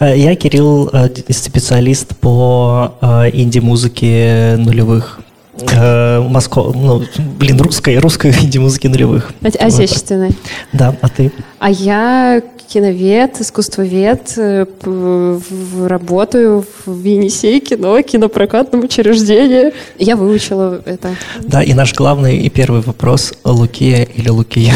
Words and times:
Э, 0.00 0.16
я 0.16 0.36
Кирилл, 0.36 0.88
э, 0.92 1.08
специалист 1.30 2.16
по 2.16 2.94
э, 3.00 3.30
инди-музыке 3.32 4.56
нулевых. 4.58 5.20
Москва, 5.60 6.70
ну, 6.72 7.02
блин, 7.36 7.60
русской, 7.60 7.98
русской 7.98 8.30
инди-музыки 8.42 8.86
нулевых. 8.86 9.32
Отечественной. 9.42 10.30
Да, 10.72 10.94
а 11.00 11.08
ты? 11.08 11.32
А 11.58 11.68
я 11.68 12.40
киновед, 12.68 13.40
искусствовед, 13.40 14.34
э, 14.36 14.66
работаю 15.86 16.64
в 16.84 17.04
Енисей 17.04 17.60
кино, 17.60 18.00
кинопрокатном 18.02 18.84
учреждении. 18.84 19.72
Я 19.98 20.16
выучила 20.16 20.80
это. 20.84 21.10
Да, 21.42 21.62
и 21.62 21.72
наш 21.72 21.94
главный 21.94 22.36
и 22.38 22.50
первый 22.50 22.82
вопрос– 22.82 23.32
Лукия 23.44 24.04
или 24.14 24.28
Лукия? 24.28 24.74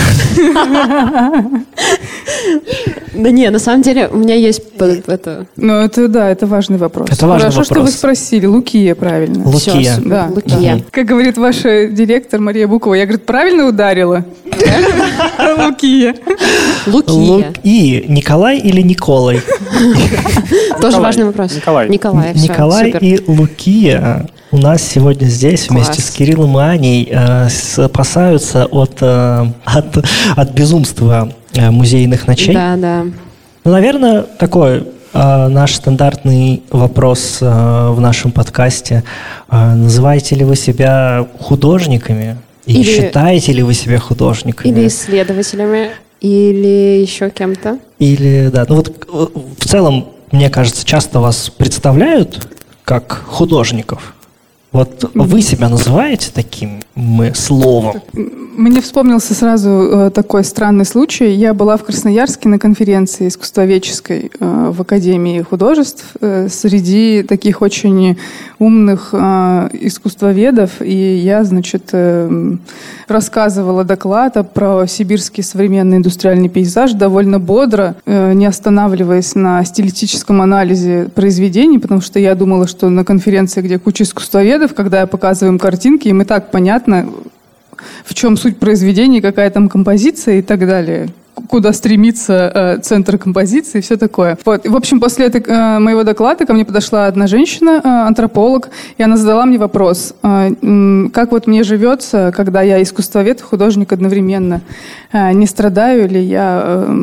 Да 3.14 3.30
не, 3.30 3.50
на 3.50 3.58
самом 3.58 3.82
деле 3.82 4.08
у 4.08 4.16
меня 4.16 4.34
есть 4.34 4.62
это... 4.78 5.46
Ну, 5.56 5.74
это 5.74 6.08
да, 6.08 6.30
это 6.30 6.46
важный 6.46 6.78
вопрос. 6.78 7.08
Это 7.10 7.26
важный 7.26 7.50
Хорошо, 7.50 7.60
вопрос. 7.60 7.66
что 7.66 7.80
вы 7.82 7.90
спросили. 7.90 8.46
Лукия, 8.46 8.94
правильно. 8.94 9.44
Лукия. 9.44 9.98
Да. 10.04 10.30
Лукия. 10.34 10.82
Как 10.90 11.06
говорит 11.06 11.36
ваша 11.36 11.88
директор 11.88 12.40
Мария 12.40 12.66
Букова, 12.66 12.94
я, 12.94 13.04
говорит, 13.04 13.26
правильно 13.26 13.66
ударила? 13.66 14.24
Лукия. 15.58 16.14
Лукия. 16.86 17.52
И 17.82 18.04
Николай 18.06 18.60
или 18.60 18.80
Николай? 18.80 19.40
Тоже 20.80 20.98
важный 21.00 21.24
вопрос. 21.24 21.52
Николай. 21.56 21.88
Николай, 21.88 22.90
и 22.90 23.20
Лукия 23.26 24.28
у 24.52 24.58
нас 24.58 24.82
сегодня 24.82 25.26
здесь 25.26 25.66
Класс. 25.66 25.88
вместе 25.88 26.00
с 26.00 26.10
Кириллом 26.12 26.56
и 26.60 26.62
Аней 26.62 27.08
э, 27.10 27.48
спасаются 27.48 28.66
от, 28.66 28.98
э, 29.00 29.46
от, 29.64 29.98
от 30.36 30.50
безумства 30.52 31.32
э, 31.54 31.72
музейных 31.72 32.28
ночей. 32.28 32.54
Да, 32.54 32.76
да. 32.76 33.02
Ну, 33.64 33.72
наверное, 33.72 34.22
такой 34.22 34.84
э, 35.12 35.48
наш 35.48 35.74
стандартный 35.74 36.62
вопрос 36.70 37.38
э, 37.40 37.88
в 37.90 37.98
нашем 38.00 38.30
подкасте. 38.30 39.02
Э, 39.50 39.74
называете 39.74 40.36
ли 40.36 40.44
вы 40.44 40.54
себя 40.54 41.26
художниками? 41.40 42.36
И 42.64 42.74
Или- 42.74 42.82
считаете 42.84 43.52
ли 43.52 43.64
вы 43.64 43.74
себя 43.74 43.98
художниками? 43.98 44.70
Или 44.70 44.86
исследователями, 44.86 45.88
или 46.22 47.02
еще 47.02 47.30
кем-то. 47.30 47.78
Или, 47.98 48.48
да, 48.52 48.64
ну 48.68 48.76
вот 48.76 48.88
э, 48.88 49.26
в 49.58 49.66
целом, 49.66 50.08
мне 50.30 50.48
кажется, 50.48 50.86
часто 50.86 51.20
вас 51.20 51.50
представляют 51.50 52.48
как 52.84 53.12
художников. 53.12 54.14
Вот 54.72 55.10
вы 55.14 55.42
себя 55.42 55.68
называете 55.68 56.30
таким 56.32 56.80
мы, 56.94 57.34
словом? 57.34 58.00
Мне 58.56 58.82
вспомнился 58.82 59.32
сразу 59.34 59.70
э, 59.70 60.10
такой 60.10 60.44
странный 60.44 60.84
случай. 60.84 61.30
Я 61.30 61.54
была 61.54 61.78
в 61.78 61.84
Красноярске 61.84 62.50
на 62.50 62.58
конференции 62.58 63.28
искусствоведческой 63.28 64.30
э, 64.38 64.70
в 64.70 64.82
Академии 64.82 65.40
художеств 65.40 66.04
э, 66.20 66.48
среди 66.50 67.22
таких 67.22 67.62
очень 67.62 68.18
умных 68.58 69.12
искусствоведов. 69.12 70.80
И 70.80 71.16
я, 71.16 71.42
значит, 71.42 71.92
рассказывала 73.08 73.82
доклад 73.82 74.36
про 74.54 74.86
сибирский 74.86 75.42
современный 75.42 75.96
индустриальный 75.96 76.48
пейзаж 76.48 76.92
довольно 76.92 77.40
бодро, 77.40 77.96
не 78.06 78.46
останавливаясь 78.46 79.34
на 79.34 79.64
стилистическом 79.64 80.40
анализе 80.42 81.08
произведений, 81.12 81.80
потому 81.80 82.00
что 82.00 82.20
я 82.20 82.36
думала, 82.36 82.68
что 82.68 82.88
на 82.88 83.04
конференции, 83.04 83.62
где 83.62 83.80
куча 83.80 84.04
искусствоведов, 84.04 84.61
когда 84.68 85.00
я 85.00 85.06
показываю 85.06 85.54
им 85.54 85.58
картинки, 85.58 86.08
им 86.08 86.22
и 86.22 86.24
так 86.24 86.50
понятно, 86.50 87.08
в 88.04 88.14
чем 88.14 88.36
суть 88.36 88.58
произведения, 88.58 89.20
какая 89.20 89.50
там 89.50 89.68
композиция 89.68 90.38
и 90.38 90.42
так 90.42 90.60
далее 90.66 91.08
куда 91.48 91.72
стремится 91.72 92.52
э, 92.54 92.78
центр 92.82 93.18
композиции 93.18 93.78
и 93.78 93.80
все 93.80 93.96
такое. 93.96 94.38
Вот. 94.44 94.66
И, 94.66 94.68
в 94.68 94.76
общем, 94.76 95.00
после 95.00 95.26
этой, 95.26 95.42
э, 95.42 95.78
моего 95.78 96.02
доклада 96.02 96.46
ко 96.46 96.52
мне 96.52 96.64
подошла 96.64 97.06
одна 97.06 97.26
женщина, 97.26 97.80
э, 97.82 97.88
антрополог, 97.88 98.68
и 98.98 99.02
она 99.02 99.16
задала 99.16 99.46
мне 99.46 99.58
вопрос, 99.58 100.14
э, 100.22 101.08
как 101.12 101.32
вот 101.32 101.46
мне 101.46 101.62
живется, 101.62 102.32
когда 102.34 102.62
я 102.62 102.82
искусствовед 102.82 103.40
и 103.40 103.42
художник 103.42 103.92
одновременно. 103.92 104.60
Э, 105.12 105.32
не 105.32 105.46
страдаю 105.46 106.08
ли 106.08 106.22
я 106.22 106.62
э, 106.64 106.96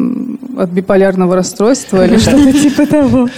от 0.57 0.69
биполярного 0.69 1.35
расстройства 1.35 2.05
или 2.05 2.17
что-то 2.19 2.53
типа 2.53 2.85
того. 2.85 3.29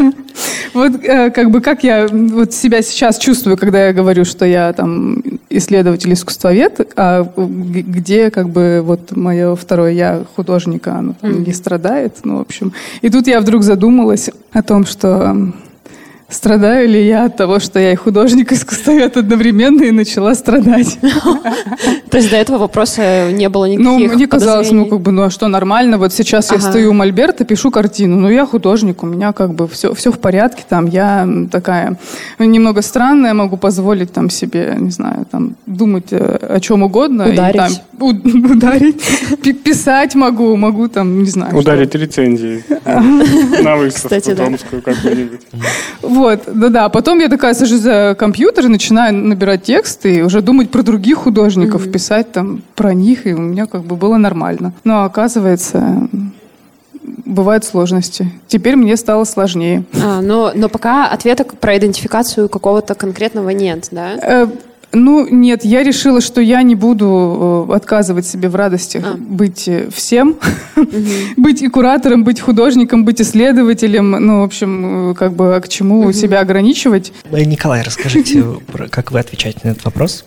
Вот 0.73 1.03
э, 1.03 1.29
как 1.31 1.51
бы 1.51 1.61
как 1.61 1.83
я 1.83 2.07
вот 2.07 2.53
себя 2.53 2.81
сейчас 2.81 3.17
чувствую, 3.17 3.57
когда 3.57 3.87
я 3.87 3.93
говорю, 3.93 4.23
что 4.25 4.45
я 4.45 4.71
там 4.73 5.21
исследователь 5.49 6.13
искусствовед, 6.13 6.93
а 6.95 7.23
г- 7.23 7.81
где 7.81 8.29
как 8.31 8.49
бы 8.49 8.81
вот 8.83 9.15
мое 9.15 9.55
второе 9.55 9.91
я 9.91 10.23
художника, 10.35 10.95
оно 10.95 11.13
там 11.19 11.43
не 11.43 11.53
страдает, 11.53 12.17
ну 12.23 12.37
в 12.37 12.41
общем. 12.41 12.73
И 13.01 13.09
тут 13.09 13.27
я 13.27 13.41
вдруг 13.41 13.63
задумалась 13.63 14.29
о 14.53 14.63
том, 14.63 14.85
что 14.85 15.51
страдаю 16.31 16.87
ли 16.89 17.05
я 17.05 17.25
от 17.25 17.37
того, 17.37 17.59
что 17.59 17.79
я 17.79 17.91
и 17.91 17.95
художник, 17.95 18.51
и 18.51 18.55
искусствовед 18.55 19.17
одновременно, 19.17 19.83
и 19.83 19.91
начала 19.91 20.33
страдать. 20.35 20.97
То 22.09 22.17
есть 22.17 22.29
до 22.29 22.37
этого 22.37 22.57
вопроса 22.57 23.31
не 23.31 23.49
было 23.49 23.67
Ну, 23.67 23.99
никаких 23.99 24.15
мне 24.17 24.27
казалось, 24.27 24.71
ну, 24.71 24.85
как 24.85 25.01
бы, 25.01 25.11
ну, 25.11 25.23
а 25.23 25.29
что, 25.29 25.47
нормально? 25.47 25.97
Вот 25.97 26.13
сейчас 26.13 26.51
я 26.51 26.59
стою 26.59 26.91
у 26.91 26.93
Мольберта, 26.93 27.45
пишу 27.45 27.71
картину. 27.71 28.17
Ну, 28.17 28.29
я 28.29 28.45
художник, 28.45 29.03
у 29.03 29.05
меня 29.05 29.33
как 29.33 29.53
бы 29.53 29.67
все, 29.67 29.93
все 29.93 30.11
в 30.11 30.19
порядке. 30.19 30.63
Там 30.67 30.87
я 30.87 31.27
такая 31.51 31.97
немного 32.39 32.81
странная, 32.81 33.33
могу 33.33 33.57
позволить 33.57 34.11
там 34.11 34.29
себе, 34.29 34.75
не 34.79 34.91
знаю, 34.91 35.25
там 35.31 35.55
думать 35.65 36.07
э, 36.11 36.17
о 36.17 36.59
чем 36.59 36.83
угодно. 36.83 37.23
и 37.23 37.33
Ударить. 37.33 37.81
ударить. 37.99 39.01
Пи- 39.43 39.53
Писать 39.53 40.15
могу, 40.15 40.55
могу 40.55 40.87
там, 40.87 41.23
не 41.23 41.29
знаю. 41.29 41.55
Ударить 41.55 41.93
рецензии 41.95 42.63
на 43.63 43.75
выставку 43.75 44.07
Кстати, 44.15 44.35
да. 44.35 44.45
томскую 44.45 44.81
какую-нибудь. 44.81 45.41
Вот, 46.21 46.41
да-да. 46.45 46.89
Потом 46.89 47.19
я 47.19 47.29
такая 47.29 47.55
сажусь 47.55 47.79
за 47.79 48.15
компьютер 48.17 48.65
и 48.65 48.67
начинаю 48.67 49.15
набирать 49.15 49.63
тексты 49.63 50.17
и 50.17 50.21
уже 50.21 50.41
думать 50.41 50.69
про 50.69 50.83
других 50.83 51.17
художников, 51.17 51.91
писать 51.91 52.31
там 52.31 52.61
про 52.75 52.93
них, 52.93 53.25
и 53.25 53.33
у 53.33 53.39
меня 53.41 53.65
как 53.65 53.85
бы 53.85 53.95
было 53.95 54.17
нормально. 54.17 54.71
Но 54.83 55.03
оказывается, 55.03 56.07
бывают 57.25 57.63
сложности. 57.63 58.31
Теперь 58.45 58.75
мне 58.75 58.97
стало 58.97 59.23
сложнее. 59.23 59.83
А, 59.99 60.21
но, 60.21 60.51
но 60.53 60.69
пока 60.69 61.07
ответа 61.07 61.43
про 61.43 61.75
идентификацию 61.77 62.49
какого-то 62.49 62.93
конкретного 62.93 63.49
нет, 63.49 63.87
да? 63.89 64.47
Ну, 64.93 65.27
нет, 65.29 65.63
я 65.63 65.83
решила, 65.83 66.19
что 66.21 66.41
я 66.41 66.61
не 66.63 66.75
буду 66.75 67.67
э, 67.69 67.75
отказывать 67.75 68.25
себе 68.25 68.49
в 68.49 68.55
радости 68.55 69.01
А. 69.03 69.15
быть 69.17 69.67
э, 69.67 69.89
всем. 69.93 70.35
быть 71.37 71.61
и 71.61 71.67
куратором, 71.69 72.23
быть 72.23 72.41
художником, 72.41 73.05
быть 73.05 73.21
исследователем. 73.21 74.11
Ну, 74.11 74.41
в 74.41 74.43
общем, 74.43 75.11
э, 75.11 75.13
как 75.13 75.33
бы 75.33 75.55
а 75.55 75.61
к 75.61 75.69
чему 75.69 76.11
себя 76.11 76.41
ограничивать? 76.41 77.13
Николай, 77.31 77.81
расскажите, 77.83 78.43
как 78.89 79.11
вы 79.11 79.19
отвечаете 79.19 79.59
на 79.63 79.69
этот 79.69 79.85
вопрос? 79.85 80.25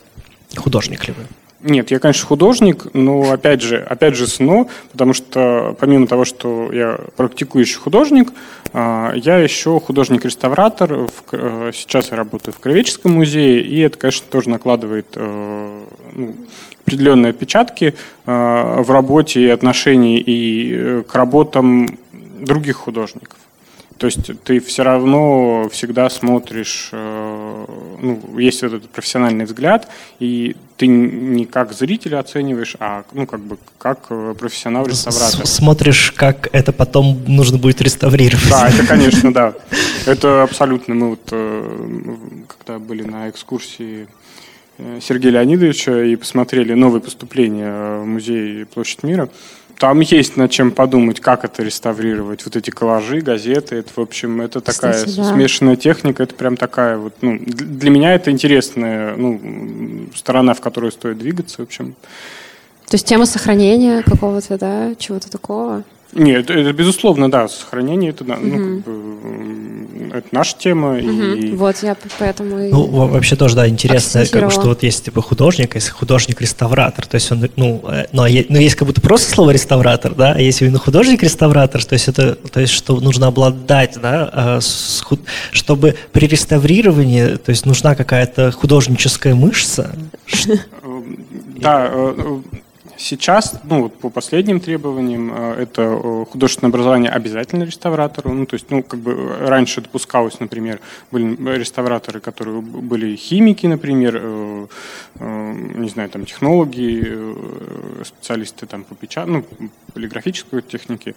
Художник 0.57 1.07
ли 1.09 1.15
вы? 1.17 1.25
Нет, 1.65 1.91
я, 1.91 1.99
конечно, 1.99 2.27
художник, 2.27 2.89
но 2.93 3.33
опять 3.33 3.63
же, 3.63 3.79
опять 3.79 4.17
же 4.17 4.27
СНО, 4.27 4.67
потому 4.93 5.15
что 5.15 5.75
помимо 5.81 6.07
того, 6.07 6.27
что 6.27 6.71
я 6.71 7.01
практикующий 7.17 7.77
художник, 7.77 8.35
а, 8.75 9.15
я 9.15 9.39
еще 9.39 9.81
художник-реставратор. 9.81 11.09
Э, 11.33 11.71
Сейчас 11.73 12.11
я 12.11 12.19
работаю 12.19 12.53
в 12.53 12.59
Кровеческом 12.59 13.13
музее, 13.13 13.63
и 13.63 13.81
это, 13.81 13.97
конечно, 13.97 14.27
тоже 14.31 14.51
накладывает 14.51 15.07
э, 15.15 15.85
ну, 16.13 16.35
определенные 16.83 17.31
отпечатки 17.31 17.95
э, 18.27 18.83
в 18.83 18.91
работе 18.91 19.41
и 19.41 19.49
отношении 19.49 20.21
и 20.21 20.75
э, 20.75 21.03
к 21.09 21.15
работам 21.15 21.89
других 22.41 22.77
художников. 22.77 23.39
То 23.97 24.07
есть 24.07 24.31
ты 24.43 24.61
все 24.61 24.83
равно 24.83 25.71
всегда 25.71 26.11
смотришь, 26.11 26.91
ну, 28.04 28.39
есть 28.39 28.62
вот 28.62 28.72
этот 28.74 28.91
профессиональный 28.91 29.45
взгляд, 29.45 29.89
и 30.18 30.56
ты 30.77 30.86
не 30.86 31.47
как 31.47 31.72
зрителя 31.72 32.18
оцениваешь, 32.18 32.77
а 32.80 33.04
ну, 33.12 33.27
как 33.27 33.41
бы 33.41 33.59
как 33.78 34.06
э, 34.10 34.34
профессионал-реставратор. 34.39 35.47
Смотришь, 35.47 36.12
как 36.12 36.48
это 36.53 36.72
потом 36.72 37.22
нужно 37.27 37.59
будет 37.59 37.80
реставрировать. 37.80 38.48
Да, 38.51 38.68
это, 38.68 38.86
конечно, 38.89 39.33
да. 39.33 39.54
Это 40.06 40.42
абсолютно. 40.42 40.95
Мы 40.95 41.10
вот, 41.10 41.28
э, 41.30 42.16
когда 42.48 42.78
были 42.78 43.03
на 43.03 43.30
экскурсии 43.30 44.09
э, 44.78 44.98
Сергея 45.00 45.33
Леонидовича 45.33 46.04
и 46.04 46.16
посмотрели 46.16 46.74
новые 46.74 47.00
поступления 47.00 48.00
в 48.00 48.07
музей 48.07 48.66
Площадь 48.66 49.03
мира, 49.03 49.28
там 49.78 50.00
есть 50.00 50.36
над 50.36 50.50
чем 50.50 50.71
подумать, 50.71 51.21
как 51.21 51.44
это 51.44 51.62
реставрировать. 51.62 52.44
Вот 52.44 52.56
эти 52.56 52.71
коллажи, 52.71 53.21
газеты, 53.21 53.76
это, 53.76 53.91
в 53.94 53.98
общем, 53.98 54.41
это 54.41 54.60
такая 54.60 54.94
Кстати, 54.94 55.16
да. 55.16 55.32
смешанная 55.32 55.76
техника, 55.76 56.22
это 56.22 56.34
прям 56.34 56.56
такая 56.56 56.97
вот, 56.97 57.15
ну, 57.21 57.38
для 57.41 57.91
меня 57.91 58.15
это 58.15 58.30
интересная, 58.30 59.16
ну, 59.16 60.09
сторона, 60.15 60.54
в 60.54 60.60
которую 60.60 60.92
стоит 60.92 61.18
двигаться, 61.18 61.56
в 61.59 61.65
общем. 61.65 61.94
То 62.86 62.94
есть 62.94 63.06
тема 63.06 63.26
сохранения 63.26 64.03
какого-то, 64.03 64.59
да, 64.59 64.94
чего-то 64.97 65.30
такого? 65.30 65.82
Нет, 66.15 66.45
это, 66.51 66.53
это 66.59 66.72
безусловно, 66.72 67.31
да, 67.31 67.49
сохранение 67.49 68.11
это, 68.11 68.25
да, 68.25 68.37
ну, 68.41 68.83
как 68.83 68.95
бы, 68.95 70.16
это 70.16 70.27
наша 70.31 70.57
тема. 70.57 70.93
Мгм. 70.93 71.34
И... 71.34 71.51
Вот, 71.57 71.77
я 71.83 71.97
поэтому... 72.19 72.61
и- 72.61 72.71
Ну, 72.71 72.84
во- 72.87 73.09
вообще 73.09 73.34
тоже, 73.37 73.57
да, 73.57 73.69
интересно, 73.69 74.25
как 74.31 74.45
бы, 74.45 74.51
что 74.51 74.69
вот 74.69 74.83
есть 74.84 75.05
типа 75.05 75.21
художник, 75.22 75.75
есть 75.75 75.91
художник-реставратор, 75.91 77.07
то 77.07 77.16
есть 77.16 77.33
он, 77.33 77.49
ну, 77.57 77.83
э, 77.89 78.07
ну, 78.13 78.22
а 78.22 78.28
е- 78.28 78.47
ну, 78.49 78.59
есть 78.59 78.77
как 78.77 78.87
будто 78.87 79.01
просто 79.01 79.33
слово 79.34 79.51
реставратор, 79.51 80.15
да, 80.15 80.33
а 80.37 80.41
есть 80.41 80.63
именно 80.63 80.78
художник-реставратор, 80.78 81.84
то 81.84 81.95
есть 81.95 82.07
это, 82.09 82.37
то 82.37 82.60
есть 82.60 82.72
что 82.72 83.01
нужно 83.01 83.27
обладать, 83.27 83.99
да, 84.01 84.31
а, 84.33 84.59
чтобы 85.53 85.97
при 86.13 86.27
реставрировании, 86.27 87.37
то 87.37 87.51
есть 87.51 87.67
нужна 87.67 87.95
какая-то 87.97 88.53
художническая 88.53 89.34
мышца, 89.34 89.95
Э, 90.83 91.03
Да, 91.57 91.89
э, 91.93 92.41
сейчас, 92.97 93.61
ну, 93.65 93.83
вот 93.83 93.99
по 93.99 94.11
последним 94.11 94.61
требованиям, 94.61 95.33
э, 95.33 95.63
это 95.63 95.83
э, 95.83 96.25
художественное 96.31 96.71
образование 96.71 97.11
обязательно 97.11 97.65
реставратору. 97.65 98.33
Ну, 98.33 98.47
то 98.47 98.55
есть, 98.55 98.71
ну, 98.71 98.83
как 98.83 99.01
бы 99.01 99.13
э, 99.13 99.49
раньше 99.49 99.81
допускалось, 99.81 100.41
например, 100.41 100.81
были 101.11 101.37
реставраторы, 101.59 102.21
которые 102.21 102.61
были 102.61 103.17
химики, 103.17 103.67
например, 103.67 104.23
не 105.21 105.89
знаю, 105.89 106.09
там, 106.09 106.25
технологи, 106.25 107.19
специалисты 108.05 108.67
там 108.67 108.85
по 108.85 108.95
печати, 108.95 109.29
ну, 109.29 109.45
полиграфической 109.93 110.63
технике, 110.63 111.15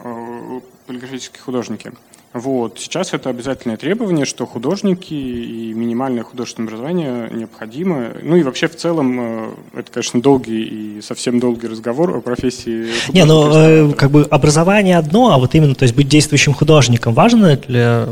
э, 0.00 0.60
полиграфические 0.86 1.40
художники. 1.42 1.92
Вот. 2.38 2.78
Сейчас 2.78 3.12
это 3.12 3.30
обязательное 3.30 3.76
требование, 3.76 4.24
что 4.24 4.46
художники 4.46 5.14
и 5.14 5.72
минимальное 5.74 6.22
художественное 6.22 6.68
образование 6.68 7.30
необходимо. 7.32 8.08
Ну 8.22 8.36
и 8.36 8.42
вообще 8.42 8.68
в 8.68 8.76
целом 8.76 9.20
э, 9.20 9.50
это, 9.74 9.90
конечно, 9.92 10.20
долгий 10.22 10.62
и 10.62 11.00
совсем 11.02 11.40
долгий 11.40 11.66
разговор 11.66 12.16
о 12.16 12.20
профессии 12.20 12.86
Не, 13.12 13.24
ну, 13.24 13.50
э, 13.52 13.92
как 13.92 14.10
бы 14.10 14.22
образование 14.22 14.98
одно, 14.98 15.32
а 15.32 15.38
вот 15.38 15.54
именно, 15.54 15.74
то 15.74 15.82
есть 15.82 15.94
быть 15.94 16.08
действующим 16.08 16.54
художником 16.54 17.14
важно 17.14 17.56
для 17.56 18.08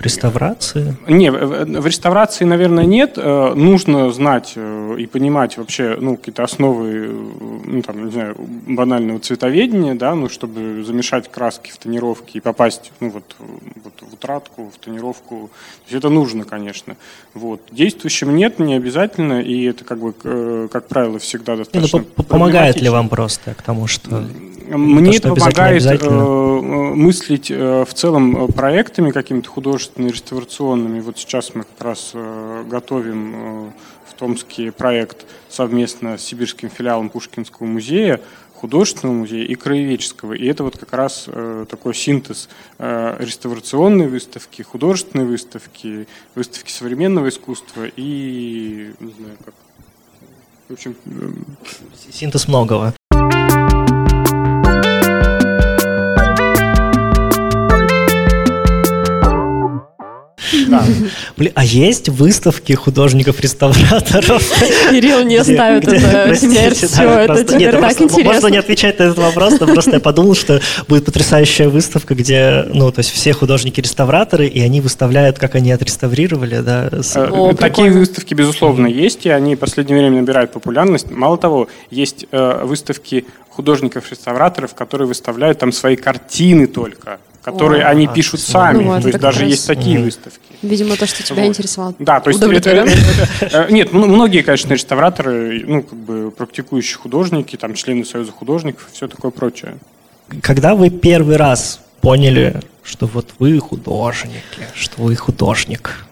реставрации? 0.00 0.96
Не, 1.08 1.30
в 1.30 1.86
реставрации, 1.86 2.44
наверное, 2.44 2.84
нет. 2.84 3.14
Э, 3.16 3.54
Нужно 3.54 4.10
знать 4.10 4.52
э, 4.56 4.96
и 4.98 5.06
понимать 5.06 5.56
вообще 5.56 5.96
ну, 6.00 6.16
какие-то 6.16 6.44
основы, 6.44 6.88
э, 6.88 7.28
ну, 7.66 7.82
там, 7.82 8.06
не 8.06 8.12
знаю, 8.12 8.36
банального 8.38 9.18
цветоведения, 9.20 9.94
да, 9.94 10.14
ну, 10.14 10.28
чтобы 10.28 10.84
замешать 10.84 11.30
краски 11.30 11.70
в 11.70 11.78
тонировке 11.78 12.38
и 12.38 12.40
попасть 12.40 12.92
ну, 13.00 13.10
вот, 13.10 13.36
вот 13.38 13.94
в 14.00 14.14
утратку, 14.14 14.70
в 14.74 14.78
тонировку. 14.78 15.50
То 15.86 15.92
есть 15.92 15.94
это 15.94 16.08
нужно, 16.08 16.44
конечно. 16.44 16.96
Вот. 17.34 17.62
Действующим 17.70 18.36
нет, 18.36 18.58
не 18.58 18.74
обязательно, 18.74 19.40
и 19.40 19.64
это, 19.64 19.84
как 19.84 19.98
бы, 19.98 20.68
как 20.70 20.88
правило, 20.88 21.18
всегда 21.18 21.52
ну, 21.52 21.58
достаточно 21.58 22.02
по- 22.02 22.22
помогает 22.22 22.80
ли 22.80 22.88
вам 22.88 23.08
просто 23.08 23.54
к 23.54 23.62
тому, 23.62 23.86
что... 23.86 24.24
Мне 24.68 25.12
То, 25.12 25.28
это 25.28 25.34
помогает 25.34 25.84
э, 25.84 25.96
э, 26.00 26.60
мыслить 26.94 27.50
э, 27.50 27.84
в 27.84 27.94
целом 27.94 28.48
проектами 28.52 29.10
какими-то 29.10 29.48
художественными, 29.48 30.10
реставрационными. 30.10 31.00
Вот 31.00 31.18
сейчас 31.18 31.54
мы 31.54 31.64
как 31.64 31.80
раз 31.80 32.12
готовим 32.68 33.72
в 34.08 34.14
Томске 34.18 34.72
проект 34.72 35.26
совместно 35.48 36.18
с 36.18 36.22
сибирским 36.22 36.70
филиалом 36.70 37.10
Пушкинского 37.10 37.66
музея, 37.66 38.20
художественного 38.56 39.16
музея 39.16 39.44
и 39.44 39.54
краеведческого. 39.54 40.32
И 40.32 40.46
это 40.46 40.64
вот 40.64 40.78
как 40.78 40.92
раз 40.92 41.24
э, 41.28 41.66
такой 41.68 41.94
синтез 41.94 42.48
э, 42.78 43.16
реставрационной 43.18 44.08
выставки, 44.08 44.62
художественной 44.62 45.26
выставки, 45.26 46.08
выставки 46.34 46.70
современного 46.70 47.28
искусства 47.28 47.84
и, 47.96 48.92
не 48.98 49.12
знаю, 49.12 49.36
как... 49.44 49.54
В 50.68 50.72
общем, 50.72 50.96
Синтез 52.10 52.48
многого. 52.48 52.92
Блин, 61.36 61.52
а 61.54 61.64
есть 61.64 62.08
выставки 62.08 62.72
художников-реставраторов? 62.72 64.42
Кирилл 64.90 65.22
не 65.24 65.38
где- 65.38 65.54
это 65.56 66.00
да, 66.00 66.34
все, 66.34 67.10
это 67.10 67.44
теперь 67.44 67.58
нет, 67.58 67.70
так 67.72 67.80
просто 67.80 68.02
Можно 68.02 68.16
не 68.16 68.22
интересно. 68.22 68.58
отвечать 68.58 68.98
на 68.98 69.02
этот 69.04 69.18
вопрос, 69.18 69.60
но 69.60 69.66
просто 69.66 69.90
я 69.92 70.00
подумал, 70.00 70.34
что 70.34 70.60
будет 70.88 71.04
потрясающая 71.04 71.68
выставка, 71.68 72.14
где, 72.14 72.64
ну, 72.72 72.90
то 72.92 73.00
есть 73.00 73.10
все 73.10 73.32
художники-реставраторы, 73.32 74.46
и 74.46 74.60
они 74.60 74.80
выставляют, 74.80 75.38
как 75.38 75.54
они 75.54 75.72
отреставрировали, 75.72 76.60
да, 76.60 76.90
Э, 77.14 77.54
Такие 77.58 77.90
выставки, 77.90 78.34
безусловно, 78.34 78.86
есть, 78.86 79.26
и 79.26 79.30
они 79.30 79.54
в 79.56 79.58
последнее 79.58 79.98
время 79.98 80.20
набирают 80.20 80.52
популярность. 80.52 81.10
Мало 81.10 81.38
того, 81.38 81.68
есть 81.90 82.26
э, 82.30 82.64
выставки 82.64 83.24
художников-реставраторов, 83.50 84.74
которые 84.74 85.08
выставляют 85.08 85.58
там 85.58 85.72
свои 85.72 85.96
картины 85.96 86.66
только, 86.66 87.18
которые 87.46 87.84
О. 87.84 87.90
они 87.90 88.06
А, 88.06 88.12
пишут 88.12 88.40
ну, 88.48 88.52
сами. 88.52 88.82
вот, 88.82 89.02
то 89.02 89.08
есть 89.08 89.20
даже 89.20 89.38
как 89.40 89.48
есть 89.48 89.68
раз- 89.68 89.76
такие 89.78 89.96
Мгм. 89.98 90.04
выставки. 90.06 90.40
Видимо, 90.62 90.96
то, 90.96 91.06
что 91.06 91.22
тебя 91.22 91.42
Вот. 91.42 91.48
интересовало. 91.48 91.94
Да, 92.00 92.18
то 92.18 92.30
есть 92.30 92.42
это- 92.42 92.70
это- 92.70 92.90
э, 93.40 93.66
нет, 93.70 93.92
м- 93.94 94.00
многие, 94.00 94.42
конечно, 94.42 94.72
реставраторы, 94.72 95.62
ну, 95.64 95.82
как 95.84 95.96
бы 95.96 96.32
практикующие 96.32 96.98
художники, 96.98 97.54
там, 97.54 97.74
члены 97.74 98.04
Союза 98.04 98.32
художников, 98.32 98.88
все 98.92 99.06
такое 99.06 99.30
прочее. 99.30 99.78
Когда 100.42 100.74
вы 100.74 100.90
первый 100.90 101.36
раз 101.36 101.80
поняли, 102.00 102.60
что 102.82 103.06
вот 103.06 103.28
вы 103.38 103.60
художники, 103.60 104.66
что 104.74 105.02
вы 105.02 105.14
художник? 105.14 106.04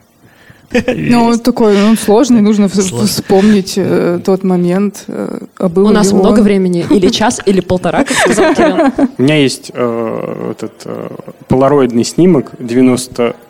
Ну, 0.96 1.24
он 1.24 1.38
такой, 1.38 1.76
ну, 1.76 1.96
сложный, 1.96 2.40
нужно 2.40 2.68
вспомнить 2.68 3.74
э, 3.76 4.20
тот 4.24 4.44
момент. 4.44 5.04
э, 5.08 5.38
а 5.58 5.68
был 5.68 5.86
У 5.86 5.90
нас 5.90 6.12
он. 6.12 6.18
много 6.18 6.40
времени, 6.40 6.84
или 6.90 7.08
час, 7.08 7.40
или 7.46 7.60
полтора, 7.60 8.04
как 8.04 8.16
сказал 8.16 8.54
Кирилл. 8.54 9.08
У 9.18 9.22
меня 9.22 9.36
есть 9.36 9.70
э, 9.74 10.50
этот 10.50 10.86
полароидный 11.48 12.04
снимок 12.04 12.52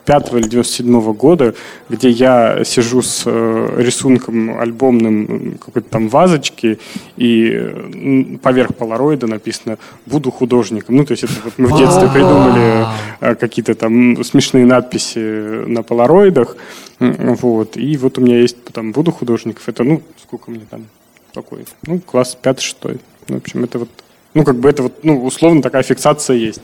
95 0.06 0.32
или 0.34 0.48
97 0.48 1.12
года, 1.14 1.54
где 1.88 2.10
я 2.10 2.64
сижу 2.64 3.02
с 3.02 3.22
э, 3.26 3.74
рисунком 3.78 4.58
альбомным 4.58 5.58
какой-то 5.58 5.88
там 5.88 6.08
вазочки, 6.08 6.78
и 7.16 7.50
э, 7.52 8.36
поверх 8.42 8.74
полароида 8.74 9.26
написано 9.26 9.78
«Буду 10.06 10.30
художником». 10.30 10.96
Ну, 10.96 11.04
то 11.04 11.12
есть 11.12 11.24
это 11.24 11.32
вот 11.44 11.54
мы 11.56 11.68
в 11.68 11.78
детстве 11.78 12.08
придумали 12.08 12.86
э, 13.20 13.34
какие-то 13.34 13.74
там 13.74 14.22
смешные 14.24 14.66
надписи 14.66 15.66
на 15.66 15.82
полароидах, 15.82 16.56
вот, 17.00 17.76
и 17.76 17.96
вот 17.96 18.18
у 18.18 18.20
меня 18.20 18.40
есть 18.40 18.62
там 18.72 18.92
«Буду 18.92 19.10
художником». 19.10 19.62
Это, 19.66 19.84
ну, 19.84 20.02
сколько 20.22 20.50
мне 20.50 20.66
там, 20.68 20.86
какой? 21.32 21.64
Ну, 21.86 21.98
класс 22.00 22.36
пятый-шестой. 22.40 23.00
В 23.28 23.36
общем, 23.36 23.64
это 23.64 23.78
вот 23.78 23.88
ну, 24.34 24.42
как 24.42 24.56
бы 24.56 24.68
это 24.68 24.82
вот, 24.82 25.04
ну, 25.04 25.24
условно 25.24 25.62
такая 25.62 25.84
фиксация 25.84 26.36
есть. 26.36 26.62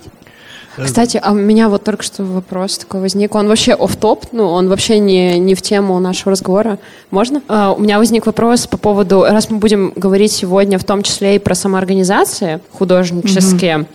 Кстати, 0.85 1.21
а 1.23 1.33
у 1.33 1.35
меня 1.35 1.69
вот 1.69 1.85
только 1.85 2.03
что 2.03 2.25
вопрос 2.25 2.79
такой 2.79 3.01
возник. 3.01 3.35
Он 3.35 3.49
вообще 3.49 3.75
оф 3.75 3.97
топ 3.97 4.25
ну, 4.33 4.47
он 4.47 4.69
вообще 4.69 4.99
не, 4.99 5.39
не 5.39 5.55
в 5.55 5.63
тему 5.63 5.99
нашего 5.99 6.33
разговора. 6.33 6.79
Можно? 7.11 7.43
А, 7.49 7.73
у 7.73 7.81
меня 7.81 7.99
возник 7.99 8.27
вопрос 8.27 8.67
по 8.67 8.77
поводу, 8.77 9.23
раз 9.23 9.51
мы 9.51 9.59
будем 9.59 9.93
говорить 9.97 10.33
сегодня 10.33 10.79
в 10.79 10.85
том 10.85 11.03
числе 11.03 11.37
и 11.37 11.39
про 11.39 11.55
самоорганизации 11.55 12.61
художнические, 12.73 13.87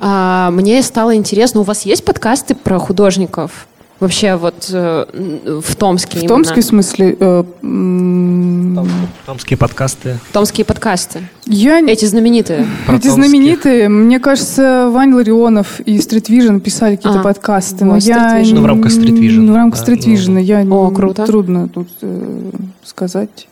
а, 0.00 0.50
мне 0.50 0.82
стало 0.82 1.14
интересно, 1.16 1.60
у 1.60 1.64
вас 1.64 1.82
есть 1.82 2.04
подкасты 2.04 2.54
про 2.54 2.78
художников? 2.78 3.66
Вообще 4.00 4.36
вот 4.36 4.70
э, 4.72 5.60
в 5.60 5.74
Томске 5.74 6.18
В 6.18 6.22
именно? 6.22 6.28
Томске, 6.28 6.60
в 6.60 6.64
смысле, 6.64 7.16
э, 7.18 7.44
м, 7.62 8.78
Томские 9.26 9.56
подкасты. 9.56 10.18
Томские 10.32 10.64
подкасты. 10.64 11.22
я 11.46 11.80
Эти 11.80 12.04
знаменитые. 12.04 12.64
Про 12.86 12.94
Эти 12.96 13.08
томских. 13.08 13.12
знаменитые, 13.24 13.88
мне 13.88 14.20
кажется, 14.20 14.88
Вань 14.92 15.12
Ларионов 15.14 15.80
и 15.80 15.98
Street 15.98 16.28
Vision 16.28 16.60
писали 16.60 16.94
какие-то 16.96 17.20
А, 17.20 17.22
подкасты, 17.24 17.84
но 17.84 17.96
я 17.96 18.40
Vision. 18.40 18.54
Ну, 18.54 18.60
в 18.62 18.66
рамках 18.66 18.92
Street 18.92 19.18
Vision, 19.18 19.40
Ну, 19.40 19.52
в 19.52 19.56
рамках 19.56 19.84
да, 19.84 19.92
Street 19.92 20.04
Vision, 20.04 20.30
ну. 20.30 20.38
я 20.38 20.58
О, 20.60 20.88
не- 20.90 20.94
круто. 20.94 21.26
трудно 21.26 21.68
тут 21.68 21.88
э, 22.02 22.50
сказать. 22.84 23.48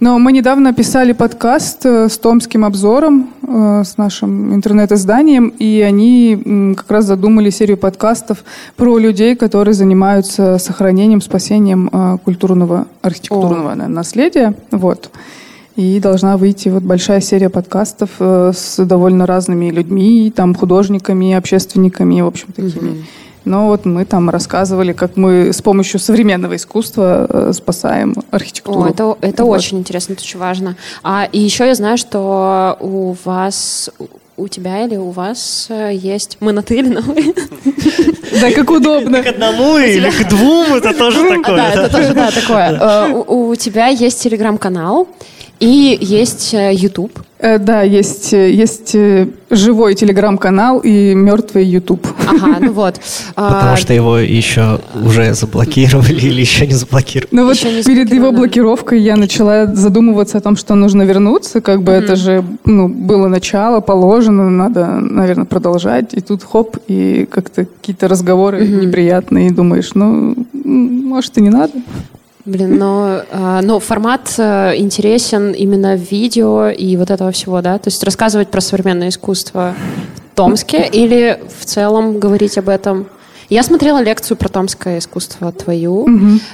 Но 0.00 0.18
мы 0.20 0.30
недавно 0.30 0.72
писали 0.72 1.12
подкаст 1.12 1.84
э, 1.84 2.08
с 2.08 2.18
томским 2.18 2.64
обзором, 2.64 3.30
э, 3.42 3.82
с 3.84 3.96
нашим 3.96 4.54
интернет-изданием, 4.54 5.48
и 5.48 5.80
они 5.80 6.74
как 6.76 6.88
раз 6.88 7.06
задумали 7.06 7.50
серию 7.50 7.76
подкастов 7.76 8.44
про 8.76 8.96
людей, 8.98 9.34
которые 9.34 9.74
занимаются 9.74 10.58
сохранением, 10.58 11.20
спасением 11.20 11.90
э, 11.92 12.18
культурного, 12.24 12.86
архитектурного 13.02 13.70
наверное, 13.70 13.88
наследия. 13.88 14.54
Вот. 14.70 15.10
И 15.74 15.98
должна 15.98 16.36
выйти 16.36 16.68
вот 16.68 16.84
большая 16.84 17.20
серия 17.20 17.50
подкастов 17.50 18.10
с 18.18 18.84
довольно 18.84 19.26
разными 19.26 19.70
людьми, 19.70 20.32
там 20.34 20.54
художниками, 20.54 21.34
общественниками, 21.34 22.20
в 22.20 22.26
общем, 22.26 22.48
такими. 22.48 23.04
Но 23.48 23.68
вот 23.68 23.86
мы 23.86 24.04
там 24.04 24.28
рассказывали, 24.28 24.92
как 24.92 25.16
мы 25.16 25.52
с 25.54 25.62
помощью 25.62 25.98
современного 26.00 26.54
искусства 26.56 27.26
э, 27.28 27.52
спасаем 27.54 28.14
архитектуру. 28.30 28.82
О, 28.82 28.88
это, 28.88 29.16
это 29.22 29.44
Вот. 29.44 29.58
очень 29.58 29.78
интересно, 29.78 30.12
это 30.12 30.22
очень 30.22 30.38
важно. 30.38 30.76
А 31.02 31.26
и 31.32 31.38
еще 31.40 31.66
я 31.66 31.74
знаю, 31.74 31.96
что 31.96 32.76
у 32.80 33.14
вас, 33.24 33.88
у- 34.36 34.48
тебя 34.48 34.84
или 34.84 34.96
у 34.96 35.10
вас 35.10 35.66
э, 35.70 35.92
есть... 35.94 36.36
Мы 36.40 36.52
на 36.52 36.62
ты 36.62 36.78
или 36.80 36.88
на 36.88 37.00
вы? 37.00 37.34
Да, 38.40 38.50
как 38.52 38.70
удобно. 38.70 39.22
К 39.22 39.26
одному 39.28 39.78
или 39.78 40.10
к 40.10 40.28
двум, 40.28 40.74
это 40.74 40.92
тоже 40.92 41.20
такое. 41.28 41.56
Да, 41.56 41.68
это 41.70 41.88
тоже, 41.90 42.12
да, 42.12 42.30
такое. 42.30 43.14
У 43.14 43.48
у 43.48 43.56
тебя 43.56 43.86
есть 43.86 44.22
телеграм-канал, 44.22 45.08
И 45.60 45.98
есть 46.00 46.54
э, 46.54 46.72
YouTube. 46.72 47.18
Э, 47.40 47.58
да, 47.58 47.82
есть, 47.82 48.32
э, 48.32 48.50
есть 48.50 48.94
живой 49.50 49.94
телеграм-канал 49.94 50.80
и 50.80 51.14
мертвый 51.14 51.64
YouTube. 51.64 52.06
Ага, 52.26 52.58
ну 52.60 52.72
вот. 52.72 53.00
Потому 53.34 53.72
А, 53.72 53.76
что 53.76 53.92
его 53.92 54.18
еще 54.18 54.80
уже 54.94 55.34
заблокировали 55.34 56.14
или 56.14 56.40
еще 56.40 56.66
не 56.66 56.74
заблокировали. 56.74 57.28
Ну 57.32 57.44
вот 57.44 57.58
перед 57.58 58.12
его 58.12 58.32
блокировкой 58.32 59.00
я 59.00 59.16
начала 59.16 59.66
задумываться 59.66 60.38
о 60.38 60.40
том, 60.40 60.56
что 60.56 60.74
нужно 60.74 61.02
вернуться, 61.02 61.60
как 61.60 61.82
бы 61.82 61.92
это 61.92 62.16
же 62.16 62.44
ну, 62.64 62.88
было 62.88 63.28
начало, 63.28 63.80
положено, 63.80 64.50
надо, 64.50 64.86
наверное, 64.86 65.44
продолжать. 65.44 66.14
И 66.14 66.20
тут 66.20 66.42
хоп, 66.44 66.76
и 66.88 67.26
как-то 67.30 67.64
какие-то 67.64 68.08
разговоры 68.08 68.66
неприятные, 68.66 69.48
и 69.48 69.50
думаешь, 69.50 69.90
ну, 69.94 70.34
может, 70.52 71.38
и 71.38 71.40
не 71.40 71.50
надо. 71.50 71.72
Блин, 72.48 72.78
но, 72.78 73.20
а, 73.30 73.60
но 73.60 73.78
формат 73.78 74.32
э, 74.38 74.72
интересен 74.76 75.52
именно 75.52 75.96
в 75.96 76.10
видео 76.10 76.68
и 76.68 76.96
вот 76.96 77.10
этого 77.10 77.30
всего, 77.30 77.60
да? 77.60 77.76
То 77.78 77.88
есть 77.88 78.02
рассказывать 78.02 78.48
про 78.48 78.62
современное 78.62 79.10
искусство 79.10 79.74
в 80.32 80.34
Томске 80.34 80.88
или 80.90 81.38
в 81.60 81.66
целом 81.66 82.18
говорить 82.18 82.56
об 82.56 82.70
этом? 82.70 83.06
Я 83.50 83.62
смотрела 83.62 84.02
лекцию 84.02 84.38
про 84.38 84.48
томское 84.48 84.98
искусство 84.98 85.52
твою, 85.52 86.06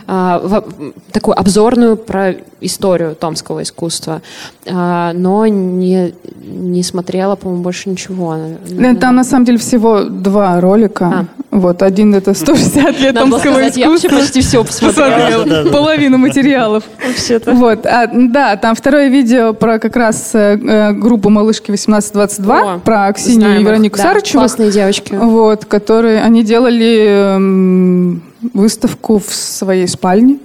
в- 0.09 0.65
такую 1.13 1.39
обзорную 1.39 1.97
про 1.97 2.35
историю 2.67 3.15
томского 3.15 3.63
искусства, 3.63 4.23
а, 4.67 5.13
но 5.13 5.47
не, 5.47 6.15
не 6.43 6.83
смотрела, 6.83 7.37
по-моему, 7.37 7.63
больше 7.63 7.89
ничего. 7.89 8.37
Ну, 8.69 8.97
Там 8.97 9.17
на 9.17 9.25
самом 9.25 9.45
деле 9.45 9.59
всего 9.59 10.05
два 10.05 10.61
ролика. 10.61 11.07
А. 11.07 11.45
Вот, 11.51 11.83
один 11.83 12.13
это 12.15 12.35
150 12.35 13.01
лет 13.01 13.15
Надо 13.15 13.31
томского 13.31 13.53
сказать, 13.53 13.77
я 13.77 13.89
вообще 13.89 14.09
искусства. 14.09 14.25
почти 14.25 14.41
все 14.41 14.65
посмотрела. 14.65 15.71
Половину 15.71 16.19
материалов. 16.19 16.83
Вообще-то. 17.07 17.53
Вот, 17.53 17.87
а, 17.87 18.09
да, 18.13 18.57
там 18.57 18.75
второе 18.75 19.09
видео 19.09 19.53
про 19.53 19.79
как 19.79 19.95
раз 19.95 20.31
э, 20.35 20.59
э, 20.59 20.93
группу 20.93 21.31
«Малышки 21.31 21.71
1822», 21.71 22.75
О, 22.75 22.79
про 22.81 23.15
знаем 23.17 23.61
и 23.61 23.65
Веронику 23.65 23.99
да, 23.99 24.03
Сарычеву. 24.03 24.41
Классные 24.41 24.73
девочки. 24.73 25.15
Вот, 25.15 25.65
которые, 25.65 26.23
они 26.23 26.43
делали 26.43 27.35
эм, 27.37 28.23
выставку 28.53 29.19
в 29.19 29.33
своей 29.33 29.87
спальне. 29.87 30.39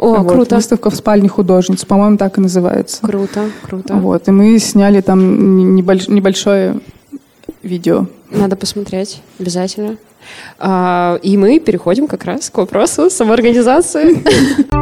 О, 0.00 0.14
Вот, 0.22 0.32
круто. 0.32 0.56
Выставка 0.56 0.88
в 0.88 0.94
спальне 0.96 1.28
художниц, 1.28 1.84
по-моему, 1.84 2.16
так 2.16 2.38
и 2.38 2.40
называется. 2.40 3.02
Круто, 3.02 3.50
круто. 3.62 3.94
Вот, 3.96 4.26
и 4.28 4.30
мы 4.30 4.58
сняли 4.58 5.02
там 5.02 5.76
небольш- 5.76 6.10
небольшое 6.10 6.80
видео. 7.62 8.06
Надо 8.30 8.56
посмотреть, 8.56 9.20
обязательно. 9.38 9.96
А, 10.58 11.18
и 11.22 11.36
мы 11.36 11.58
переходим 11.60 12.06
как 12.06 12.24
раз 12.24 12.48
к 12.48 12.56
вопросу 12.58 13.10
самоорганизации. 13.10 14.22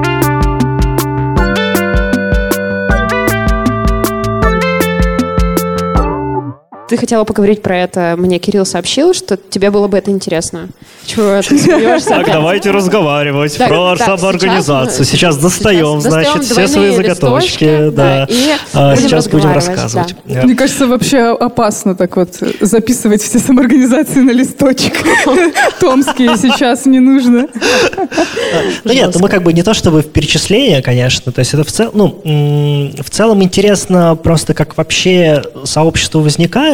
Ты 6.88 6.96
хотела 6.96 7.24
поговорить 7.24 7.62
про 7.62 7.78
это. 7.78 8.14
Мне 8.18 8.38
Кирилл 8.38 8.66
сообщил, 8.66 9.14
что 9.14 9.36
тебе 9.36 9.70
было 9.70 9.88
бы 9.88 9.98
это 9.98 10.10
интересно. 10.10 10.68
Чего 11.06 11.40
ты 11.42 11.58
смеешься? 11.58 12.08
Так, 12.08 12.26
давайте 12.26 12.70
разговаривать 12.70 13.56
про 13.58 13.96
так, 13.96 14.18
самоорганизацию. 14.18 15.04
сейчас 15.04 15.28
Сейчас, 15.28 15.36
достаем, 15.36 16.00
сейчас 16.00 16.12
значит, 16.12 16.44
все 16.44 16.68
свои 16.68 16.94
заготовочки. 16.94 17.90
Да. 17.90 18.26
да, 18.26 18.26
и 18.28 18.52
А, 18.72 18.94
будем 18.94 19.08
Сейчас 19.08 19.28
будем 19.28 19.52
рассказывать. 19.52 20.14
Мне 20.24 20.54
кажется, 20.54 20.86
вообще 20.86 21.36
опасно 21.38 21.94
так 21.94 22.16
вот 22.16 22.36
записывать 22.60 23.22
все 23.22 23.38
самоорганизации 23.38 24.20
на 24.20 24.30
листочек. 24.30 24.94
Томские 25.80 26.36
сейчас 26.36 26.86
не 26.86 27.00
нужно. 27.00 27.48
Ну 28.84 28.92
нет, 28.92 29.10
ну 29.14 29.20
мы 29.20 29.28
как 29.28 29.42
бы 29.42 29.52
не 29.52 29.62
то 29.62 29.74
чтобы 29.74 30.02
в 30.02 30.10
перечисление, 30.10 30.82
конечно, 30.82 31.32
то 31.32 31.40
есть 31.40 31.52
это 31.52 31.64
в 31.64 31.72
целом, 31.72 31.92
ну, 31.94 32.92
в 33.02 33.10
целом 33.10 33.42
интересно 33.42 34.16
просто 34.16 34.54
как 34.54 34.76
вообще 34.76 35.42
сообщества 35.64 36.20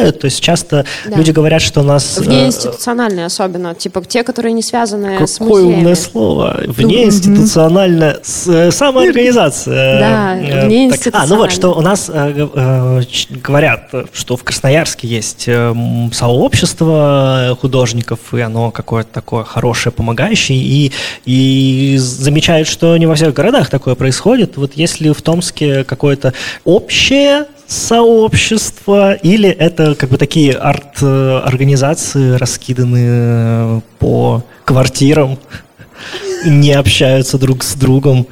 возникают, 0.05 0.19
то 0.21 0.25
есть 0.25 0.41
часто 0.41 0.85
Да. 1.09 1.17
люди 1.17 1.31
говорят, 1.31 1.61
что 1.61 1.81
у 1.81 1.83
нас... 1.83 2.17
э, 2.17 2.21
Внеинституциональные 2.21 3.25
особенно. 3.25 3.75
Типа 3.75 4.03
те, 4.05 4.23
которые 4.23 4.53
не 4.53 4.61
связаны 4.61 5.25
с 5.27 5.33
Какое 5.37 5.63
музеями. 5.63 5.77
умное 5.79 5.95
слово. 5.95 6.61
Внеинституциональная 6.67 8.17
с- 8.23 8.47
э, 8.47 8.71
самоорганизация. 8.71 9.99
Да, 9.99 10.35
Э, 10.37 10.65
внеинституциональная. 10.67 11.25
А, 11.25 11.35
ну 11.35 11.41
вот, 11.41 11.51
что 11.51 11.69
у 11.73 11.81
нас 11.81 12.09
э, 12.13 12.47
э, 12.55 13.01
говорят, 13.43 13.91
что 14.13 14.37
в 14.37 14.43
Красноярске 14.43 15.07
есть 15.07 15.45
э, 15.47 15.73
сообщество 16.13 17.57
художников, 17.59 18.33
и 18.33 18.39
оно 18.41 18.71
какое-то 18.71 19.11
такое 19.11 19.43
хорошее, 19.43 19.91
помогающее, 19.93 20.57
и, 20.57 20.91
и 21.25 21.97
замечают, 21.97 22.67
что 22.67 22.95
не 22.97 23.05
во 23.05 23.15
всех 23.15 23.33
городах 23.33 23.69
такое 23.69 23.95
происходит. 23.95 24.57
Вот 24.57 24.73
если 24.75 25.09
в 25.11 25.21
Томске 25.21 25.83
какое-то 25.83 26.33
общее 26.63 27.45
сообщество, 27.67 29.13
или 29.13 29.49
это 29.49 29.95
как 29.95 30.09
бы 30.09 30.17
такие 30.17 30.53
арт-организации 30.53 32.35
раскиданы 32.35 33.81
по 33.99 34.43
квартирам, 34.65 35.37
не 36.45 36.73
общаются 36.73 37.37
друг 37.37 37.63
с 37.63 37.75
другом. 37.75 38.27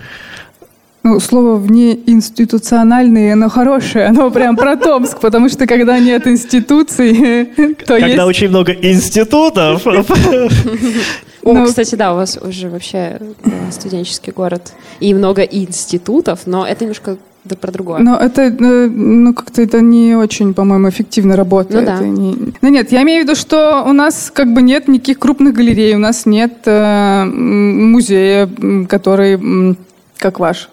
Ну, 1.03 1.19
слово 1.19 1.57
внеинституциональное, 1.57 3.33
оно 3.33 3.49
хорошее, 3.49 4.05
оно 4.05 4.31
прям 4.31 4.55
про 4.55 4.77
Томск, 4.77 5.19
потому 5.19 5.49
что 5.49 5.67
когда 5.67 5.99
нет 5.99 6.25
институций, 6.27 7.45
то 7.85 7.99
Когда 7.99 8.07
есть... 8.07 8.23
очень 8.23 8.49
много 8.49 8.71
институтов, 8.71 9.85
О, 11.43 11.53
Ну, 11.53 11.65
кстати, 11.65 11.95
да, 11.95 12.13
у 12.13 12.15
вас 12.15 12.39
уже 12.41 12.69
вообще 12.69 13.19
да, 13.43 13.71
студенческий 13.71 14.31
город. 14.31 14.71
И 15.01 15.13
много 15.13 15.41
институтов, 15.41 16.41
но 16.45 16.65
это 16.65 16.85
немножко 16.85 17.17
да, 17.45 17.55
про 17.57 17.71
другое. 17.71 17.99
Но 17.99 18.15
это, 18.17 18.43
э, 18.43 18.87
ну, 18.87 19.33
как-то 19.33 19.61
это 19.61 19.81
не 19.81 20.15
очень, 20.15 20.53
по-моему, 20.53 20.89
эффективно 20.89 21.35
работает. 21.35 21.81
Ну 21.89 21.97
да. 21.97 22.03
Не- 22.05 22.53
Ну 22.61 22.69
нет, 22.69 22.91
я 22.91 23.01
имею 23.03 23.21
в 23.21 23.27
виду, 23.27 23.35
что 23.35 23.83
у 23.85 23.91
нас 23.93 24.31
как 24.33 24.53
бы 24.53 24.61
нет 24.61 24.87
никаких 24.87 25.19
крупных 25.19 25.53
галерей, 25.53 25.95
у 25.95 25.99
нас 25.99 26.25
нет 26.25 26.53
э, 26.65 27.25
музея, 27.25 28.49
который 28.87 29.75
как 30.17 30.39
ваш. 30.39 30.69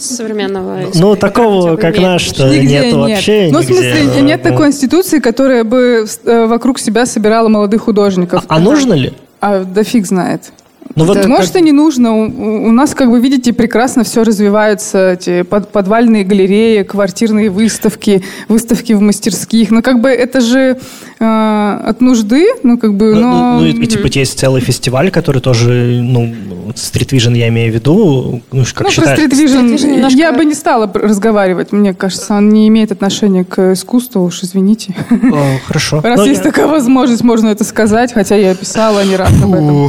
Современного 0.00 0.78
ну 0.94 1.16
такого, 1.16 1.76
который 1.76 1.80
как 1.80 1.94
имеет 1.96 2.08
наш, 2.12 2.22
что 2.22 2.48
Нигде 2.48 2.80
нет 2.80 2.94
вообще 2.94 3.48
Ну, 3.52 3.60
в 3.60 3.70
нигде. 3.70 3.74
смысле, 3.94 4.22
нет 4.22 4.40
Ну, 4.42 4.50
такой 4.50 4.68
институции, 4.68 5.18
которая 5.18 5.64
бы 5.64 6.06
э, 6.24 6.46
вокруг 6.46 6.78
себя 6.78 7.04
собирала 7.06 7.48
молодых 7.48 7.82
художников. 7.82 8.44
А 8.48 8.58
нужно 8.58 8.94
ли? 8.94 9.12
А 9.40 9.64
да 9.64 9.82
фиг 9.84 10.06
знает. 10.06 10.52
Ну 10.96 11.04
вот 11.04 11.14
Да, 11.14 11.20
как- 11.22 11.30
Может, 11.30 11.56
и 11.56 11.60
не 11.62 11.72
нужно. 11.72 12.12
У, 12.16 12.24
у 12.68 12.72
нас, 12.72 12.94
как 12.94 13.08
вы 13.08 13.20
видите, 13.20 13.52
прекрасно 13.52 14.02
все 14.02 14.24
развивается. 14.24 15.12
Эти 15.12 15.42
под- 15.42 15.70
подвальные 15.70 16.24
галереи, 16.24 16.82
квартирные 16.82 17.48
выставки, 17.48 18.22
выставки 18.48 18.92
в 18.94 19.00
мастерских. 19.00 19.70
Но 19.70 19.82
как 19.82 20.00
бы 20.00 20.08
это 20.10 20.40
же 20.40 20.78
э, 21.20 21.80
от 21.86 22.00
нужды, 22.00 22.46
ну 22.64 22.76
как 22.76 22.94
бы, 22.94 23.14
Ну, 23.14 23.20
но... 23.20 23.58
ну, 23.60 23.66
и, 23.66 23.70
и, 23.72 23.86
типа 23.86 24.08
есть 24.08 24.38
целый 24.38 24.60
фестиваль, 24.60 25.10
который 25.12 25.40
тоже, 25.40 26.00
ну, 26.02 26.34
Street 26.74 27.10
Vision 27.10 27.36
я 27.36 27.48
имею 27.48 27.70
в 27.72 27.74
виду, 27.76 28.42
ну, 28.52 28.64
как 28.64 28.80
Ну, 28.80 28.84
про 28.84 28.90
считаю- 28.90 29.16
Street 29.18 29.30
Vision 29.30 29.64
Street 29.64 29.74
Vision 29.76 29.86
немножко- 29.94 30.18
я 30.18 30.32
бы 30.32 30.44
не 30.44 30.54
стала 30.54 30.90
разговаривать. 30.92 31.72
Мне 31.72 31.94
кажется, 31.94 32.34
он 32.34 32.48
не 32.48 32.66
имеет 32.68 32.90
отношения 32.90 33.44
к 33.44 33.72
искусству, 33.74 34.24
уж 34.24 34.42
извините. 34.42 34.94
О, 35.10 35.58
хорошо. 35.66 36.00
Раз 36.02 36.18
Ну, 36.18 36.24
есть 36.26 36.44
я- 36.44 36.50
такая 36.50 36.66
возможность, 36.66 37.22
можно 37.22 37.48
это 37.48 37.62
сказать, 37.64 38.12
хотя 38.12 38.34
я 38.34 38.54
писала 38.54 39.04
не 39.04 39.14
раз 39.16 39.30
об 39.42 39.54
этом. 39.54 39.88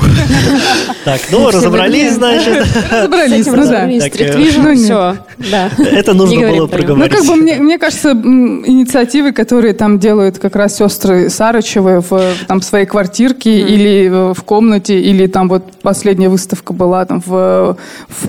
Так, 1.05 1.21
ну, 1.31 1.49
разобрались, 1.49 2.13
значит. 2.13 2.65
Разобрались, 2.91 3.45
ну 3.45 3.67
да. 3.67 3.85
нет. 3.85 4.77
все. 4.77 5.17
Да. 5.51 5.69
Это 5.77 6.13
нужно 6.13 6.41
было 6.41 6.67
говорим 6.67 6.67
про 6.67 6.81
него. 6.81 6.95
Ну, 6.95 7.07
проговорить. 7.07 7.11
как 7.11 7.25
бы, 7.25 7.35
мне, 7.35 7.55
мне 7.55 7.77
кажется, 7.77 8.11
инициативы, 8.11 9.31
которые 9.31 9.73
там 9.73 9.99
делают 9.99 10.37
как 10.39 10.55
раз 10.55 10.77
сестры 10.77 11.29
Сарычевы 11.29 12.01
в, 12.01 12.21
там, 12.47 12.61
своей 12.61 12.85
квартирке 12.85 13.59
или 13.59 14.33
в 14.33 14.43
комнате, 14.43 14.99
или 14.99 15.27
там 15.27 15.49
вот 15.49 15.63
последняя 15.81 16.29
выставка 16.29 16.73
была 16.73 17.05
там 17.05 17.21
в, 17.25 17.77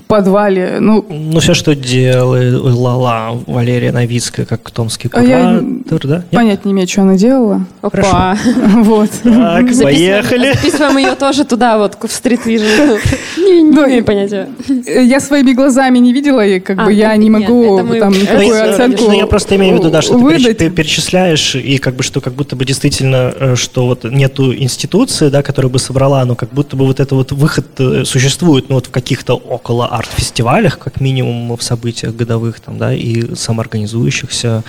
подвале. 0.06 0.78
Ну, 0.80 1.04
Ну, 1.08 1.40
все, 1.40 1.54
что 1.54 1.74
делала 1.74 3.40
Валерия 3.46 3.92
Новицкая, 3.92 4.46
как 4.46 4.70
томский 4.70 5.08
А 5.12 5.20
куратор, 5.20 6.08
да? 6.08 6.24
Понять 6.30 6.64
не 6.64 6.72
имею, 6.72 6.88
что 6.88 7.02
она 7.02 7.16
делала. 7.16 7.66
Опа. 7.80 8.36
Вот. 8.82 9.10
Так, 9.22 9.66
поехали. 9.82 10.52
Записываем 10.52 10.98
ее 10.98 11.14
тоже 11.14 11.44
туда, 11.44 11.78
вот, 11.78 11.94
в 11.94 12.04
Street 12.04 12.44
Vision. 12.56 12.98
Не, 13.38 13.62
не 13.62 13.70
Ну, 13.70 13.86
имею 13.86 14.04
понятия. 14.04 14.48
Э, 14.86 15.02
Я 15.04 15.20
своими 15.20 15.52
глазами 15.52 15.98
не 15.98 16.12
видела, 16.12 16.46
и 16.46 16.60
как 16.60 16.78
А, 16.78 16.84
бы 16.84 16.92
я 16.92 17.10
это 17.12 17.18
не 17.20 17.30
могу 17.30 17.78
это 17.78 17.84
мы- 17.86 17.98
там 18.00 18.12
это 18.12 18.20
никакую 18.22 18.46
я- 18.56 18.70
оценку 18.70 19.04
ну, 19.04 19.12
я 19.18 19.26
просто 19.26 19.56
имею 19.56 19.74
в 19.76 19.78
виду, 19.78 19.90
да, 19.90 20.02
что 20.02 20.14
ты, 20.54 20.70
перечисляешь, 20.70 21.54
и 21.56 21.78
как 21.78 21.94
бы, 21.96 22.02
что 22.02 22.20
как 22.20 22.34
будто 22.34 22.54
бы 22.56 22.64
действительно, 22.64 23.32
э, 23.40 23.54
что 23.56 23.86
вот 23.86 24.04
нету 24.04 24.54
институции, 24.54 25.28
да, 25.28 25.42
которая 25.42 25.70
бы 25.72 25.78
собрала, 25.78 26.24
но 26.24 26.34
как 26.34 26.50
будто 26.52 26.76
бы 26.76 26.86
вот 26.86 27.00
это 27.00 27.14
вот 27.14 27.32
выход 27.32 27.66
э, 27.78 28.04
существует, 28.04 28.68
ну, 28.68 28.76
вот 28.76 28.86
в 28.86 28.90
каких-то 28.90 29.34
около 29.34 29.86
арт-фестивалях, 29.88 30.78
как 30.78 31.00
минимум 31.00 31.56
в 31.56 31.62
событиях 31.62 32.14
годовых, 32.14 32.60
там, 32.60 32.78
да, 32.78 32.94
и 32.94 33.34
самоорганизующихся 33.34 34.62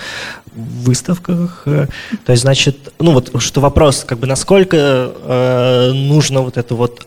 выставках. 0.56 1.62
То 1.64 2.30
есть, 2.32 2.42
значит, 2.42 2.76
ну, 3.00 3.12
вот, 3.12 3.30
что 3.42 3.60
вопрос, 3.60 4.04
как 4.06 4.18
бы, 4.18 4.26
насколько 4.26 5.10
э, 5.22 5.92
нужна 5.92 6.40
вот 6.42 6.56
эта 6.56 6.74
вот 6.74 7.00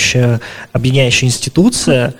объединяющая, 0.00 0.40
объединяющая 0.72 1.28
институция, 1.28 2.14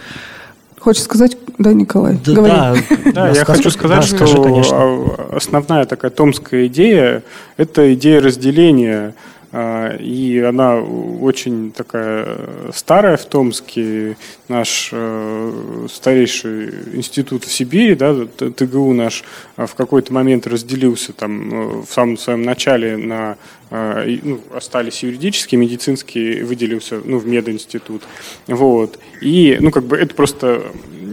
Хочешь 0.79 1.03
сказать, 1.03 1.37
да, 1.59 1.75
Николай? 1.75 2.19
Да, 2.25 2.33
Говори. 2.33 2.53
да, 2.55 2.75
Да, 3.13 3.29
я 3.29 3.35
скажи- 3.35 3.59
хочу 3.59 3.71
сказать, 3.71 4.01
да, 4.01 4.07
что 4.07 4.17
скажи, 4.17 4.43
конечно. 4.43 5.15
основная 5.37 5.85
такая 5.85 6.11
томская 6.11 6.69
идея– 6.69 7.23
это 7.59 7.93
идея 7.93 8.23
разделения, 8.23 9.13
и 9.53 10.45
она 10.47 10.77
очень 10.77 11.73
такая 11.73 12.39
старая 12.73 13.17
в 13.17 13.25
Томске. 13.25 14.17
Наш 14.49 14.91
э, 14.93 15.87
старейший 15.89 16.71
институт 16.93 17.45
в 17.45 17.53
Сибири, 17.53 17.95
да, 17.95 18.15
ТГУ 18.27 18.93
наш, 18.93 19.25
а, 19.57 19.67
в 19.67 19.75
какой-то 19.75 20.13
момент 20.13 20.47
разделился 20.47 21.13
там 21.13 21.53
э, 21.53 21.83
в 21.83 21.93
самом 21.93 22.17
своем 22.17 22.43
начале 22.43 22.97
на 22.97 23.37
а, 23.73 24.05
ну, 24.23 24.41
остались 24.55 25.03
юридические, 25.05 25.61
медицинские, 25.61 26.45
выделился 26.45 27.01
ну, 27.05 27.19
в 27.19 27.27
мединститут. 27.27 28.03
Вот. 28.49 28.99
И, 29.21 29.59
ну, 29.61 29.71
как 29.71 29.85
бы 29.85 29.97
это 29.97 30.15
просто 30.15 30.63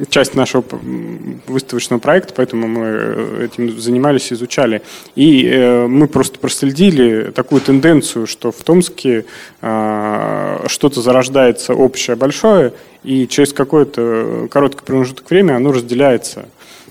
часть 0.09 0.35
нашего 0.35 0.63
выставочного 1.47 1.99
проекта, 1.99 2.33
поэтому 2.35 2.67
мы 2.67 2.85
э, 2.85 3.45
этим 3.45 3.79
занимались, 3.79 4.31
изучали. 4.33 4.81
И 5.15 5.47
э, 5.47 5.87
мы 5.87 6.07
просто 6.07 6.39
проследили 6.39 7.31
такую 7.33 7.61
тенденцию, 7.61 8.26
что 8.27 8.51
в 8.51 8.61
Томске 8.63 9.25
а, 9.61 10.63
что-то 10.67 11.01
зарождается 11.01 11.73
общее, 11.73 12.15
большое, 12.15 12.73
и 13.03 13.27
через 13.27 13.53
какой-то 13.53 14.47
короткий 14.51 14.83
промежуток 14.85 15.29
времени 15.29 15.53
оно 15.53 15.71
разделяется. 15.71 16.45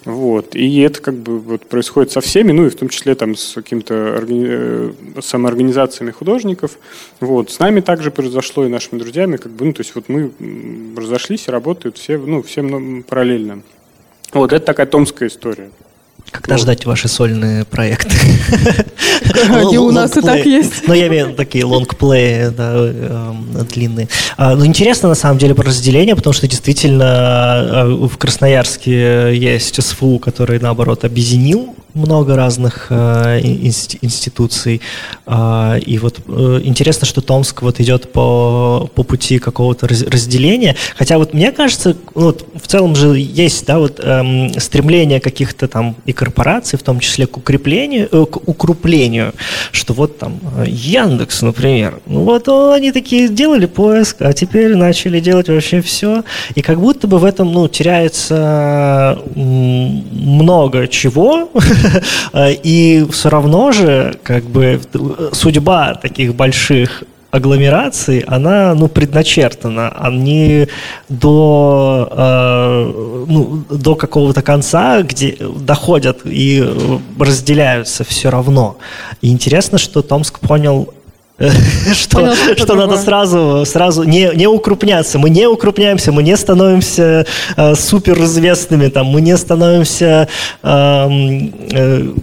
Вот. 0.07 0.55
И 0.55 0.79
это 0.81 1.03
как 1.03 1.15
бы 1.15 1.41
вот 1.41 1.69
происходит 1.69 2.13
со 2.13 2.21
всеми, 2.21 2.53
ну 2.53 2.67
и 2.67 2.71
в 2.71 2.77
том 2.77 2.89
числе 2.89 3.17
там 3.17 3.35
с 3.35 3.55
какими-то 3.55 3.95
органи- 3.95 4.47
э, 4.49 5.21
самоорганизациями 5.21 6.13
художников. 6.13 6.79
Вот. 7.19 7.51
С 7.51 7.59
нами 7.59 7.81
также 7.81 8.13
произошло 8.13 8.65
и 8.65 8.69
нашими 8.69 9.01
друзьями, 9.01 9.37
как 9.37 9.51
бы, 9.51 9.65
ну, 9.65 9.73
то 9.73 9.81
есть 9.81 9.97
вот 9.97 10.09
мы 10.09 10.31
разошлись 10.97 11.49
и 11.49 11.51
работают 11.51 11.99
все, 11.99 12.19
ну, 12.19 12.43
все 12.45 12.63
мно- 12.63 13.03
параллельно. 13.03 13.63
Вот, 14.33 14.53
это 14.53 14.65
такая 14.65 14.87
томская 14.87 15.29
история. 15.29 15.71
Когда 16.31 16.57
ждать 16.57 16.87
ваши 16.87 17.09
сольные 17.09 17.65
проекты? 17.65 18.15
Они 19.51 19.79
у 19.79 19.91
нас 19.91 20.17
и 20.17 20.21
так 20.21 20.45
есть. 20.47 20.87
Ну, 20.87 20.95
я 20.95 21.09
имею 21.09 21.25
в 21.25 21.29
виду 21.29 21.37
такие 21.37 21.65
лонгплеи, 21.65 22.53
эм, 22.57 23.67
длинные. 23.73 24.09
А, 24.37 24.55
Ну, 24.55 24.65
интересно, 24.67 25.09
на 25.09 25.15
самом 25.15 25.39
деле, 25.39 25.55
про 25.55 25.65
разделение, 25.65 26.17
потому 26.17 26.33
что 26.33 26.47
действительно 26.49 27.05
э, 27.05 28.07
в 28.07 28.17
Красноярске 28.19 29.37
есть 29.37 29.83
СФУ, 29.83 30.19
который, 30.19 30.59
наоборот, 30.61 31.05
объединил 31.05 31.75
много 31.97 32.37
разных 32.37 32.87
э, 32.91 33.41
инст- 33.41 33.99
институций. 34.03 34.81
А, 35.27 35.77
И 35.79 35.99
вот 35.99 36.21
э, 36.29 36.61
интересно, 36.63 37.07
что 37.07 37.21
Томск 37.21 37.63
вот 37.63 37.81
идет 37.81 38.13
по, 38.13 38.89
по 38.95 39.03
пути 39.03 39.39
какого-то 39.39 39.89
раз- 39.89 40.03
разделения. 40.03 40.77
Хотя 40.97 41.19
вот 41.19 41.35
мне 41.35 41.53
кажется, 41.53 41.97
ну, 42.15 42.23
вот 42.27 42.47
в 42.63 42.67
целом 42.69 42.95
же 42.95 43.19
есть, 43.19 43.67
да, 43.67 43.79
вот 43.79 43.99
эм, 44.03 44.53
стремление 44.61 45.21
каких-то 45.21 45.67
там 45.69 45.97
и 46.05 46.13
корпораций, 46.13 46.79
в 46.79 46.83
том 46.83 47.01
числе 47.01 47.27
к 47.27 47.37
укреплению, 47.39 48.09
э, 48.13 48.27
к 48.27 48.37
укруплению, 48.49 49.33
что 49.73 49.95
вот 49.95 50.19
там 50.19 50.39
э, 50.59 50.65
Яндекс, 50.69 51.43
например, 51.43 52.01
ну 52.07 52.21
вот 52.25 52.49
они 52.49 52.93
такие 52.93 53.29
делали 53.29 53.67
поиск, 53.67 54.17
а 54.21 54.33
теперь 54.33 54.77
начали 54.77 55.21
делать 55.21 55.49
вообще 55.49 55.81
все, 55.81 56.23
и 56.55 56.61
как 56.63 56.79
будто 56.81 57.07
бы 57.07 57.19
в 57.19 57.25
этом, 57.25 57.53
ну, 57.53 57.69
теряется 57.69 59.19
много 59.35 60.89
чего, 60.89 61.49
э, 61.55 61.59
и 62.35 63.07
все 63.11 63.29
равно 63.29 63.73
же, 63.73 64.19
как 64.23 64.45
бы, 64.45 64.81
судьба 65.33 65.95
таких 65.95 66.35
больших 66.35 67.05
агломераций, 67.37 68.21
она, 68.21 68.75
ну, 68.75 68.89
предначертана. 68.89 69.89
Они 69.91 70.69
до, 71.09 72.09
э, 72.11 73.25
ну, 73.29 73.65
до 73.71 73.95
какого-то 73.95 74.43
конца, 74.43 75.03
где 75.03 75.37
доходят 75.61 76.21
и 76.25 76.65
разделяются 77.19 78.05
все 78.05 78.31
равно. 78.31 78.79
И 79.21 79.31
интересно, 79.31 79.79
что 79.79 80.03
Томск 80.03 80.41
понял 80.41 80.93
что, 81.93 82.35
что 82.57 82.75
надо 82.75 82.97
сразу, 82.97 83.65
сразу 83.67 84.05
не, 84.05 84.31
не 84.35 84.47
укрупняться. 84.47 85.19
Мы 85.19 85.31
не 85.31 85.47
укрупняемся, 85.47 86.11
мы 86.13 86.23
не 86.23 86.37
становимся 86.37 87.27
э, 87.57 87.75
суперизвестными, 87.75 88.89
там, 88.89 89.07
мы 89.07 89.21
не 89.21 89.37
становимся 89.37 90.29
эм, 90.63 91.55
э, 91.73 92.15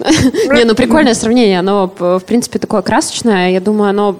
Не, 0.54 0.64
ну 0.64 0.74
прикольное 0.74 1.14
сравнение, 1.14 1.58
оно, 1.58 1.92
в 1.98 2.20
принципе, 2.20 2.58
такое 2.58 2.82
красочное. 2.82 3.50
Я 3.50 3.60
думаю, 3.60 3.90
оно... 3.90 4.16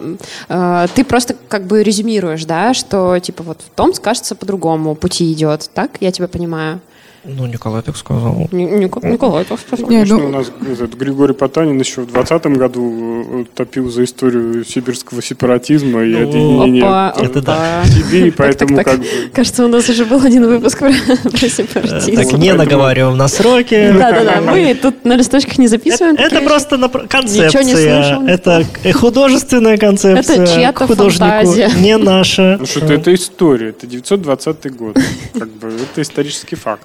э, 0.48 0.87
ты 0.94 1.05
просто 1.05 1.35
как 1.48 1.66
бы 1.66 1.83
резюмируешь, 1.83 2.44
да, 2.44 2.74
что, 2.74 3.18
типа, 3.18 3.42
вот 3.42 3.61
в 3.62 3.74
Томск, 3.74 4.03
кажется, 4.03 4.35
по-другому 4.35 4.94
пути 4.94 5.33
идет, 5.33 5.70
так? 5.72 5.92
Я 6.01 6.12
тебя 6.12 6.29
понимаю. 6.29 6.81
Ну, 7.22 7.46
Николай 7.46 7.83
так 7.83 7.96
сказал. 7.98 8.48
Ни- 8.50 8.64
Ника- 8.64 9.06
Николай, 9.06 9.42
это 9.42 9.56
что? 9.59 9.76
Не, 9.76 9.85
Конечно, 9.85 10.16
ну- 10.16 10.26
у 10.26 10.30
нас 10.30 10.50
этот 10.62 10.94
Григорий 10.94 11.35
Потанин 11.35 11.78
еще 11.78 12.00
в 12.00 12.06
2020 12.11 12.56
году 12.56 13.24
э, 13.42 13.44
топил 13.54 13.90
за 13.90 14.04
историю 14.04 14.64
сибирского 14.64 15.20
сепаратизма 15.20 16.02
и 16.02 16.14
Ну, 16.14 16.22
объединения 16.22 16.83
Опа, 16.83 17.14
э, 17.18 17.24
это 17.26 17.42
да. 17.42 17.83
Сибири, 17.85 18.30
Так, 18.30 18.38
поэтому 18.38 18.76
так, 18.76 18.85
так. 18.87 18.94
как 18.94 19.02
бы... 19.02 19.06
Кажется, 19.35 19.64
у 19.66 19.68
нас 19.68 19.87
уже 19.90 20.06
был 20.06 20.24
один 20.24 20.46
выпуск 20.46 20.78
про, 20.78 20.92
про 21.30 21.46
Э, 21.46 21.48
сепаратизм. 21.50 22.14
Так, 22.16 22.33
не 22.38 22.54
наговариваем 22.54 23.18
на 23.18 23.28
сроки. 23.28 23.92
Да-да-да, 23.92 24.40
мы 24.40 24.74
тут 24.80 25.04
на 25.04 25.16
листочках 25.16 25.59
не 25.59 25.68
записываем. 25.68 26.16
Это, 26.16 26.40
просто 26.40 26.76
напр- 26.76 27.02
Ничего 27.04 27.42
не 27.42 27.50
концепция. 27.50 28.02
слышал. 28.04 28.26
это 28.26 28.64
к- 28.83 28.92
художественная 28.98 29.76
концепция. 29.76 30.37
Это 30.42 30.54
чья-то 30.54 30.87
фантазия. 30.87 31.70
не 31.78 31.98
наша. 31.98 32.56
Ну 32.59 32.64
что, 32.64 32.80
это, 32.80 32.94
это 32.94 33.14
история, 33.14 33.68
это 33.70 33.87
920 33.87 34.70
год. 34.74 34.96
Как 35.38 35.48
бы 35.50 35.68
это 35.68 36.00
исторический 36.00 36.56
факт. 36.56 36.85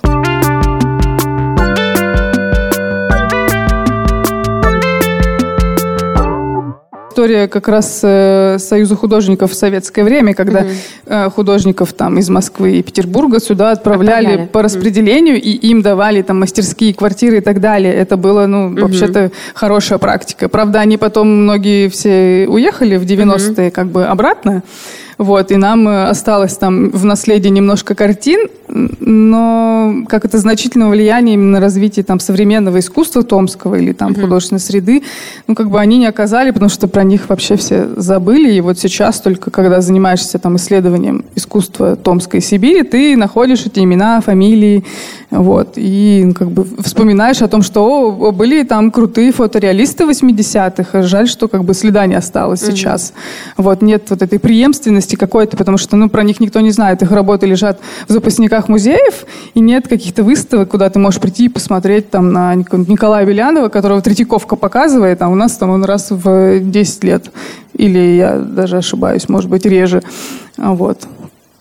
История 7.15 7.47
как 7.47 7.69
раз 7.69 8.01
э, 8.03 8.57
Союза 8.59 8.97
художников 8.97 9.51
в 9.51 9.55
советское 9.55 10.03
время, 10.03 10.33
когда 10.33 10.65
э, 11.05 11.29
художников 11.29 11.93
там 11.93 12.17
из 12.17 12.29
Москвы 12.29 12.79
и 12.79 12.83
Петербурга 12.83 13.39
сюда 13.39 13.71
отправляли, 13.71 14.25
Отправляли. 14.25 14.49
по 14.49 14.61
распределению, 14.61 15.41
и 15.41 15.51
им 15.51 15.81
давали 15.81 16.23
там 16.23 16.41
мастерские 16.41 16.93
квартиры 16.93 17.37
и 17.37 17.39
так 17.39 17.61
далее. 17.61 17.93
Это 17.93 18.17
было, 18.17 18.47
ну, 18.47 18.75
вообще-то 18.75 19.31
хорошая 19.53 19.97
практика. 19.97 20.49
Правда, 20.49 20.81
они 20.81 20.97
потом 20.97 21.43
многие 21.43 21.87
все 21.87 22.47
уехали 22.49 22.97
в 22.97 23.05
90-е 23.05 23.71
как 23.71 23.87
бы 23.87 24.03
обратно. 24.03 24.63
Вот, 25.17 25.51
и 25.51 25.55
нам 25.55 25.87
э, 25.87 26.09
осталось 26.09 26.57
там 26.57 26.89
в 26.89 27.05
наследии 27.05 27.49
немножко 27.49 27.95
картин, 27.95 28.49
но 28.67 30.03
как 30.07 30.25
это 30.25 30.37
значительное 30.39 30.89
влияние 30.89 31.35
именно 31.35 31.51
на 31.51 31.59
развитие 31.59 32.03
там 32.03 32.19
современного 32.19 32.79
искусства 32.79 33.23
томского 33.23 33.75
или 33.75 33.93
там 33.93 34.15
художественной 34.15 34.59
среды, 34.59 35.03
ну 35.47 35.55
как 35.55 35.69
бы 35.69 35.79
они 35.79 35.97
не 35.97 36.07
оказали, 36.07 36.51
потому 36.51 36.69
что 36.69 36.87
про 36.87 37.03
них 37.03 37.29
вообще 37.29 37.55
все 37.55 37.87
забыли. 37.95 38.53
И 38.53 38.61
вот 38.61 38.79
сейчас 38.79 39.21
только 39.21 39.51
когда 39.51 39.81
занимаешься 39.81 40.39
там 40.39 40.55
исследованием 40.57 41.25
искусства 41.35 41.95
Томской 41.95 42.41
Сибири, 42.41 42.83
ты 42.83 43.15
находишь 43.15 43.65
эти 43.65 43.79
имена, 43.79 44.19
фамилии, 44.21 44.83
вот, 45.29 45.73
и 45.75 46.23
ну, 46.25 46.33
как 46.33 46.49
бы 46.51 46.65
вспоминаешь 46.83 47.41
о 47.41 47.47
том, 47.47 47.61
что 47.61 47.85
о, 47.85 48.31
были 48.31 48.63
там 48.63 48.89
крутые 48.89 49.31
фотореалисты 49.31 50.05
80-х, 50.05 50.99
а 50.99 51.03
жаль, 51.03 51.27
что 51.27 51.47
как 51.47 51.63
бы 51.63 51.73
следа 51.73 52.05
не 52.05 52.15
осталось 52.15 52.61
сейчас. 52.61 53.13
Вот, 53.57 53.81
нет 53.81 54.03
вот 54.09 54.21
этой 54.21 54.39
преемственности 54.39 55.04
какой-то, 55.13 55.55
потому 55.57 55.77
что, 55.77 55.95
ну, 55.95 56.09
про 56.09 56.23
них 56.23 56.39
никто 56.39 56.59
не 56.61 56.71
знает. 56.71 57.03
Их 57.03 57.11
работы 57.11 57.45
лежат 57.45 57.79
в 58.07 58.11
запасниках 58.11 58.67
музеев, 58.67 59.25
и 59.53 59.59
нет 59.59 59.87
каких-то 59.87 60.23
выставок, 60.23 60.69
куда 60.69 60.89
ты 60.89 60.97
можешь 60.97 61.21
прийти 61.21 61.45
и 61.45 61.49
посмотреть 61.49 62.09
там 62.09 62.33
на 62.33 62.55
Ник- 62.55 62.73
Николая 62.73 63.25
Белянова, 63.25 63.69
которого 63.69 64.01
Третьяковка 64.01 64.55
показывает, 64.55 65.21
а 65.21 65.29
у 65.29 65.35
нас 65.35 65.55
там 65.57 65.69
он 65.69 65.83
раз 65.85 66.07
в 66.09 66.59
10 66.59 67.03
лет. 67.03 67.31
Или 67.73 68.15
я 68.17 68.37
даже 68.37 68.77
ошибаюсь, 68.77 69.29
может 69.29 69.49
быть, 69.49 69.65
реже. 69.65 70.01
А 70.57 70.73
Вот. 70.73 71.07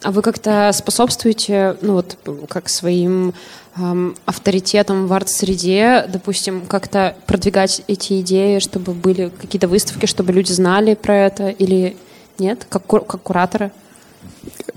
А 0.02 0.10
вы 0.10 0.20
как-то 0.20 0.70
способствуете, 0.74 1.76
ну 1.80 1.94
вот, 1.94 2.18
как 2.48 2.68
своим 2.68 3.32
эм, 3.78 4.14
авторитетом 4.26 5.06
в 5.06 5.12
арт-среде, 5.14 6.04
допустим, 6.12 6.60
как-то 6.68 7.16
продвигать 7.26 7.80
эти 7.88 8.20
идеи, 8.20 8.58
чтобы 8.58 8.92
были 8.92 9.30
какие-то 9.40 9.66
выставки, 9.66 10.04
чтобы 10.04 10.32
люди 10.34 10.52
знали 10.52 10.94
про 10.94 11.16
это, 11.16 11.48
или 11.48 11.96
нет, 12.38 12.66
как, 12.68 12.84
ку- 12.86 13.00
как 13.00 13.22
кураторы? 13.22 13.70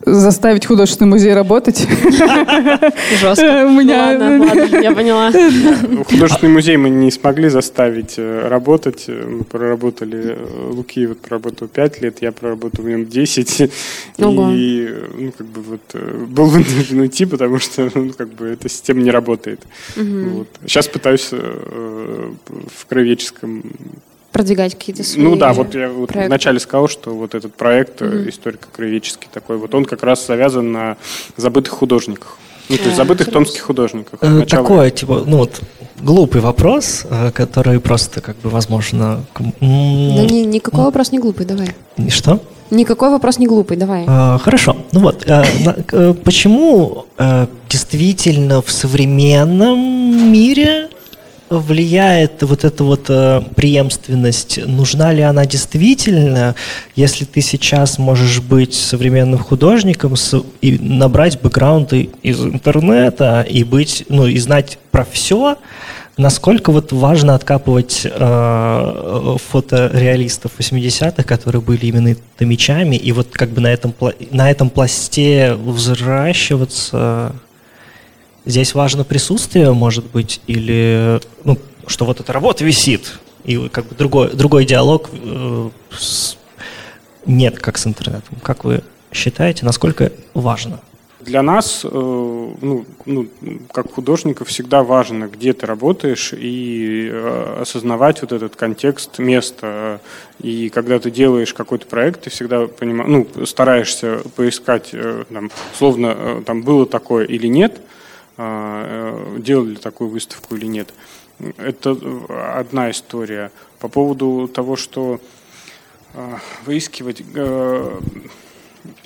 Заставить 0.06 0.66
художественный 0.66 1.10
музей 1.12 1.34
работать. 1.34 1.86
Жестко. 3.20 3.66
У 3.68 3.72
меня- 3.72 4.18
Ладно, 4.18 4.46
ладно, 4.46 4.78
я 4.78 4.92
поняла. 4.94 5.32
Ну, 5.32 6.04
Художественный 6.06 6.54
музей 6.54 6.78
мы 6.78 6.90
не 6.90 7.12
смогли 7.12 7.50
заставить 7.50 8.14
э, 8.18 8.48
работать. 8.48 9.06
Э, 9.08 9.26
Мы 9.28 9.44
проработали, 9.44 10.38
э, 10.38 10.70
Луки 10.72 11.06
вот 11.08 11.20
проработал 11.20 11.68
5 11.68 12.02
лет, 12.02 12.22
я 12.22 12.32
проработал 12.32 12.86
в 12.86 12.88
нем 12.90 13.06
10. 13.06 13.70
Ого. 14.20 14.50
И, 14.54 14.94
ну, 15.18 15.32
как 15.38 15.48
бы 15.48 15.62
вот 15.62 15.96
был 16.30 16.46
вынужден 16.56 17.00
уйти, 17.02 17.26
потому 17.26 17.60
что, 17.60 17.90
ну, 17.94 18.12
как 18.14 18.30
бы 18.30 18.48
эта 18.48 18.70
система 18.70 19.02
не 19.02 19.12
работает. 19.12 19.60
Вот. 19.98 20.48
Сейчас 20.66 20.88
пытаюсь 20.88 21.30
э, 21.32 22.32
в 22.48 22.86
кровеческом 22.86 23.64
Продвигать 24.38 24.76
какие-то 24.76 25.04
свои 25.04 25.24
Ну 25.24 25.36
да, 25.36 25.52
вот 25.54 25.74
я 25.74 25.90
вот 25.90 26.10
проекты. 26.10 26.30
вначале 26.30 26.60
сказал, 26.60 26.88
что 26.88 27.12
вот 27.12 27.34
этот 27.34 27.56
проект 27.56 28.02
э, 28.04 28.30
историко-краеведческий 28.30 29.28
такой, 29.34 29.58
вот 29.58 29.74
он 29.74 29.84
как 29.86 30.04
раз 30.04 30.28
завязан 30.28 30.72
на 30.72 30.98
забытых 31.38 31.74
художниках. 31.74 32.38
Ну, 32.70 32.78
то 32.78 32.84
есть 32.84 32.98
забытых 32.98 33.32
томских 33.32 33.62
художников. 33.62 34.20
Э, 34.22 34.46
такое, 34.48 34.92
типа, 34.92 35.24
ну 35.26 35.38
вот, 35.38 35.62
глупый 36.00 36.42
вопрос, 36.42 37.06
э, 37.10 37.32
который 37.32 37.80
просто, 37.80 38.22
как 38.22 38.38
бы, 38.38 38.50
возможно... 38.50 39.26
Да 39.40 39.66
ни, 39.66 40.46
никакой 40.46 40.86
вопрос 40.86 41.12
не 41.12 41.18
глупый, 41.18 41.46
давай. 41.46 41.70
Что? 42.10 42.40
Никакой 42.70 43.10
вопрос 43.10 43.40
не 43.40 43.48
глупый, 43.48 43.78
давай. 43.78 44.04
А, 44.08 44.38
хорошо. 44.40 44.76
Ну 44.92 45.00
вот, 45.00 45.26
а, 45.30 45.46
а, 45.94 46.14
почему 46.14 47.06
а, 47.18 47.48
действительно 47.70 48.62
в 48.62 48.70
современном 48.70 50.32
мире 50.32 50.90
влияет 51.50 52.44
вот 52.44 52.64
эта 52.64 52.84
вот 52.84 53.06
э, 53.10 53.42
преемственность? 53.56 54.60
Нужна 54.66 55.14
ли 55.14 55.22
она 55.22 55.46
действительно, 55.46 56.56
если 56.96 57.26
ты 57.26 57.42
сейчас 57.42 57.98
можешь 57.98 58.42
быть 58.42 58.74
современным 58.74 59.40
художником 59.40 60.16
и 60.62 60.78
набрать 60.78 61.42
бэкграунды 61.42 62.10
из 62.24 62.40
интернета 62.44 63.46
и 63.48 63.64
быть, 63.64 64.06
ну, 64.10 64.28
и 64.28 64.38
знать 64.38 64.80
про 64.92 65.06
все, 65.06 65.58
Насколько 66.18 66.72
вот 66.72 66.92
важно 66.92 67.36
откапывать 67.36 68.02
э, 68.04 69.36
фотореалистов 69.52 70.52
80-х, 70.58 71.22
которые 71.22 71.62
были 71.62 71.86
именно 71.86 72.16
томичами, 72.38 72.96
и 72.96 73.12
вот 73.12 73.28
как 73.32 73.50
бы 73.50 73.62
на 73.62 73.68
этом, 73.68 73.94
на 74.32 74.50
этом 74.50 74.72
пласте 74.72 75.54
взращиваться? 75.54 77.36
Здесь 78.48 78.74
важно 78.74 79.04
присутствие, 79.04 79.74
может 79.74 80.06
быть, 80.06 80.40
или 80.48 81.20
ну, 81.44 81.58
что 81.86 82.06
вот 82.06 82.22
эта 82.22 82.32
работа 82.32 82.64
висит, 82.64 83.20
и 83.44 83.68
как 83.68 83.88
бы 83.88 83.96
другой, 83.96 84.34
другой 84.34 84.64
диалог 84.64 85.10
э, 85.12 85.70
с... 85.92 86.38
нет, 87.26 87.60
как 87.60 87.78
с 87.78 87.86
интернетом. 87.86 88.38
Как 88.42 88.64
вы 88.64 88.84
считаете, 89.12 89.66
насколько 89.66 90.14
важно? 90.34 90.80
Для 91.20 91.42
нас, 91.42 91.82
э, 91.84 91.90
ну, 91.92 92.86
ну, 93.06 93.28
как 93.74 93.92
художников, 93.92 94.48
всегда 94.48 94.82
важно, 94.82 95.26
где 95.26 95.52
ты 95.52 95.66
работаешь, 95.66 96.32
и 96.32 97.10
э, 97.12 97.58
осознавать 97.64 98.22
вот 98.22 98.32
этот 98.32 98.56
контекст 98.56 99.20
места. 99.20 100.00
И 100.42 100.70
когда 100.70 101.00
ты 101.00 101.12
делаешь 101.12 101.54
какой-то 101.54 101.86
проект, 101.86 102.22
ты 102.22 102.30
всегда 102.30 102.68
понимаешь, 102.68 103.28
ну, 103.36 103.46
стараешься 103.46 104.22
поискать, 104.38 104.92
э, 104.94 105.26
там, 105.30 105.52
словно 105.78 106.42
там 106.46 106.62
было 106.62 106.86
такое 106.86 107.26
или 107.26 107.48
нет, 107.48 107.82
делали 108.38 109.76
такую 109.76 110.10
выставку 110.10 110.56
или 110.56 110.68
нет. 110.68 110.94
Это 111.58 111.98
одна 112.56 112.92
история. 112.92 113.52
По 113.80 113.88
поводу 113.88 114.48
того, 114.48 114.76
что 114.76 115.20
выискивать 116.66 117.24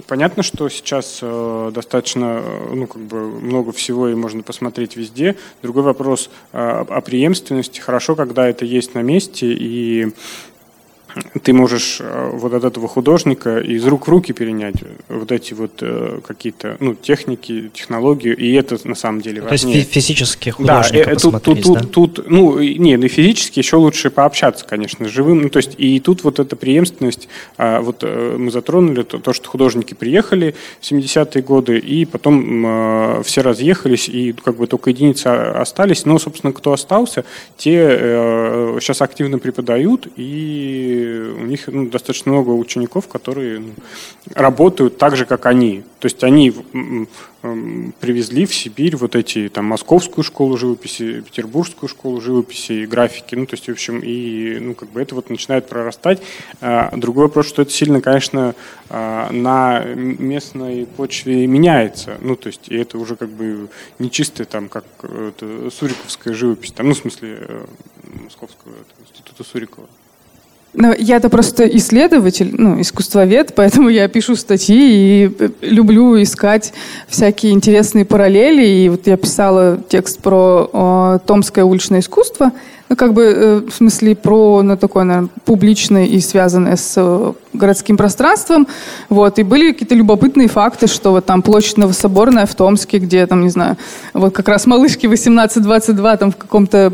Понятно, 0.07 0.43
что 0.43 0.69
сейчас 0.69 1.19
э, 1.21 1.71
достаточно, 1.73 2.41
э, 2.43 2.73
ну, 2.73 2.87
как 2.87 3.01
бы 3.01 3.29
много 3.29 3.71
всего 3.71 4.09
и 4.09 4.15
можно 4.15 4.43
посмотреть 4.43 4.95
везде. 4.95 5.35
Другой 5.61 5.83
вопрос 5.83 6.29
э, 6.51 6.57
о 6.57 7.01
преемственности. 7.01 7.79
Хорошо, 7.79 8.15
когда 8.15 8.47
это 8.47 8.65
есть 8.65 8.93
на 8.93 9.01
месте 9.01 9.47
и 9.47 10.13
ты 11.39 11.53
можешь 11.53 11.97
э, 12.01 12.29
вот 12.33 12.53
от 12.53 12.63
этого 12.65 12.87
художника 12.87 13.59
из 13.59 13.85
рук 13.85 14.07
в 14.07 14.09
руки 14.09 14.33
перенять 14.33 14.75
вот 15.07 15.31
эти 15.31 15.53
вот 15.53 15.71
э, 15.81 16.19
какие-то 16.25 16.75
ну, 16.79 16.93
техники, 16.93 17.71
технологии, 17.73 18.33
и 18.33 18.53
это 18.53 18.77
на 18.83 18.95
самом 18.95 19.21
деле 19.21 19.41
важнее. 19.41 19.73
То 19.73 19.79
есть 19.79 19.91
физически 19.91 20.49
художника 20.49 21.11
да, 21.11 21.15
тут, 21.15 21.43
тут, 21.43 21.73
да? 21.73 21.79
тут, 21.79 22.29
ну, 22.29 22.59
не, 22.59 22.97
ну, 22.97 23.07
физически 23.07 23.59
еще 23.59 23.77
лучше 23.77 24.09
пообщаться, 24.09 24.65
конечно, 24.65 25.07
с 25.07 25.11
живым. 25.11 25.43
Ну, 25.43 25.49
то 25.49 25.57
есть 25.57 25.75
и 25.77 25.99
тут 26.01 26.23
вот 26.25 26.39
эта 26.39 26.55
преемственность, 26.57 27.29
а, 27.57 27.79
вот 27.79 27.99
э, 28.01 28.35
мы 28.37 28.51
затронули 28.51 29.03
то, 29.03 29.17
то, 29.17 29.31
что 29.31 29.47
художники 29.47 29.93
приехали 29.93 30.53
в 30.81 30.91
70-е 30.91 31.41
годы, 31.43 31.77
и 31.77 32.03
потом 32.05 33.23
все 33.23 33.41
разъехались, 33.41 34.09
и 34.09 34.33
как 34.33 34.57
бы 34.57 34.67
только 34.67 34.89
единицы 34.89 35.27
остались. 35.27 36.05
Но, 36.05 36.19
собственно, 36.19 36.51
кто 36.51 36.73
остался, 36.73 37.23
те 37.57 38.77
сейчас 38.79 39.01
активно 39.01 39.39
преподают, 39.39 40.07
и 40.15 41.20
у 41.21 41.45
них 41.45 41.67
ну, 41.67 41.87
достаточно 41.89 42.31
много 42.31 42.49
учеников, 42.51 43.07
которые 43.07 43.59
ну, 43.59 43.73
работают 44.33 44.97
так 44.97 45.15
же, 45.15 45.25
как 45.25 45.45
они. 45.45 45.83
То 45.99 46.05
есть 46.07 46.23
они 46.23 46.53
привезли 47.41 48.45
в 48.45 48.53
Сибирь 48.53 48.95
вот 48.95 49.15
эти 49.15 49.49
там 49.49 49.65
московскую 49.65 50.23
школу 50.23 50.57
живописи, 50.57 51.21
петербургскую 51.21 51.89
школу 51.89 52.21
живописи 52.21 52.73
и 52.73 52.85
графики, 52.85 53.33
ну 53.33 53.47
то 53.47 53.55
есть 53.55 53.67
в 53.67 53.71
общем 53.71 53.99
и 53.99 54.59
ну 54.59 54.75
как 54.75 54.89
бы 54.89 55.01
это 55.01 55.15
вот 55.15 55.29
начинает 55.29 55.67
прорастать. 55.67 56.21
А, 56.59 56.95
другой 56.95 57.25
вопрос, 57.25 57.47
что 57.47 57.63
это 57.63 57.71
сильно, 57.71 57.99
конечно, 57.99 58.53
а, 58.89 59.31
на 59.31 59.83
местной 59.83 60.85
почве 60.85 61.47
меняется, 61.47 62.17
ну 62.21 62.35
то 62.35 62.47
есть 62.47 62.67
и 62.67 62.75
это 62.75 62.99
уже 62.99 63.15
как 63.15 63.29
бы 63.29 63.69
не 63.97 64.11
чистая 64.11 64.45
там 64.45 64.69
как 64.69 64.85
это, 65.01 65.71
суриковская 65.71 66.33
живопись, 66.35 66.71
там 66.71 66.89
ну 66.89 66.93
в 66.93 66.97
смысле 66.97 67.37
э, 67.41 67.65
московского 68.23 68.73
института 69.01 69.43
Сурикова. 69.43 69.87
Ну, 70.73 70.93
я-то 70.97 71.29
просто 71.29 71.67
исследователь, 71.67 72.53
ну, 72.57 72.79
искусствовед, 72.79 73.53
поэтому 73.55 73.89
я 73.89 74.07
пишу 74.07 74.35
статьи 74.35 75.25
и 75.25 75.31
э, 75.37 75.49
люблю 75.61 76.21
искать 76.21 76.73
всякие 77.07 77.51
интересные 77.51 78.05
параллели. 78.05 78.65
И 78.65 78.89
вот 78.89 79.05
я 79.07 79.17
писала 79.17 79.79
текст 79.89 80.19
про 80.19 80.69
о, 80.71 81.19
томское 81.25 81.65
уличное 81.65 81.99
искусство, 81.99 82.51
ну, 82.91 82.95
как 82.95 83.13
бы, 83.13 83.23
э, 83.23 83.61
в 83.69 83.73
смысле, 83.73 84.15
про, 84.15 84.61
ну, 84.63 84.77
такое, 84.77 85.03
наверное, 85.03 85.29
публичное 85.45 86.05
и 86.05 86.19
связанное 86.19 86.75
с 86.75 86.93
э, 86.97 87.33
городским 87.53 87.97
пространством. 87.97 88.67
Вот, 89.09 89.39
и 89.39 89.43
были 89.43 89.71
какие-то 89.71 89.95
любопытные 89.95 90.47
факты, 90.47 90.87
что 90.87 91.11
вот 91.11 91.25
там 91.25 91.41
площадь 91.41 91.77
Новособорная 91.77 92.45
в 92.45 92.55
Томске, 92.55 92.99
где, 92.99 93.25
там, 93.27 93.41
не 93.41 93.49
знаю, 93.49 93.77
вот 94.13 94.33
как 94.33 94.47
раз 94.49 94.65
малышки 94.65 95.05
18-22 95.05 96.17
там 96.17 96.31
в 96.31 96.35
каком-то 96.37 96.91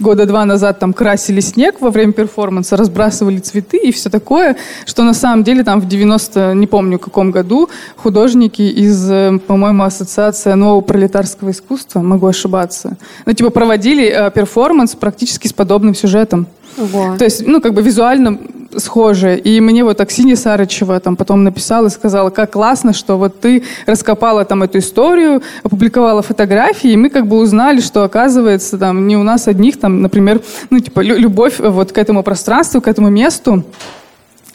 года 0.00 0.26
два 0.26 0.44
назад 0.44 0.78
там 0.78 0.92
красили 0.92 1.40
снег 1.40 1.80
во 1.80 1.90
время 1.90 2.12
перформанса, 2.12 2.76
разбрасывали 2.76 3.38
цветы 3.38 3.78
и 3.78 3.92
все 3.92 4.10
такое, 4.10 4.56
что 4.86 5.02
на 5.02 5.14
самом 5.14 5.44
деле 5.44 5.64
там 5.64 5.80
в 5.80 5.88
90, 5.88 6.54
не 6.54 6.66
помню, 6.66 6.98
каком 6.98 7.30
году 7.30 7.68
художники 7.96 8.62
из, 8.62 9.10
э, 9.10 9.38
по-моему, 9.46 9.82
Ассоциация 9.84 10.54
нового 10.54 10.80
пролетарского 10.80 11.50
искусства, 11.50 12.00
могу 12.00 12.26
ошибаться, 12.26 12.96
ну, 13.26 13.32
типа 13.32 13.50
проводили 13.50 14.06
э, 14.06 14.30
перформанс 14.30 14.94
практически 14.94 15.24
практически 15.24 15.48
с 15.48 15.52
подобным 15.52 15.94
сюжетом. 15.94 16.46
Ого. 16.76 17.16
То 17.16 17.24
есть, 17.24 17.46
ну, 17.46 17.60
как 17.60 17.72
бы 17.72 17.82
визуально 17.82 18.38
схоже. 18.78 19.36
И 19.38 19.60
мне 19.60 19.84
вот 19.84 20.00
Аксинья 20.00 20.36
Сарычева 20.36 21.00
там 21.00 21.16
потом 21.16 21.44
написала 21.44 21.86
и 21.86 21.90
сказала, 21.90 22.30
как 22.30 22.52
классно, 22.52 22.92
что 22.92 23.16
вот 23.16 23.40
ты 23.40 23.62
раскопала 23.86 24.44
там 24.44 24.62
эту 24.62 24.78
историю, 24.78 25.42
опубликовала 25.62 26.22
фотографии, 26.22 26.90
и 26.90 26.96
мы 26.96 27.10
как 27.10 27.26
бы 27.26 27.38
узнали, 27.38 27.80
что 27.80 28.04
оказывается 28.04 28.78
там 28.78 29.06
не 29.06 29.16
у 29.16 29.22
нас 29.22 29.48
одних, 29.48 29.78
там, 29.78 30.02
например, 30.02 30.40
ну, 30.70 30.80
типа, 30.80 31.00
любовь 31.00 31.58
вот 31.58 31.92
к 31.92 31.98
этому 31.98 32.22
пространству, 32.22 32.80
к 32.80 32.88
этому 32.88 33.10
месту, 33.10 33.64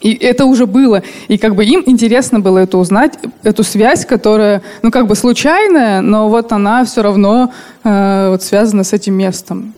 и 0.01 0.13
это 0.13 0.45
уже 0.45 0.65
было. 0.65 1.03
И 1.27 1.37
как 1.37 1.55
бы 1.55 1.65
им 1.65 1.83
интересно 1.85 2.39
было 2.39 2.59
это 2.59 2.77
узнать, 2.77 3.13
эту 3.43 3.63
связь, 3.63 4.05
которая, 4.05 4.61
ну, 4.81 4.91
как 4.91 5.07
бы 5.07 5.15
случайная, 5.15 6.01
но 6.01 6.29
вот 6.29 6.51
она 6.51 6.85
все 6.85 7.01
равно 7.01 7.51
э, 7.83 8.29
вот 8.29 8.43
связана 8.43 8.83
с 8.83 8.93
этим 8.93 9.15
местом. 9.15 9.73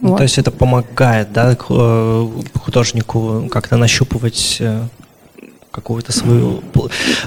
Ну, 0.00 0.10
вот. 0.10 0.16
То 0.16 0.22
есть 0.22 0.38
это 0.38 0.50
помогает, 0.50 1.32
да, 1.32 1.56
э, 1.68 2.28
художнику 2.54 3.48
как-то 3.50 3.76
нащупывать 3.76 4.56
э, 4.60 4.82
какую-то 5.70 6.12
свою 6.12 6.62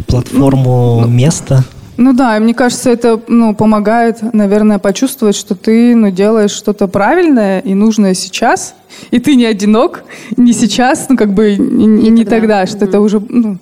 платформу 0.07 1.01
ну, 1.01 1.07
места. 1.07 1.63
Ну 1.97 2.13
да, 2.13 2.37
и 2.37 2.39
мне 2.39 2.53
кажется, 2.53 2.89
это 2.89 3.19
ну, 3.27 3.53
помогает, 3.53 4.33
наверное, 4.33 4.79
почувствовать, 4.79 5.35
что 5.35 5.55
ты 5.55 5.95
ну, 5.95 6.09
делаешь 6.09 6.51
что-то 6.51 6.87
правильное 6.87 7.59
и 7.59 7.75
нужное 7.75 8.15
сейчас, 8.15 8.73
и 9.11 9.19
ты 9.19 9.35
не 9.35 9.45
одинок, 9.45 10.03
не 10.35 10.53
сейчас, 10.53 11.07
ну 11.09 11.15
как 11.15 11.33
бы 11.33 11.55
не, 11.55 11.85
не, 11.85 12.09
не 12.09 12.25
тогда, 12.25 12.65
тогда 12.65 12.67
что 12.67 12.77
угу. 12.77 12.85
это 12.85 12.99
уже... 13.01 13.19
Ну, 13.29 13.57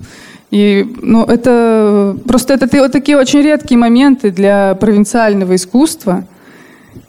и, 0.51 0.85
ну, 1.01 1.23
это 1.23 2.17
просто 2.27 2.53
это 2.55 2.67
вот 2.77 2.91
такие 2.91 3.17
очень 3.17 3.41
редкие 3.41 3.77
моменты 3.77 4.31
для 4.31 4.75
провинциального 4.75 5.55
искусства, 5.55 6.25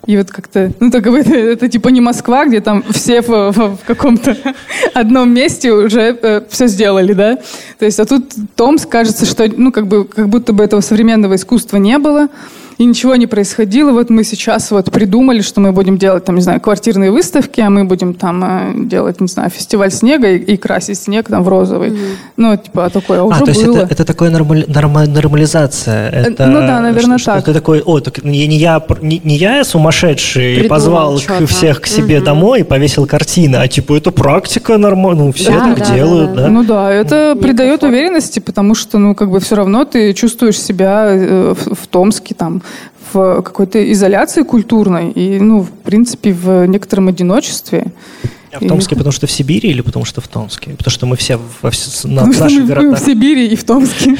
и 0.06 0.16
вот 0.16 0.30
как-то, 0.30 0.72
ну, 0.80 0.90
так 0.90 1.06
это, 1.06 1.34
это 1.34 1.68
типа 1.68 1.88
не 1.88 2.00
Москва, 2.00 2.44
где 2.44 2.60
там 2.60 2.82
все 2.90 3.22
в, 3.22 3.28
в, 3.28 3.76
в 3.76 3.78
каком-то 3.86 4.36
одном 4.94 5.32
месте 5.32 5.72
уже 5.72 6.18
э, 6.20 6.42
все 6.50 6.66
сделали, 6.66 7.12
да? 7.12 7.38
То 7.78 7.84
есть, 7.84 8.00
а 8.00 8.04
тут 8.04 8.32
Томск, 8.56 8.88
кажется, 8.88 9.26
что, 9.26 9.48
ну, 9.56 9.70
как 9.70 9.86
бы, 9.86 10.04
как 10.04 10.28
будто 10.28 10.52
бы 10.52 10.64
этого 10.64 10.80
современного 10.80 11.36
искусства 11.36 11.76
не 11.76 11.98
было 11.98 12.28
и 12.78 12.84
ничего 12.84 13.16
не 13.16 13.26
происходило. 13.26 13.92
Вот 13.92 14.10
мы 14.10 14.24
сейчас 14.24 14.70
вот 14.70 14.90
придумали, 14.90 15.40
что 15.40 15.60
мы 15.60 15.72
будем 15.72 15.98
делать, 15.98 16.24
там, 16.24 16.36
не 16.36 16.42
знаю, 16.42 16.60
квартирные 16.60 17.10
выставки, 17.10 17.60
а 17.60 17.70
мы 17.70 17.84
будем 17.84 18.14
там 18.14 18.42
э, 18.44 18.86
делать, 18.86 19.20
не 19.20 19.28
знаю, 19.28 19.50
фестиваль 19.50 19.90
снега 19.90 20.30
и, 20.30 20.38
и 20.38 20.56
красить 20.56 20.98
снег 20.98 21.28
там 21.28 21.42
в 21.42 21.48
розовый. 21.48 21.90
Mm-hmm. 21.90 22.16
Ну, 22.36 22.56
типа, 22.56 22.90
такое 22.90 23.20
а, 23.20 23.24
уже 23.24 23.42
а, 23.42 23.44
то 23.44 23.50
есть 23.50 23.64
было. 23.64 23.78
Это, 23.78 23.92
это 23.92 24.04
такое 24.04 24.30
нормаль, 24.30 24.64
норма, 24.68 25.06
нормализация? 25.06 26.10
Э, 26.10 26.30
это, 26.30 26.46
ну 26.46 26.60
да, 26.60 26.80
наверное, 26.80 27.18
что, 27.18 27.32
так. 27.32 27.44
Ты 27.44 27.52
такой, 27.52 27.82
о, 27.82 28.00
так 28.00 28.24
не, 28.24 28.46
не, 28.46 28.56
я, 28.56 28.82
не, 29.00 29.20
не 29.24 29.36
я 29.36 29.64
сумасшедший 29.64 30.54
Придумал 30.54 30.68
позвал 30.68 31.20
к, 31.20 31.46
всех 31.46 31.80
к 31.80 31.86
себе 31.86 32.16
mm-hmm. 32.16 32.24
домой 32.24 32.60
и 32.60 32.62
повесил 32.62 33.06
картины, 33.06 33.56
а 33.56 33.68
типа 33.68 33.96
это 33.96 34.10
практика 34.10 34.78
нормально, 34.78 35.24
ну, 35.24 35.32
все 35.32 35.52
да, 35.52 35.74
так 35.74 35.78
да, 35.78 35.94
делают, 35.94 36.30
да, 36.30 36.36
да. 36.36 36.42
да? 36.42 36.48
Ну 36.48 36.64
да, 36.64 36.92
это 36.92 37.36
придает 37.40 37.82
уверенности, 37.82 38.40
потому 38.40 38.74
что, 38.74 38.98
ну, 38.98 39.14
как 39.14 39.30
бы 39.30 39.40
все 39.40 39.56
равно 39.56 39.84
ты 39.84 40.12
чувствуешь 40.14 40.60
себя 40.60 41.06
э, 41.08 41.54
в, 41.54 41.74
в 41.74 41.86
Томске 41.88 42.34
там 42.34 42.61
в 43.12 43.42
какой-то 43.42 43.92
изоляции 43.92 44.42
культурной 44.42 45.10
и, 45.10 45.38
ну, 45.38 45.60
в 45.60 45.70
принципе, 45.70 46.32
в 46.32 46.66
некотором 46.66 47.08
одиночестве. 47.08 47.92
А 48.52 48.60
в 48.60 48.68
Томске, 48.68 48.96
потому 48.96 49.12
что 49.12 49.26
в 49.26 49.30
Сибири 49.30 49.70
или 49.70 49.80
потому 49.80 50.04
что 50.04 50.20
в 50.20 50.28
Томске? 50.28 50.72
Потому 50.72 50.90
что 50.90 51.06
мы 51.06 51.16
все 51.16 51.38
во 51.62 51.70
в, 51.70 52.04
на 52.04 52.26
потому 52.26 52.38
наших 52.38 52.66
городах. 52.66 52.90
Мы 52.90 52.96
в 52.96 53.00
Сибири 53.00 53.48
и 53.48 53.56
в 53.56 53.64
Томске. 53.64 54.14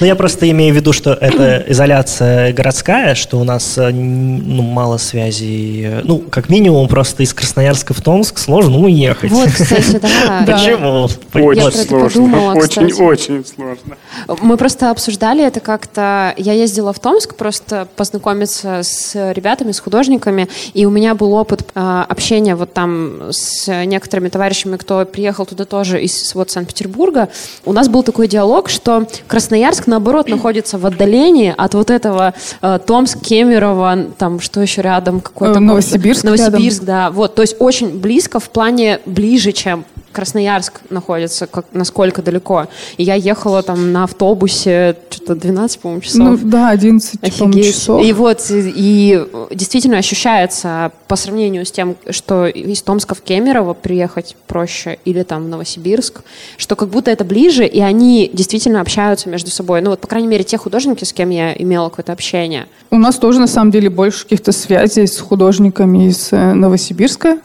Ну, 0.00 0.06
я 0.06 0.14
просто 0.14 0.48
имею 0.50 0.72
в 0.72 0.76
виду, 0.76 0.92
что 0.92 1.12
это 1.12 1.64
изоляция 1.66 2.52
городская, 2.52 3.16
что 3.16 3.40
у 3.40 3.44
нас 3.44 3.76
э, 3.76 3.90
ну, 3.90 4.62
мало 4.62 4.96
связей. 4.98 6.02
Ну, 6.04 6.18
как 6.18 6.48
минимум, 6.48 6.86
просто 6.86 7.24
из 7.24 7.34
Красноярска 7.34 7.94
в 7.94 8.00
Томск 8.00 8.38
сложно 8.38 8.78
уехать. 8.78 9.32
Вот, 9.32 9.48
кстати, 9.50 9.98
да. 9.98 10.44
Почему? 10.46 11.08
Очень 11.34 11.88
сложно. 11.88 12.54
Очень-очень 12.54 13.44
сложно. 13.44 13.96
Мы 14.40 14.56
просто 14.56 14.92
обсуждали 14.92 15.44
это 15.44 15.58
как-то. 15.58 16.32
Я 16.36 16.52
ездила 16.52 16.92
в 16.92 17.00
Томск 17.00 17.34
просто 17.34 17.88
познакомиться 17.96 18.82
с 18.84 19.32
ребятами, 19.32 19.72
с 19.72 19.80
художниками, 19.80 20.48
и 20.74 20.86
у 20.86 20.90
меня 20.90 21.16
был 21.16 21.32
опыт 21.32 21.66
э, 21.74 22.04
общения 22.08 22.54
вот 22.54 22.72
там 22.72 23.32
с 23.32 23.47
с 23.48 23.84
некоторыми 23.84 24.28
товарищами, 24.28 24.76
кто 24.76 25.04
приехал 25.04 25.46
туда 25.46 25.64
тоже 25.64 26.02
из 26.02 26.34
вот 26.34 26.50
Санкт-Петербурга, 26.50 27.28
у 27.64 27.72
нас 27.72 27.88
был 27.88 28.02
такой 28.02 28.28
диалог, 28.28 28.68
что 28.68 29.06
Красноярск, 29.26 29.86
наоборот, 29.86 30.28
находится 30.28 30.78
в 30.78 30.86
отдалении 30.86 31.54
от 31.56 31.74
вот 31.74 31.90
этого 31.90 32.34
э, 32.60 32.78
Томск, 32.86 33.20
Кемерово, 33.20 34.06
там 34.18 34.40
что 34.40 34.60
еще 34.60 34.82
рядом, 34.82 35.20
какой-то... 35.20 35.60
Новосибирск 35.60 36.24
Новосибирск, 36.24 36.82
рядом. 36.82 36.86
да. 36.86 37.10
Вот, 37.10 37.34
то 37.34 37.42
есть 37.42 37.56
очень 37.58 37.98
близко 37.98 38.40
в 38.40 38.50
плане 38.50 39.00
ближе, 39.06 39.52
чем 39.52 39.84
Красноярск 40.12 40.80
находится, 40.90 41.46
как, 41.46 41.66
насколько 41.72 42.22
далеко. 42.22 42.66
И 42.96 43.02
я 43.02 43.14
ехала 43.14 43.62
там 43.62 43.92
на 43.92 44.04
автобусе 44.04 44.96
что-то 45.10 45.34
12, 45.34 45.80
по-моему, 45.80 46.02
часов. 46.02 46.20
Ну 46.20 46.38
да, 46.42 46.70
11, 46.70 47.20
по 47.20 47.52
часов. 47.62 48.04
И 48.04 48.12
вот, 48.12 48.46
и 48.50 49.26
действительно 49.50 49.98
ощущается 49.98 50.92
по 51.06 51.16
сравнению 51.16 51.64
с 51.64 51.70
тем, 51.70 51.96
что 52.10 52.46
из 52.46 52.82
Томска 52.82 53.14
в 53.14 53.22
Кемерово 53.22 53.74
приехать 53.74 54.36
проще 54.46 54.98
или 55.04 55.22
там 55.22 55.44
в 55.44 55.48
Новосибирск, 55.48 56.22
что 56.56 56.76
как 56.76 56.88
будто 56.88 57.10
это 57.10 57.24
ближе, 57.24 57.66
и 57.66 57.80
они 57.80 58.30
действительно 58.32 58.80
общаются 58.80 59.28
между 59.28 59.50
собой. 59.50 59.80
Ну 59.80 59.90
вот, 59.90 60.00
по 60.00 60.06
крайней 60.06 60.28
мере, 60.28 60.44
те 60.44 60.58
художники, 60.58 61.04
с 61.04 61.12
кем 61.12 61.30
я 61.30 61.52
имела 61.52 61.88
какое-то 61.88 62.12
общение. 62.12 62.66
У 62.90 62.96
нас 62.96 63.16
тоже, 63.16 63.40
на 63.40 63.46
самом 63.46 63.70
деле, 63.70 63.90
больше 63.90 64.24
каких-то 64.24 64.52
связей 64.52 65.06
с 65.06 65.18
художниками 65.18 66.08
из 66.08 66.32
э, 66.32 66.52
Новосибирска. 66.54 67.38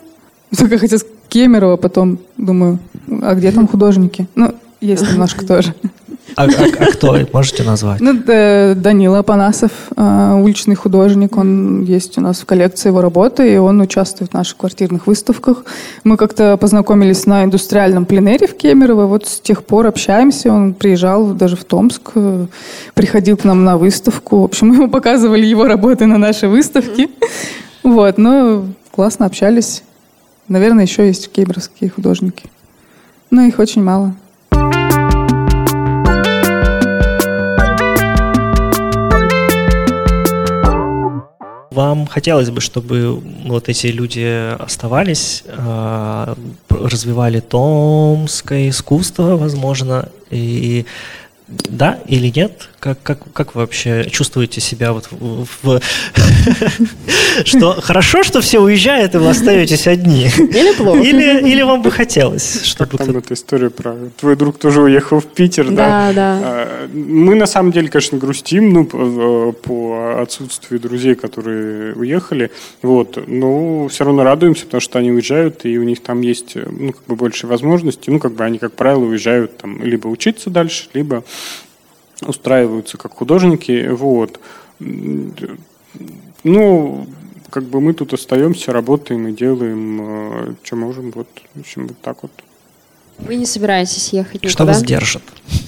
Только 0.57 0.77
хотел 0.77 0.99
Кемерово, 1.29 1.77
потом 1.77 2.19
думаю, 2.37 2.79
а 3.21 3.35
где 3.35 3.51
там 3.51 3.67
художники? 3.67 4.27
Ну, 4.35 4.53
есть 4.81 5.09
немножко 5.09 5.45
тоже. 5.45 5.73
А, 6.35 6.45
а, 6.45 6.47
а 6.47 6.85
кто? 6.91 7.17
Можете 7.31 7.63
назвать? 7.63 8.01
Ну, 8.01 8.13
Данила 8.75 9.19
Апанасов, 9.19 9.71
а, 9.95 10.35
уличный 10.35 10.75
художник. 10.75 11.37
Он 11.37 11.83
есть 11.83 12.17
у 12.17 12.21
нас 12.21 12.39
в 12.39 12.45
коллекции 12.45 12.89
его 12.89 13.01
работы, 13.01 13.53
и 13.53 13.57
он 13.57 13.81
участвует 13.81 14.31
в 14.31 14.33
наших 14.33 14.57
квартирных 14.57 15.07
выставках. 15.07 15.65
Мы 16.03 16.17
как-то 16.17 16.57
познакомились 16.57 17.25
на 17.25 17.43
индустриальном 17.43 18.05
пленере 18.05 18.47
в 18.47 18.55
Кемерово. 18.55 19.05
Вот 19.05 19.27
с 19.27 19.39
тех 19.39 19.63
пор 19.63 19.87
общаемся. 19.87 20.51
Он 20.51 20.73
приезжал 20.73 21.27
даже 21.27 21.55
в 21.55 21.65
Томск, 21.65 22.11
э, 22.15 22.47
приходил 22.93 23.37
к 23.37 23.43
нам 23.43 23.63
на 23.63 23.77
выставку. 23.77 24.41
В 24.41 24.45
общем, 24.45 24.69
мы 24.69 24.75
ему 24.83 24.89
показывали 24.89 25.45
его 25.45 25.65
работы 25.65 26.05
на 26.05 26.17
нашей 26.17 26.49
выставке. 26.49 27.09
Вот, 27.83 28.17
ну, 28.17 28.65
классно 28.91 29.25
общались. 29.25 29.83
Наверное, 30.47 30.83
еще 30.85 31.07
есть 31.07 31.31
кемеровские 31.31 31.89
художники. 31.89 32.49
Но 33.31 33.43
их 33.43 33.59
очень 33.59 33.81
мало. 33.81 34.15
Вам 41.71 42.05
хотелось 42.05 42.51
бы, 42.51 42.61
чтобы 42.61 43.19
вот 43.45 43.67
эти 43.67 43.87
люди 43.87 44.53
оставались, 44.61 45.43
а, 45.47 46.37
развивали 46.69 47.39
томское 47.39 48.69
искусство, 48.69 49.37
возможно, 49.37 50.09
и 50.29 50.85
да 51.47 51.99
или 52.07 52.31
нет? 52.35 52.69
Как, 52.83 53.01
как, 53.01 53.19
как 53.31 53.55
вы 53.55 53.61
вообще 53.61 54.09
чувствуете 54.09 54.59
себя 54.59 54.91
вот 54.91 55.07
в... 55.09 55.47
в 55.61 55.81
что 57.45 57.79
хорошо, 57.79 58.23
что 58.23 58.41
все 58.41 58.59
уезжают, 58.59 59.15
и 59.15 59.19
вы 59.19 59.29
остаетесь 59.29 59.87
одни? 59.87 60.25
Или 60.25 60.75
плохо? 60.75 60.99
Или, 60.99 61.49
или 61.49 61.61
вам 61.61 61.81
бы 61.81 61.91
хотелось, 61.91 62.65
чтобы... 62.65 62.97
Как 62.97 63.07
там 63.07 63.15
эта 63.15 63.35
история 63.35 63.69
про... 63.69 63.95
Твой 64.19 64.35
друг 64.35 64.57
тоже 64.57 64.81
уехал 64.81 65.21
в 65.21 65.27
Питер, 65.27 65.69
да? 65.69 66.11
Да, 66.11 66.13
да. 66.13 66.39
А, 66.43 66.89
мы 66.93 67.35
на 67.35 67.45
самом 67.45 67.71
деле, 67.71 67.87
конечно, 67.87 68.17
грустим, 68.17 68.73
ну, 68.73 68.83
по, 68.83 69.53
по 69.53 70.21
отсутствию 70.21 70.81
друзей, 70.81 71.15
которые 71.15 71.93
уехали, 71.93 72.51
вот, 72.81 73.17
но 73.27 73.87
все 73.87 74.03
равно 74.03 74.25
радуемся, 74.25 74.65
потому 74.65 74.81
что 74.81 74.99
они 74.99 75.09
уезжают, 75.09 75.63
и 75.63 75.77
у 75.77 75.83
них 75.83 76.03
там 76.03 76.19
есть, 76.19 76.55
ну, 76.55 76.91
как 76.91 77.05
бы 77.05 77.15
больше 77.15 77.47
возможностей, 77.47 78.11
ну, 78.11 78.19
как 78.19 78.33
бы 78.33 78.43
они, 78.43 78.59
как 78.59 78.73
правило, 78.73 79.05
уезжают 79.05 79.55
там 79.55 79.81
либо 79.81 80.09
учиться 80.09 80.49
дальше, 80.49 80.89
либо 80.93 81.23
устраиваются 82.27 82.97
как 82.97 83.13
художники. 83.13 83.87
Вот. 83.89 84.39
Ну, 86.43 87.07
как 87.49 87.63
бы 87.63 87.79
мы 87.79 87.93
тут 87.93 88.13
остаемся, 88.13 88.73
работаем 88.73 89.27
и 89.27 89.31
делаем, 89.31 90.01
э, 90.01 90.53
что 90.63 90.75
можем. 90.75 91.11
Вот, 91.11 91.27
в 91.53 91.59
общем, 91.59 91.87
вот 91.87 91.97
так 92.01 92.23
вот. 92.23 92.31
Вы 93.19 93.35
не 93.35 93.45
собираетесь 93.45 94.09
ехать 94.09 94.35
никуда? 94.35 94.49
Что 94.49 94.65
вас 94.65 94.83
держит? 94.83 95.21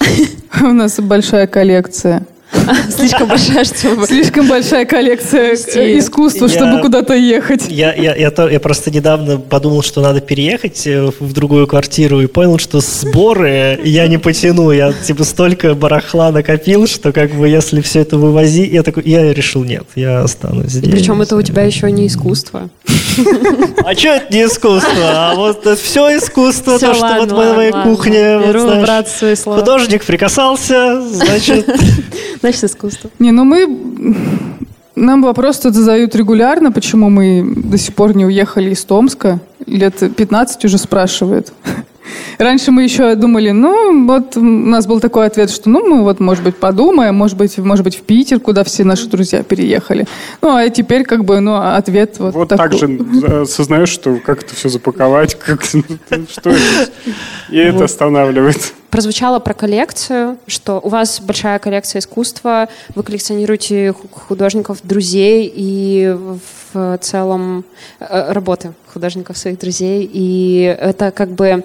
У 0.60 0.72
нас 0.72 0.98
большая 0.98 1.46
коллекция 1.46 2.26
Слишком 2.90 3.28
большая, 3.28 3.64
чтобы... 3.64 4.06
Слишком 4.06 4.48
большая 4.48 4.84
коллекция 4.84 5.54
искусства, 5.54 6.48
чтобы 6.48 6.80
куда-то 6.80 7.14
ехать. 7.14 7.66
Я, 7.68 7.92
я, 7.94 8.14
я, 8.14 8.32
я 8.50 8.60
просто 8.60 8.90
недавно 8.90 9.38
подумал, 9.38 9.82
что 9.82 10.00
надо 10.00 10.20
переехать 10.20 10.86
э, 10.86 11.10
в 11.18 11.32
другую 11.32 11.66
квартиру 11.66 12.20
и 12.20 12.26
понял, 12.26 12.58
что 12.58 12.80
сборы 12.80 13.80
я 13.84 14.06
не 14.08 14.18
потяну. 14.18 14.70
Я 14.70 14.92
типа 14.92 15.24
столько 15.24 15.74
барахла 15.74 16.30
накопил, 16.30 16.86
что 16.86 17.12
как 17.12 17.32
бы 17.32 17.48
если 17.48 17.80
все 17.80 18.00
это 18.00 18.16
вывозить, 18.16 18.72
я 18.72 18.82
такой, 18.82 19.02
я 19.04 19.32
решил 19.32 19.64
нет, 19.64 19.84
я 19.94 20.22
останусь 20.22 20.70
здесь. 20.70 20.90
причем 20.90 21.22
это 21.22 21.36
у 21.36 21.42
тебя 21.42 21.62
еще 21.62 21.90
не 21.90 22.06
искусство. 22.06 22.70
А 23.84 23.94
что 23.94 24.08
это 24.08 24.32
не 24.32 24.44
искусство? 24.44 24.92
А 25.04 25.34
вот 25.34 25.60
это 25.60 25.76
все 25.76 26.16
искусство, 26.16 26.78
то, 26.78 26.94
что 26.94 27.16
вот 27.18 27.32
в 27.32 27.56
моей 27.56 27.72
кухне. 27.72 28.38
Художник 29.44 30.04
прикасался, 30.04 31.00
значит... 31.02 31.66
Значит, 32.40 32.64
искусство. 32.64 33.10
Не, 33.18 33.32
ну 33.32 33.44
мы... 33.44 34.14
Нам 34.94 35.22
вопрос 35.22 35.58
тут 35.58 35.74
задают 35.74 36.16
регулярно, 36.16 36.72
почему 36.72 37.10
мы 37.10 37.44
до 37.54 37.76
сих 37.76 37.94
пор 37.94 38.16
не 38.16 38.24
уехали 38.24 38.70
из 38.70 38.82
Томска. 38.82 39.40
Лет 39.66 39.94
15 40.16 40.64
уже 40.64 40.78
спрашивают. 40.78 41.52
Раньше 42.38 42.70
мы 42.70 42.82
еще 42.84 43.14
думали, 43.14 43.50
ну, 43.50 44.06
вот 44.06 44.36
у 44.36 44.42
нас 44.42 44.86
был 44.86 45.00
такой 45.00 45.26
ответ, 45.26 45.50
что, 45.50 45.70
ну, 45.70 45.86
мы 45.86 46.02
вот, 46.02 46.20
может 46.20 46.44
быть, 46.44 46.56
подумаем, 46.56 47.14
может 47.14 47.36
быть, 47.36 47.56
может 47.58 47.84
быть, 47.84 47.96
в 47.96 48.02
Питер, 48.02 48.40
куда 48.40 48.62
все 48.64 48.84
наши 48.84 49.06
друзья 49.08 49.42
переехали. 49.42 50.06
Ну, 50.42 50.54
а 50.54 50.68
теперь, 50.68 51.04
как 51.04 51.24
бы, 51.24 51.40
ну, 51.40 51.56
ответ 51.56 52.18
вот 52.18 52.34
Вот 52.34 52.48
такой. 52.48 52.68
так 52.68 52.78
же 52.78 53.40
осознаешь, 53.42 53.88
что 53.88 54.16
как 54.24 54.42
это 54.42 54.54
все 54.54 54.68
запаковать, 54.68 55.34
как, 55.34 55.64
что 56.30 56.50
это, 56.50 56.90
и 57.50 57.58
это 57.58 57.84
останавливает. 57.84 58.74
Прозвучало 58.96 59.40
про 59.40 59.52
коллекцию, 59.52 60.38
что 60.46 60.80
у 60.82 60.88
вас 60.88 61.20
большая 61.20 61.58
коллекция 61.58 62.00
искусства, 62.00 62.70
вы 62.94 63.02
коллекционируете 63.02 63.92
художников, 63.92 64.78
друзей 64.84 65.52
и 65.54 66.16
в 66.72 66.96
целом 67.02 67.66
э, 68.00 68.32
работы 68.32 68.72
художников 68.90 69.36
своих 69.36 69.58
друзей, 69.58 70.08
и 70.10 70.62
это 70.80 71.10
как 71.10 71.28
бы 71.32 71.62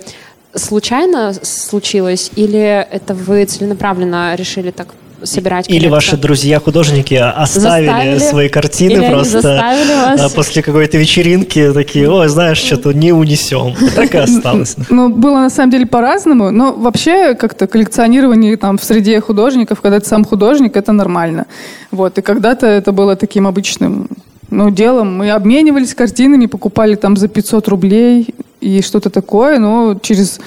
случайно 0.56 1.34
случилось, 1.34 2.32
или 2.36 2.60
это 2.92 3.14
вы 3.14 3.46
целенаправленно 3.46 4.36
решили 4.36 4.72
так 4.72 4.90
собирать 5.24 5.70
Или 5.70 5.88
ваши 5.88 6.18
друзья-художники 6.18 7.14
оставили 7.14 7.88
заставили, 7.88 8.20
свои 8.20 8.50
картины 8.50 8.92
или 8.94 9.10
просто 9.10 9.60
а, 9.60 10.30
после 10.30 10.62
какой-то 10.62 10.98
вечеринки, 10.98 11.72
такие, 11.74 12.10
ой, 12.10 12.28
знаешь, 12.28 12.58
что-то 12.58 12.92
не 12.92 13.12
унесем. 13.12 13.76
Так 13.96 14.16
и 14.16 14.18
осталось. 14.20 14.76
Ну, 14.90 15.10
было 15.10 15.40
на 15.40 15.50
самом 15.50 15.72
деле 15.72 15.86
по-разному, 15.86 16.52
но 16.52 16.74
вообще 16.74 17.36
как-то 17.36 17.68
коллекционирование 17.68 18.58
там 18.58 18.78
в 18.78 18.84
среде 18.84 19.20
художников, 19.22 19.82
когда 19.82 20.00
ты 20.00 20.08
сам 20.08 20.26
художник, 20.26 20.76
это 20.76 20.92
нормально. 20.92 21.46
Вот, 21.92 22.18
и 22.18 22.22
когда-то 22.22 22.68
это 22.68 22.92
было 22.92 23.16
таким 23.16 23.48
обычным 23.48 24.08
ну, 24.50 24.70
делом. 24.70 25.18
Мы 25.18 25.32
обменивались 25.32 25.96
картинами, 25.96 26.46
покупали 26.46 26.96
там 26.96 27.18
за 27.18 27.28
500 27.28 27.68
рублей 27.68 28.28
и 28.60 28.82
что-то 28.82 29.10
такое, 29.10 29.60
но 29.60 29.98
через 30.02 30.40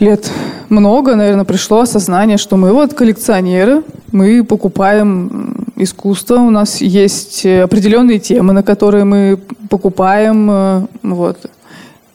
лет 0.00 0.30
много, 0.68 1.14
наверное, 1.14 1.44
пришло 1.44 1.80
осознание, 1.80 2.38
что 2.38 2.56
мы 2.56 2.72
вот 2.72 2.94
коллекционеры, 2.94 3.82
мы 4.12 4.44
покупаем 4.44 5.66
искусство, 5.76 6.36
у 6.36 6.50
нас 6.50 6.80
есть 6.80 7.46
определенные 7.46 8.18
темы, 8.18 8.52
на 8.52 8.62
которые 8.62 9.04
мы 9.04 9.38
покупаем, 9.68 10.50
э, 10.50 10.86
вот. 11.02 11.38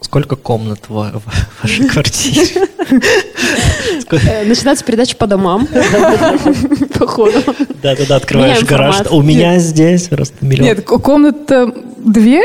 сколько 0.01 0.35
комнат 0.35 0.79
в, 0.87 1.21
вашей 1.61 1.87
квартире? 1.89 2.67
Э, 4.11 4.45
начинается 4.45 4.85
передача 4.85 5.15
по 5.15 5.27
домам. 5.27 5.67
Походу. 6.99 7.39
Да-да-да, 7.81 8.17
открываешь 8.17 8.63
гараж. 8.63 9.03
У 9.09 9.21
меня 9.21 9.57
здесь 9.59 10.07
просто 10.07 10.45
миллион. 10.45 10.67
Нет, 10.67 10.85
комната 10.85 11.73
две, 11.97 12.43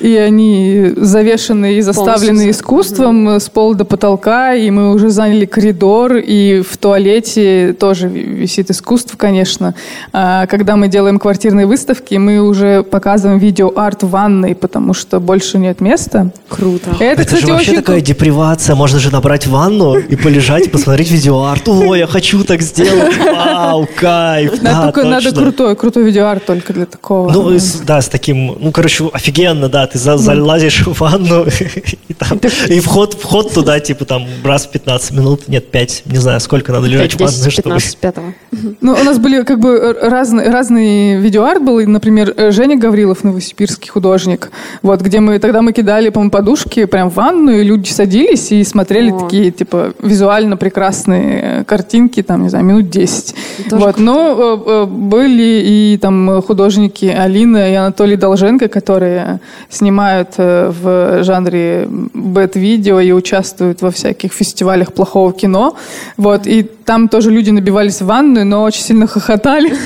и 0.00 0.16
они 0.16 0.92
завешены 0.96 1.74
и 1.74 1.80
заставлены 1.80 2.26
Полностью. 2.26 2.50
искусством 2.50 3.28
mm-hmm. 3.28 3.40
с 3.40 3.48
пола 3.48 3.74
до 3.74 3.84
потолка, 3.84 4.54
и 4.54 4.70
мы 4.70 4.92
уже 4.92 5.10
заняли 5.10 5.44
коридор, 5.44 6.16
и 6.16 6.62
в 6.62 6.76
туалете 6.76 7.74
тоже 7.78 8.08
висит 8.08 8.70
искусство, 8.70 9.16
конечно. 9.16 9.74
А 10.12 10.46
когда 10.46 10.76
мы 10.76 10.88
делаем 10.88 11.18
квартирные 11.18 11.66
выставки, 11.66 12.14
мы 12.14 12.40
уже 12.40 12.82
показываем 12.82 13.38
видео-арт 13.38 14.04
в 14.04 14.10
ванной, 14.10 14.54
потому 14.54 14.94
что 14.94 15.20
больше 15.20 15.58
нет 15.58 15.80
места. 15.80 16.30
Круто. 16.48 16.90
Это, 17.00 17.22
Это 17.22 17.24
кстати, 17.24 17.40
же 17.40 17.46
вообще 17.48 17.70
очень... 17.72 17.82
такая 17.82 18.00
депривация. 18.00 18.76
Можно 18.76 18.98
же 18.98 19.10
набрать 19.10 19.46
ванну 19.46 19.96
и 19.98 20.16
полежать, 20.16 20.66
и 20.66 20.68
посмотреть 20.68 21.10
видео-арт. 21.10 21.68
О, 21.68 21.94
я 21.94 22.06
хочу 22.06 22.44
так 22.44 22.62
сделать. 22.62 23.16
Вау, 23.18 23.88
кайф. 23.96 24.60
Да, 24.60 24.84
только 24.84 25.04
надо 25.04 25.32
крутой, 25.32 25.76
крутой 25.76 26.04
видео-арт 26.04 26.44
только 26.44 26.72
для 26.72 26.86
такого. 26.86 27.30
Ну, 27.32 27.58
да, 27.84 28.00
с 28.00 28.08
таким, 28.08 28.56
ну, 28.60 28.70
короче, 28.72 29.08
офигенно, 29.12 29.68
да, 29.68 29.87
ты 29.92 29.98
залазишь 29.98 30.86
в 30.86 31.00
ванну, 31.00 31.46
и, 32.08 32.14
там, 32.14 32.40
и 32.68 32.80
вход, 32.80 33.14
вход 33.14 33.52
туда, 33.52 33.80
типа, 33.80 34.04
там, 34.04 34.26
раз 34.44 34.66
в 34.66 34.70
15 34.70 35.12
минут, 35.12 35.48
нет, 35.48 35.70
5, 35.70 36.02
не 36.06 36.18
знаю, 36.18 36.40
сколько 36.40 36.72
надо 36.72 36.86
лежать 36.86 37.16
5, 37.16 37.18
10, 37.18 37.34
в 37.34 37.40
ванной, 37.40 37.56
15, 37.56 37.90
чтобы... 37.90 38.00
5 38.00 38.76
Ну, 38.80 38.92
у 38.92 39.04
нас 39.04 39.18
были, 39.18 39.42
как 39.42 39.60
бы, 39.60 39.96
разные, 40.00 40.50
разные 40.50 41.18
видеоарт 41.18 41.62
был, 41.62 41.80
например, 41.86 42.34
Женя 42.52 42.76
Гаврилов, 42.76 43.24
новосибирский 43.24 43.90
художник, 43.90 44.50
вот, 44.82 45.00
где 45.00 45.20
мы, 45.20 45.38
тогда 45.38 45.62
мы 45.62 45.72
кидали, 45.72 46.10
по-моему, 46.10 46.30
подушки 46.30 46.84
прям 46.84 47.10
в 47.10 47.14
ванну, 47.14 47.52
и 47.52 47.62
люди 47.62 47.90
садились 47.90 48.52
и 48.52 48.64
смотрели 48.64 49.10
О. 49.10 49.18
такие, 49.18 49.50
типа, 49.50 49.94
визуально 50.02 50.56
прекрасные 50.56 51.64
картинки, 51.64 52.22
там, 52.22 52.42
не 52.42 52.48
знаю, 52.48 52.64
минут 52.64 52.90
10. 52.90 53.34
Тоже 53.70 53.84
вот, 53.84 53.98
но 53.98 54.62
э, 54.66 54.70
э, 54.70 54.84
были 54.86 55.62
и 55.64 55.98
там 56.00 56.42
художники 56.42 57.06
Алина 57.06 57.70
и 57.70 57.74
Анатолий 57.74 58.16
Долженко, 58.16 58.68
которые 58.68 59.40
снимают 59.78 60.34
э, 60.36 60.70
в 60.70 61.22
жанре 61.22 61.86
бэт-видео 61.88 63.00
и 63.00 63.12
участвуют 63.12 63.82
во 63.82 63.90
всяких 63.90 64.32
фестивалях 64.32 64.92
плохого 64.92 65.32
кино. 65.32 65.76
Вот, 66.16 66.46
и 66.46 66.62
там 66.62 67.08
тоже 67.08 67.30
люди 67.30 67.50
набивались 67.50 68.00
в 68.00 68.06
ванную, 68.06 68.46
но 68.46 68.62
очень 68.62 68.82
сильно 68.82 69.06
хохотали. 69.06 69.72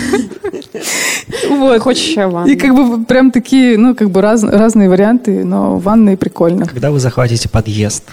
Вот. 1.49 1.81
Хочешь 1.81 2.17
ванну. 2.17 2.47
И 2.47 2.57
как 2.57 2.75
бы 2.75 3.05
прям 3.05 3.31
такие, 3.31 3.79
ну, 3.79 3.95
как 3.95 4.11
бы 4.11 4.21
раз, 4.21 4.43
разные 4.43 4.89
варианты, 4.89 5.45
но 5.45 5.79
ванные 5.79 6.17
прикольно. 6.17 6.67
Когда 6.67 6.91
вы 6.91 6.99
захватите 6.99 7.49
подъезд? 7.49 8.05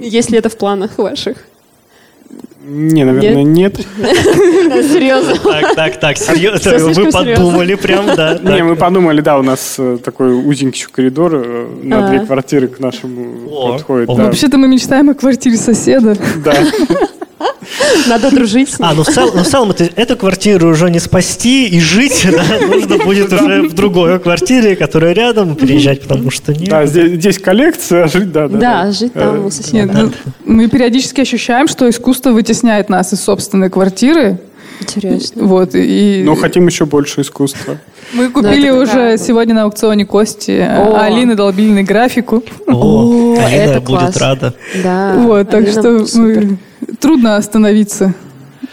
Если 0.00 0.38
это 0.38 0.48
в 0.48 0.56
планах 0.56 0.98
ваших. 0.98 1.36
Не, 2.68 3.04
наверное, 3.04 3.44
нет. 3.44 3.76
Серьезно? 3.96 5.36
Так, 5.36 5.74
так, 5.76 6.00
так, 6.00 6.18
серьезно. 6.18 6.92
Вы 6.92 7.12
подумали 7.12 7.74
прям, 7.76 8.06
да. 8.16 8.38
Не, 8.42 8.64
мы 8.64 8.74
подумали, 8.74 9.20
да, 9.20 9.38
у 9.38 9.42
нас 9.42 9.76
э, 9.78 9.98
такой 10.02 10.34
узенький 10.34 10.86
коридор 10.90 11.32
э, 11.34 11.68
на 11.84 12.08
две 12.08 12.20
квартиры 12.20 12.66
к 12.66 12.80
нашему 12.80 13.48
подходит. 13.48 14.08
Вообще-то 14.08 14.58
мы 14.58 14.66
мечтаем 14.66 15.10
о 15.10 15.14
квартире 15.14 15.56
соседа. 15.56 16.16
Да. 16.44 16.54
Надо 18.06 18.30
дружить 18.30 18.70
с. 18.70 18.76
А, 18.80 18.94
ну 18.94 19.02
в 19.02 19.06
целом, 19.06 19.30
ну, 19.34 19.42
в 19.42 19.46
целом 19.46 19.70
это, 19.70 19.84
эту 19.96 20.16
квартиру 20.16 20.68
уже 20.70 20.90
не 20.90 20.98
спасти 20.98 21.68
и 21.68 21.80
жить, 21.80 22.26
да, 22.30 22.66
нужно 22.66 22.98
будет 22.98 23.32
уже 23.32 23.62
в 23.62 23.74
другой 23.74 24.18
квартире, 24.18 24.76
которая 24.76 25.12
рядом, 25.12 25.56
переезжать, 25.56 26.02
потому 26.02 26.30
что 26.30 26.52
нет. 26.52 26.68
Да, 26.68 26.86
здесь, 26.86 27.12
здесь 27.12 27.38
коллекция, 27.38 28.04
а 28.04 28.08
жить, 28.08 28.32
да, 28.32 28.48
да. 28.48 28.58
Да, 28.58 28.92
жить 28.92 29.12
там 29.12 29.46
у 29.46 29.50
соседа. 29.50 29.92
Ну, 29.92 30.12
мы 30.44 30.68
периодически 30.68 31.20
ощущаем, 31.20 31.68
что 31.68 31.88
искусство 31.88 32.30
вытесняет 32.30 32.88
нас 32.88 33.12
из 33.12 33.20
собственной 33.20 33.70
квартиры, 33.70 34.38
Интересно. 34.80 35.44
Вот, 35.44 35.70
и... 35.74 36.22
Но 36.24 36.34
хотим 36.34 36.66
еще 36.66 36.86
больше 36.86 37.22
искусства. 37.22 37.78
Мы 38.12 38.30
купили 38.30 38.70
уже 38.70 38.86
такая... 38.86 39.18
сегодня 39.18 39.54
на 39.54 39.62
аукционе 39.64 40.04
Кости 40.04 40.60
О. 40.60 40.96
Алины 41.00 41.34
долбильной 41.34 41.82
графику. 41.82 42.42
О, 42.66 43.36
Алина 43.38 43.62
это 43.62 43.80
будет 43.80 44.00
класс. 44.00 44.16
рада. 44.16 44.54
Да, 44.82 45.14
вот, 45.16 45.50
так 45.50 45.68
что 45.68 46.04
мы... 46.14 46.58
трудно 47.00 47.36
остановиться. 47.36 48.14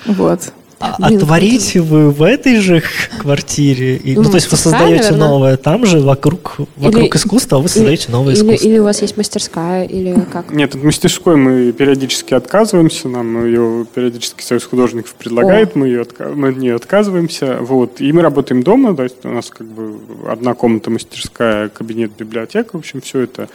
Вот. 0.05 0.51
А, 0.83 1.07
Блин, 1.07 1.19
творите 1.19 1.79
вы 1.79 2.11
в 2.11 2.21
этой 2.21 2.57
же 2.59 2.83
квартире? 3.19 3.95
И, 3.95 4.15
ну, 4.15 4.23
ну, 4.23 4.29
то 4.29 4.35
есть 4.35 4.51
вы 4.51 4.57
создаете 4.57 5.03
наверное. 5.03 5.27
новое 5.27 5.57
там 5.57 5.85
же, 5.85 6.01
вокруг, 6.01 6.57
вокруг 6.75 7.03
или, 7.03 7.17
искусства, 7.17 7.59
а 7.59 7.61
вы 7.61 7.69
создаете 7.69 8.11
новое 8.11 8.33
или, 8.33 8.41
искусство? 8.41 8.67
Или 8.67 8.79
у 8.79 8.83
вас 8.83 9.01
есть 9.01 9.15
мастерская, 9.15 9.85
или 9.85 10.13
как? 10.31 10.51
Нет, 10.51 10.75
от 10.75 10.83
мастерской 10.83 11.37
мы 11.37 11.71
периодически 11.71 12.33
отказываемся, 12.33 13.07
нам 13.07 13.45
ее 13.45 13.85
периодически 13.95 14.43
Союз 14.43 14.65
художников 14.65 15.13
предлагает, 15.13 15.77
мы, 15.77 15.87
ее 15.87 16.01
отка... 16.01 16.29
мы 16.35 16.49
от 16.49 16.57
нее 16.57 16.75
отказываемся. 16.75 17.59
Вот. 17.61 18.01
И 18.01 18.11
мы 18.11 18.21
работаем 18.21 18.61
дома, 18.61 18.93
то 18.93 19.03
есть 19.03 19.23
у 19.23 19.29
нас 19.29 19.49
как 19.49 19.67
бы 19.67 19.99
одна 20.27 20.53
комната 20.53 20.89
мастерская, 20.89 21.69
кабинет, 21.69 22.11
библиотека, 22.17 22.71
в 22.73 22.79
общем, 22.79 22.99
все 22.99 23.21
это. 23.21 23.47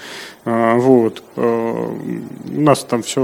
А, 0.47 0.77
вот. 0.77 1.23
А, 1.37 1.95
у 2.57 2.61
нас 2.61 2.85
там 2.85 3.03
все 3.03 3.21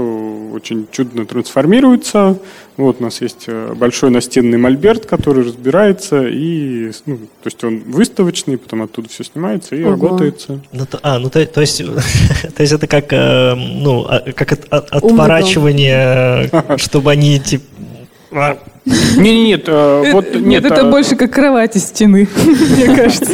очень 0.53 0.87
чудно 0.91 1.25
трансформируется. 1.25 2.37
Вот 2.77 2.97
у 2.99 3.03
нас 3.03 3.21
есть 3.21 3.45
э, 3.47 3.73
большой 3.95 4.09
настенный 4.09 4.57
мольберт, 4.57 5.05
который 5.05 5.45
разбирается, 5.45 6.27
и, 6.27 6.91
ну, 7.05 7.15
то 7.15 7.45
есть 7.45 7.63
он 7.63 7.79
выставочный, 7.85 8.57
потом 8.57 8.81
оттуда 8.81 9.07
все 9.07 9.23
снимается 9.23 9.73
и 9.73 9.83
Ого. 9.83 9.91
работается. 9.91 10.59
Ну, 10.73 10.85
то, 10.85 10.99
а, 11.01 11.17
ну 11.17 11.29
то, 11.29 11.45
то 11.45 11.61
есть, 11.61 11.77
то 12.55 12.61
есть 12.61 12.73
это 12.73 12.87
как, 12.87 13.13
э, 13.13 13.55
ну, 13.55 14.05
а, 14.05 14.19
как 14.33 14.51
от, 14.51 14.65
от, 14.69 14.89
отворачивание, 14.91 16.51
чтобы 16.75 17.11
они 17.11 17.39
типа 17.39 17.63
не, 19.15 19.45
нет, 19.45 19.63
э, 19.67 20.11
вот 20.11 20.35
нет. 20.35 20.45
Нет, 20.45 20.65
это 20.65 20.83
больше 20.91 21.15
как 21.15 21.31
кровать 21.31 21.77
из 21.77 21.85
стены, 21.85 22.27
мне 22.75 22.93
кажется. 22.93 23.31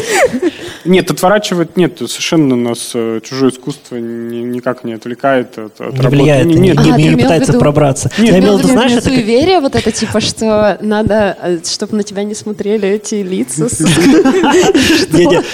Нет, 0.86 1.12
отворачивать 1.12 1.78
нет, 1.78 1.98
совершенно 1.98 2.56
нас 2.56 2.92
э, 2.94 3.20
чужое 3.24 3.52
искусство 3.52 3.98
никак 3.98 4.84
не 4.84 4.94
отвлекает 4.94 5.58
от, 5.58 5.80
от 5.80 5.94
не 5.94 6.08
влияет, 6.08 6.46
не, 6.48 6.56
нет, 6.56 6.80
не, 6.80 6.92
а, 6.92 6.98
не 6.98 7.16
пытается 7.16 7.54
пробраться. 7.54 8.12
Нет, 8.18 8.34
я 8.34 8.40
имел 8.40 8.58
в 8.58 8.60
виду, 8.60 8.70
знаешь, 8.70 8.92
это 8.94 9.04
суеверие 9.04 9.60
вот 9.60 9.76
это 9.76 9.92
типа, 9.92 10.20
что 10.22 10.78
надо, 10.82 11.38
э, 11.42 11.60
чтобы 11.70 11.98
на 11.98 12.04
тебя 12.04 12.24
не 12.24 12.36
смотрели 12.36 12.88
эти 12.88 13.16
лица. 13.16 13.68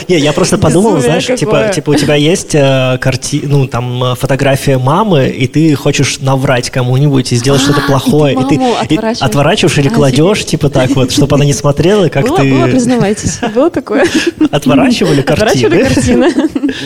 Не, 0.07 0.17
я 0.19 0.33
просто 0.33 0.57
подумал, 0.57 0.99
знаешь, 0.99 1.25
типа, 1.25 1.71
типа 1.73 1.91
у 1.91 1.95
тебя 1.95 2.15
есть 2.15 2.51
карти, 2.51 3.41
ну 3.43 3.67
там 3.67 4.15
фотография 4.15 4.77
мамы, 4.77 5.27
и 5.29 5.47
ты 5.47 5.75
хочешь 5.75 6.19
наврать 6.19 6.69
кому-нибудь 6.69 7.31
и 7.31 7.35
сделать 7.35 7.61
что-то 7.61 7.81
а, 7.81 7.87
плохое, 7.87 8.37
и 8.39 8.87
ты 8.87 8.95
отворачиваешь 9.19 9.77
или 9.77 9.89
кладешь, 9.89 10.45
типа 10.45 10.69
так 10.69 10.91
вот, 10.91 11.11
чтобы 11.11 11.35
она 11.35 11.45
не 11.45 11.53
смотрела, 11.53 12.07
как 12.09 12.25
ты... 12.35 12.51
Было, 12.51 12.67
признавайтесь, 12.67 13.39
было 13.53 13.69
такое. 13.69 14.05
Отворачивали? 14.51 15.16
Отворачивали 15.21 15.83
картины. 15.83 16.33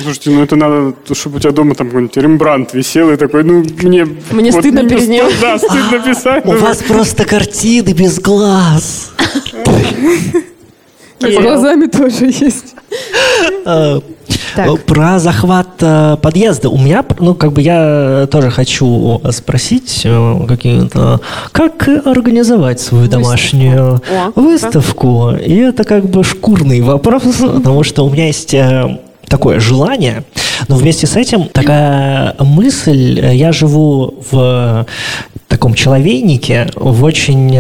Слушайте, 0.04 0.30
ну 0.32 0.44
это 0.44 0.56
надо, 0.56 0.94
чтобы 1.14 1.38
у 1.38 1.40
тебя 1.40 1.52
дома 1.52 1.76
там 1.76 1.88
какой-нибудь 1.88 2.18
Рембрандт 2.18 2.74
висел 2.74 3.12
и 3.12 3.18
такой, 3.18 3.44
ну 3.44 3.64
мне... 3.82 4.06
Мне 4.32 4.52
вот, 4.52 4.62
стыдно 4.62 4.88
перед 4.88 5.08
ним. 5.08 5.26
Да, 5.42 5.58
стыдно 5.58 6.00
писать. 6.00 6.46
У 6.46 6.52
вас 6.54 6.78
просто 6.78 7.26
картины 7.26 7.94
без 7.94 8.20
глаз. 8.20 9.12
С 11.20 11.38
глазами 11.38 11.88
тоже 11.88 12.26
есть. 12.26 12.76
Так. 14.56 14.84
Про 14.86 15.20
захват 15.20 15.68
э, 15.82 16.18
подъезда. 16.22 16.70
У 16.70 16.78
меня, 16.78 17.04
ну, 17.20 17.36
как 17.36 17.54
бы 17.54 17.62
я 17.62 18.28
тоже 18.32 18.50
хочу 18.50 19.22
спросить 19.32 20.02
э, 20.04 20.46
какие-то, 20.48 21.22
как 21.52 21.88
организовать 22.06 22.80
свою 22.80 23.06
выставку. 23.06 23.24
домашнюю 23.24 24.02
О, 24.36 24.40
выставку. 24.40 25.32
И 25.32 25.56
это 25.56 25.84
как 25.84 26.10
бы 26.10 26.24
шкурный 26.24 26.82
вопрос, 26.82 27.24
потому 27.40 27.84
что 27.84 28.06
у 28.06 28.10
меня 28.10 28.28
есть 28.28 28.54
э, 28.54 29.00
такое 29.28 29.60
желание, 29.60 30.24
но 30.68 30.76
вместе 30.76 31.08
с 31.08 31.16
этим 31.16 31.46
такая 31.46 32.36
мысль, 32.40 33.20
я 33.34 33.52
живу 33.52 34.16
в 34.32 34.86
таком 35.62 35.76
человейнике, 35.76 36.72
в 36.76 37.04
очень 37.04 37.56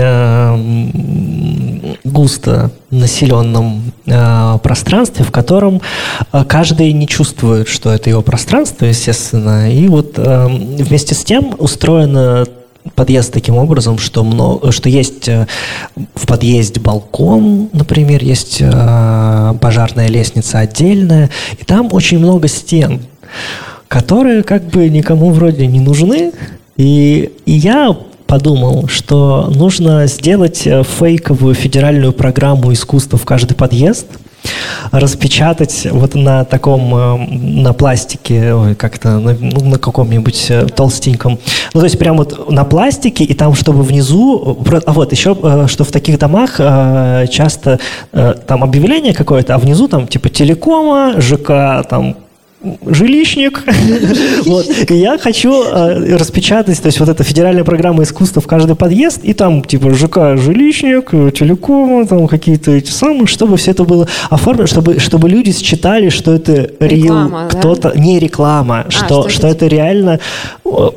густо 2.03 2.71
населенном 2.89 3.93
э, 4.07 4.57
пространстве, 4.63 5.23
в 5.23 5.31
котором 5.31 5.81
э, 6.33 6.43
каждый 6.47 6.91
не 6.93 7.07
чувствует, 7.07 7.67
что 7.67 7.91
это 7.91 8.09
его 8.09 8.23
пространство, 8.23 8.85
естественно. 8.85 9.71
И 9.71 9.87
вот 9.87 10.13
э, 10.17 10.47
вместе 10.47 11.13
с 11.13 11.23
тем 11.23 11.53
устроено 11.57 12.45
подъезд 12.95 13.31
таким 13.31 13.57
образом, 13.57 13.97
что, 13.97 14.23
много, 14.23 14.71
что 14.71 14.89
есть 14.89 15.29
э, 15.29 15.47
в 16.15 16.25
подъезде 16.25 16.79
балкон, 16.79 17.69
например, 17.71 18.23
есть 18.23 18.57
э, 18.61 19.53
пожарная 19.61 20.07
лестница 20.07 20.59
отдельная, 20.59 21.29
и 21.59 21.63
там 21.63 21.89
очень 21.91 22.19
много 22.19 22.47
стен, 22.47 23.01
которые 23.87 24.43
как 24.43 24.63
бы 24.65 24.89
никому 24.89 25.31
вроде 25.31 25.67
не 25.67 25.79
нужны. 25.79 26.31
И, 26.77 27.31
я 27.45 27.95
подумал, 28.27 28.87
что 28.87 29.51
нужно 29.53 30.07
сделать 30.07 30.65
э, 30.65 30.83
фейковую 30.83 31.53
федеральную 31.53 32.13
программу 32.13 32.71
искусства 32.71 33.17
в 33.17 33.25
каждый 33.25 33.55
подъезд– 33.55 34.07
распечатать 34.91 35.87
вот 35.91 36.15
на 36.15 36.45
таком, 36.45 36.95
э, 36.95 37.17
на 37.27 37.73
пластике, 37.73 38.53
ой, 38.53 38.75
как-то, 38.75 39.19
на, 39.19 39.33
ну, 39.33 39.65
на 39.65 39.77
каком-нибудь 39.77 40.47
э, 40.49 40.65
толстеньком. 40.67 41.39
Ну, 41.73 41.79
то 41.79 41.85
есть 41.85 41.99
прям 41.99 42.17
вот 42.17 42.49
на 42.49 42.63
пластике, 42.63 43.23
и 43.23 43.33
там, 43.33 43.53
чтобы 43.53 43.83
внизу... 43.83 44.57
А 44.85 44.93
вот 44.93 45.11
еще, 45.11 45.35
что 45.67 45.83
в 45.83 45.91
таких 45.91 46.17
домах 46.17 46.57
часто 46.57 47.79
там 48.11 48.63
объявление 48.63 49.13
какое-то, 49.13 49.55
а 49.55 49.57
внизу 49.57 49.87
там 49.87 50.07
типа 50.07 50.29
телекома, 50.29 51.15
ЖК, 51.19 51.85
там 51.87 52.15
жилищник. 52.85 53.63
вот. 54.45 54.67
И 54.89 54.95
я 54.95 55.17
хочу 55.17 55.63
э, 55.63 56.15
распечатать, 56.15 56.81
то 56.81 56.87
есть 56.87 56.99
вот 56.99 57.09
эта 57.09 57.23
федеральная 57.23 57.63
программа 57.63 58.03
искусства 58.03 58.41
в 58.41 58.47
каждый 58.47 58.75
подъезд, 58.75 59.19
и 59.23 59.33
там 59.33 59.63
типа 59.63 59.91
ЖК 59.93 60.37
жилищник, 60.37 61.11
телеком, 61.33 62.07
там 62.07 62.27
какие-то 62.27 62.71
эти 62.71 62.91
самые, 62.91 63.27
чтобы 63.27 63.57
все 63.57 63.71
это 63.71 63.83
было 63.83 64.07
оформлено, 64.29 64.67
чтобы, 64.67 64.99
чтобы 64.99 65.29
люди 65.29 65.51
считали, 65.51 66.09
что 66.09 66.33
это 66.33 66.69
рил, 66.79 67.31
кто-то, 67.49 67.93
не 67.95 68.19
реклама, 68.19 68.85
а, 68.87 68.91
что, 68.91 69.23
что, 69.23 69.29
что 69.29 69.47
это 69.47 69.67
реально 69.67 70.19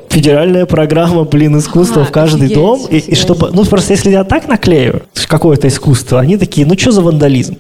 федеральная 0.08 0.66
программа, 0.66 1.24
блин, 1.24 1.58
искусства 1.58 2.02
ага, 2.02 2.10
в 2.10 2.12
каждый 2.12 2.46
офигеть, 2.46 2.56
дом. 2.56 2.80
И, 2.90 2.98
и 2.98 3.14
чтобы, 3.14 3.50
ну 3.52 3.64
просто 3.64 3.92
если 3.92 4.10
я 4.10 4.24
так 4.24 4.46
наклею 4.48 5.02
какое-то 5.34 5.66
искусство, 5.66 6.20
они 6.20 6.36
такие, 6.36 6.64
ну 6.64 6.78
что 6.78 6.92
за 6.92 7.02
вандализм? 7.02 7.56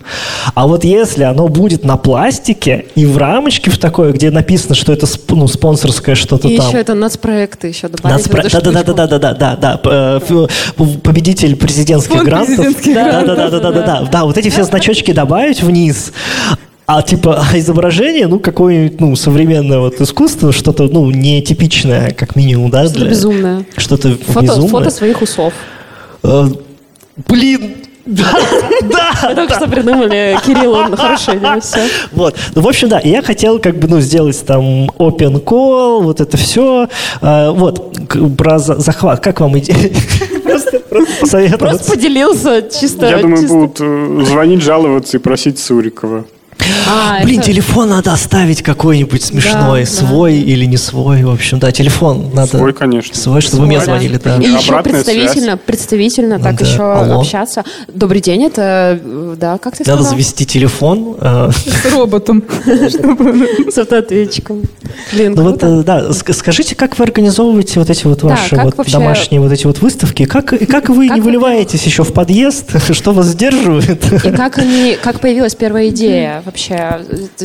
А 0.54 0.68
вот 0.68 0.84
если 0.84 1.24
оно 1.24 1.48
будет 1.48 1.84
на 1.84 1.96
пластике 1.96 2.86
и 2.94 3.04
в 3.04 3.18
рамочке 3.18 3.68
в 3.70 3.78
таком 3.78 3.93
такое, 3.94 4.12
где 4.12 4.32
написано, 4.32 4.74
что 4.74 4.92
это 4.92 5.06
ну, 5.28 5.46
спонсорское 5.46 6.16
что-то 6.16 6.42
там. 6.42 6.50
И 6.50 6.54
еще 6.54 6.78
это 6.78 6.94
нацпроекты 6.94 7.68
еще 7.68 7.86
добавить. 7.86 8.26
Нацпро... 8.26 8.42
Да, 8.42 8.60
да, 8.60 8.82
да, 8.82 8.92
да, 8.92 9.06
да, 9.06 9.18
да, 9.18 9.34
да, 9.34 9.56
да, 9.56 9.80
э, 9.84 10.20
победитель 11.04 11.54
президентских 11.54 12.16
Фонд 12.16 12.24
грантов. 12.24 12.56
Президентских 12.56 12.94
да, 12.94 13.04
грантов. 13.04 13.36
Да, 13.36 13.50
да, 13.50 13.50
да, 13.50 13.60
да, 13.60 13.70
да, 13.70 13.86
да, 13.86 14.08
да, 14.10 14.24
вот 14.24 14.36
эти 14.36 14.50
все 14.50 14.64
значочки 14.64 15.12
добавить 15.12 15.62
вниз. 15.62 16.12
А 16.86 17.02
типа 17.02 17.46
а 17.50 17.56
изображение, 17.56 18.26
ну, 18.26 18.40
какое-нибудь, 18.40 19.00
ну, 19.00 19.14
современное 19.14 19.78
вот 19.78 20.00
искусство, 20.00 20.52
что-то, 20.52 20.88
ну, 20.88 21.08
нетипичное, 21.10 22.10
как 22.10 22.34
минимум, 22.34 22.70
да? 22.70 22.88
Что-то 22.88 23.08
безумное. 23.08 23.64
Что-то 23.76 24.16
фото, 24.26 24.40
безумное. 24.40 24.68
Фото 24.70 24.90
своих 24.90 25.22
усов. 25.22 25.52
Э, 26.24 26.48
блин, 27.28 27.76
да, 28.06 28.38
да. 28.82 29.28
Мы 29.28 29.34
только 29.34 29.54
что 29.54 29.68
придумали 29.68 30.36
Кириллу 30.44 30.96
хорошее 30.96 31.38
идея, 31.38 31.60
все. 31.60 31.80
Вот. 32.12 32.36
Ну, 32.54 32.62
в 32.62 32.68
общем, 32.68 32.88
да, 32.88 33.00
я 33.02 33.22
хотел 33.22 33.58
как 33.58 33.76
бы, 33.76 33.88
ну, 33.88 34.00
сделать 34.00 34.44
там 34.44 34.86
open 34.98 35.42
call, 35.42 36.02
вот 36.02 36.20
это 36.20 36.36
все. 36.36 36.88
А, 37.22 37.50
вот, 37.52 37.96
про 38.36 38.58
захват. 38.58 39.20
Как 39.20 39.40
вам 39.40 39.58
идея? 39.58 39.90
Просто, 40.44 40.78
просто 40.78 41.58
Просто 41.58 41.90
поделился 41.90 42.62
чисто. 42.62 43.06
Я 43.06 43.18
думаю, 43.18 43.48
будут 43.48 43.80
э, 43.80 44.24
звонить, 44.24 44.62
жаловаться 44.62 45.16
и 45.16 45.20
просить 45.20 45.58
Сурикова. 45.58 46.26
А, 46.86 47.22
Блин, 47.22 47.40
это... 47.40 47.48
телефон 47.48 47.90
надо 47.90 48.12
оставить 48.12 48.62
какой-нибудь 48.62 49.22
смешной, 49.22 49.80
да, 49.80 49.86
свой 49.86 50.32
да. 50.32 50.50
или 50.52 50.64
не 50.64 50.76
свой, 50.76 51.22
в 51.24 51.30
общем, 51.30 51.58
да, 51.58 51.72
телефон 51.72 52.30
надо. 52.32 52.58
Свой, 52.58 52.72
конечно. 52.72 53.14
Свой, 53.14 53.40
чтобы 53.40 53.56
свой, 53.56 53.68
мне 53.68 53.78
да. 53.78 53.84
звонили, 53.84 54.20
да. 54.22 54.36
И 54.36 54.46
еще 54.46 54.80
представительно, 54.82 55.46
связь. 55.46 55.60
представительно 55.66 56.38
так 56.38 56.60
еще 56.60 56.82
Алло. 56.82 57.20
общаться. 57.20 57.64
Добрый 57.92 58.20
день, 58.20 58.44
это, 58.44 59.00
да, 59.38 59.58
как 59.58 59.76
ты 59.76 59.84
сказал? 59.84 59.98
Надо 59.98 60.10
завести 60.10 60.46
телефон. 60.46 61.16
Э, 61.20 61.50
С 61.52 61.92
роботом. 61.92 62.44
С 63.70 63.78
автоответчиком. 63.78 64.62
Блин, 65.12 65.34
ну 65.34 65.42
вот, 65.42 65.62
э, 65.62 65.82
да, 65.82 66.12
скажите, 66.12 66.74
как 66.74 66.98
вы 66.98 67.04
организовываете 67.04 67.80
вот 67.80 67.90
эти 67.90 68.06
вот 68.06 68.22
ваши 68.22 68.56
вот 68.56 68.74
домашние 68.90 69.40
вот 69.40 69.52
эти 69.52 69.66
вот 69.66 69.80
выставки? 69.80 70.24
Как, 70.24 70.52
и 70.52 70.66
как 70.66 70.88
вы 70.88 71.08
не 71.08 71.20
выливаетесь 71.20 71.82
еще 71.84 72.04
в 72.04 72.12
подъезд? 72.12 72.70
Что 72.94 73.12
вас 73.12 73.26
сдерживает? 73.26 74.24
И 74.24 74.30
как 74.30 74.58
они, 74.58 74.96
как 75.02 75.20
появилась 75.20 75.54
первая 75.54 75.88
идея 75.88 76.43
вообще 76.44 77.04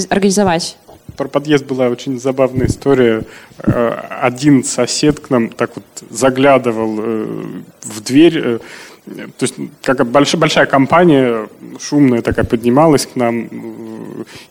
организовать? 0.09 0.77
Про 1.17 1.27
подъезд 1.27 1.65
была 1.65 1.89
очень 1.89 2.19
забавная 2.19 2.67
история. 2.67 3.23
Э, 3.59 3.89
один 4.21 4.63
сосед 4.63 5.19
к 5.19 5.29
нам 5.29 5.49
так 5.49 5.71
вот 5.75 5.85
заглядывал 6.09 6.97
э, 6.99 7.45
в 7.81 8.01
дверь. 8.03 8.37
Э, 8.37 8.59
то 9.05 9.43
есть 9.43 9.55
как 9.81 10.05
большая, 10.07 10.39
большая 10.39 10.65
компания, 10.65 11.47
шумная 11.79 12.21
такая, 12.21 12.45
поднималась 12.45 13.05
к 13.05 13.15
нам. 13.15 13.47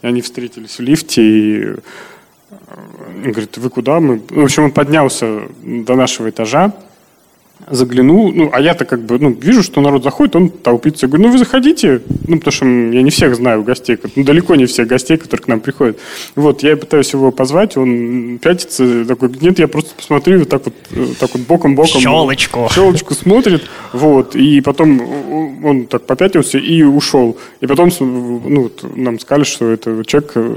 И 0.03 0.07
они 0.07 0.21
встретились 0.21 0.79
в 0.79 0.81
лифте 0.81 1.23
и 1.23 1.75
он 3.25 3.33
говорит, 3.33 3.57
вы 3.59 3.71
куда? 3.71 4.01
Мы... 4.01 4.21
В 4.29 4.45
общем, 4.45 4.65
он 4.65 4.71
поднялся 4.71 5.43
до 5.63 5.95
нашего 5.95 6.31
этажа, 6.31 6.73
заглянул, 7.71 8.33
ну, 8.33 8.51
а 8.53 8.61
я-то 8.61 8.85
как 8.85 9.03
бы, 9.03 9.19
ну, 9.19 9.31
вижу, 9.31 9.63
что 9.63 9.81
народ 9.81 10.03
заходит, 10.03 10.37
он 10.37 10.49
толпится. 10.49 11.07
Я 11.07 11.09
говорю, 11.09 11.27
ну, 11.27 11.33
вы 11.33 11.39
заходите, 11.39 12.03
ну, 12.27 12.39
потому 12.39 12.53
что 12.53 12.67
я 12.67 13.03
не 13.03 13.11
всех 13.11 13.37
знаю 13.37 13.63
гостей, 13.63 13.99
ну, 14.17 14.25
далеко 14.25 14.55
не 14.55 14.67
всех 14.67 14.87
гостей, 14.87 15.17
которые 15.17 15.45
к 15.45 15.49
нам 15.49 15.61
приходят. 15.61 15.99
Вот, 16.35 16.63
я 16.63 16.77
пытаюсь 16.77 17.13
его 17.13 17.31
позвать, 17.31 17.77
он 17.77 18.39
пятится, 18.39 19.05
такой, 19.05 19.31
нет, 19.41 19.59
я 19.59 19.69
просто 19.69 19.95
посмотрю, 19.95 20.41
вот 20.41 20.49
так 20.49 20.65
вот, 20.65 20.75
э, 20.91 21.07
так 21.19 21.31
вот 21.35 21.43
боком-боком. 21.43 22.01
Щелочку. 22.01 22.69
Щелочку 22.73 23.15
смотрит, 23.15 23.65
вот, 23.93 24.35
и 24.37 24.61
потом 24.61 25.65
он 25.65 25.87
так 25.87 26.07
попятился 26.07 26.59
и 26.59 26.83
ушел. 26.83 27.37
И 27.61 27.67
потом, 27.67 27.91
ну, 28.01 28.71
нам 28.95 29.19
сказали, 29.19 29.45
что 29.45 29.71
это 29.71 30.05
человек, 30.05 30.33
э, 30.35 30.55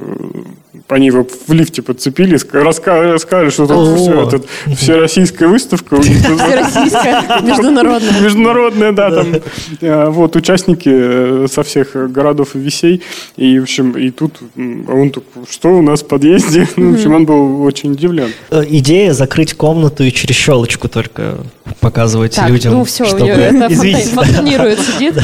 они 0.88 1.08
его 1.08 1.26
в 1.48 1.54
лифте 1.54 1.82
подцепили, 1.82 2.38
рассказали, 2.52 3.50
что 3.50 3.68
тут 3.68 4.00
все, 4.00 4.28
это, 4.28 4.42
всероссийская 4.76 5.48
выставка. 5.48 6.02
Всероссийская 6.02 7.42
Международная. 7.42 8.22
Международная, 8.22 8.92
да, 8.92 9.12
там 9.12 9.36
э, 9.82 10.10
вот 10.10 10.36
участники 10.36 10.90
э, 10.92 11.48
со 11.52 11.64
всех 11.64 12.12
городов 12.12 12.56
и 12.56 12.60
весей. 12.60 13.02
И, 13.38 13.60
в 13.60 13.64
общем, 13.64 13.92
и 13.92 14.12
тут 14.12 14.40
он 14.56 15.12
что 15.50 15.70
у 15.70 15.82
нас 15.82 16.02
в 16.02 16.08
подъезде? 16.08 16.68
Ну, 16.82 16.92
в 16.92 16.94
общем, 16.96 17.14
он 17.14 17.26
был 17.26 17.64
очень 17.64 17.92
удивлен. 17.92 18.32
Э, 18.50 18.64
идея 18.68 19.14
закрыть 19.14 19.54
комнату 19.54 20.04
и 20.04 20.12
через 20.12 20.36
щелочку 20.36 20.88
только 20.88 21.38
показывать 21.80 22.38
людям. 22.48 22.74
Ну 22.74 22.84
все, 22.84 23.06
чтобы... 23.06 23.28
это 23.28 23.70
фонтанирует, 23.70 24.80
сидит. 24.98 25.16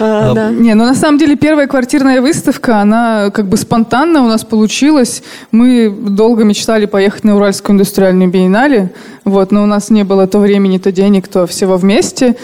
А, 0.00 0.34
да. 0.34 0.50
Не, 0.50 0.74
ну 0.74 0.84
на 0.84 0.94
самом 0.94 1.18
деле 1.18 1.36
первая 1.36 1.66
квартирная 1.66 2.20
выставка, 2.20 2.80
она 2.80 3.30
как 3.30 3.48
бы 3.48 3.56
спонтанно 3.56 4.22
у 4.22 4.28
нас 4.28 4.44
получилась. 4.44 5.05
Мы 5.50 5.90
долго 5.90 6.44
мечтали 6.44 6.86
поехать 6.86 7.24
на 7.24 7.36
Уральскую 7.36 7.74
индустриальную 7.74 8.30
биеннале, 8.30 8.90
вот, 9.24 9.52
но 9.52 9.62
у 9.62 9.66
нас 9.66 9.90
не 9.90 10.04
было 10.04 10.26
то 10.26 10.38
времени, 10.38 10.78
то 10.78 10.92
денег, 10.92 11.28
то 11.28 11.46
всего 11.46 11.76
вместе. 11.76 12.36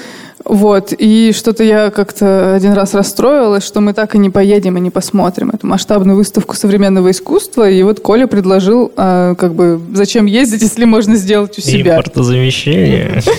Вот, 0.44 0.92
и 0.96 1.32
что-то 1.32 1.62
я 1.62 1.90
как-то 1.90 2.54
один 2.54 2.72
раз 2.72 2.94
расстроилась, 2.94 3.64
что 3.64 3.80
мы 3.80 3.92
так 3.92 4.14
и 4.14 4.18
не 4.18 4.28
поедем 4.30 4.76
и 4.76 4.80
не 4.80 4.90
посмотрим 4.90 5.50
эту 5.50 5.66
масштабную 5.66 6.16
выставку 6.16 6.56
современного 6.56 7.10
искусства. 7.10 7.70
И 7.70 7.82
вот 7.82 8.00
Коля 8.00 8.26
предложил, 8.26 8.90
а, 8.96 9.34
как 9.36 9.54
бы, 9.54 9.80
зачем 9.94 10.26
ездить, 10.26 10.62
если 10.62 10.84
можно 10.84 11.16
сделать 11.16 11.56
у 11.58 11.60
себя. 11.60 11.96
Импортозамещение. 11.96 13.22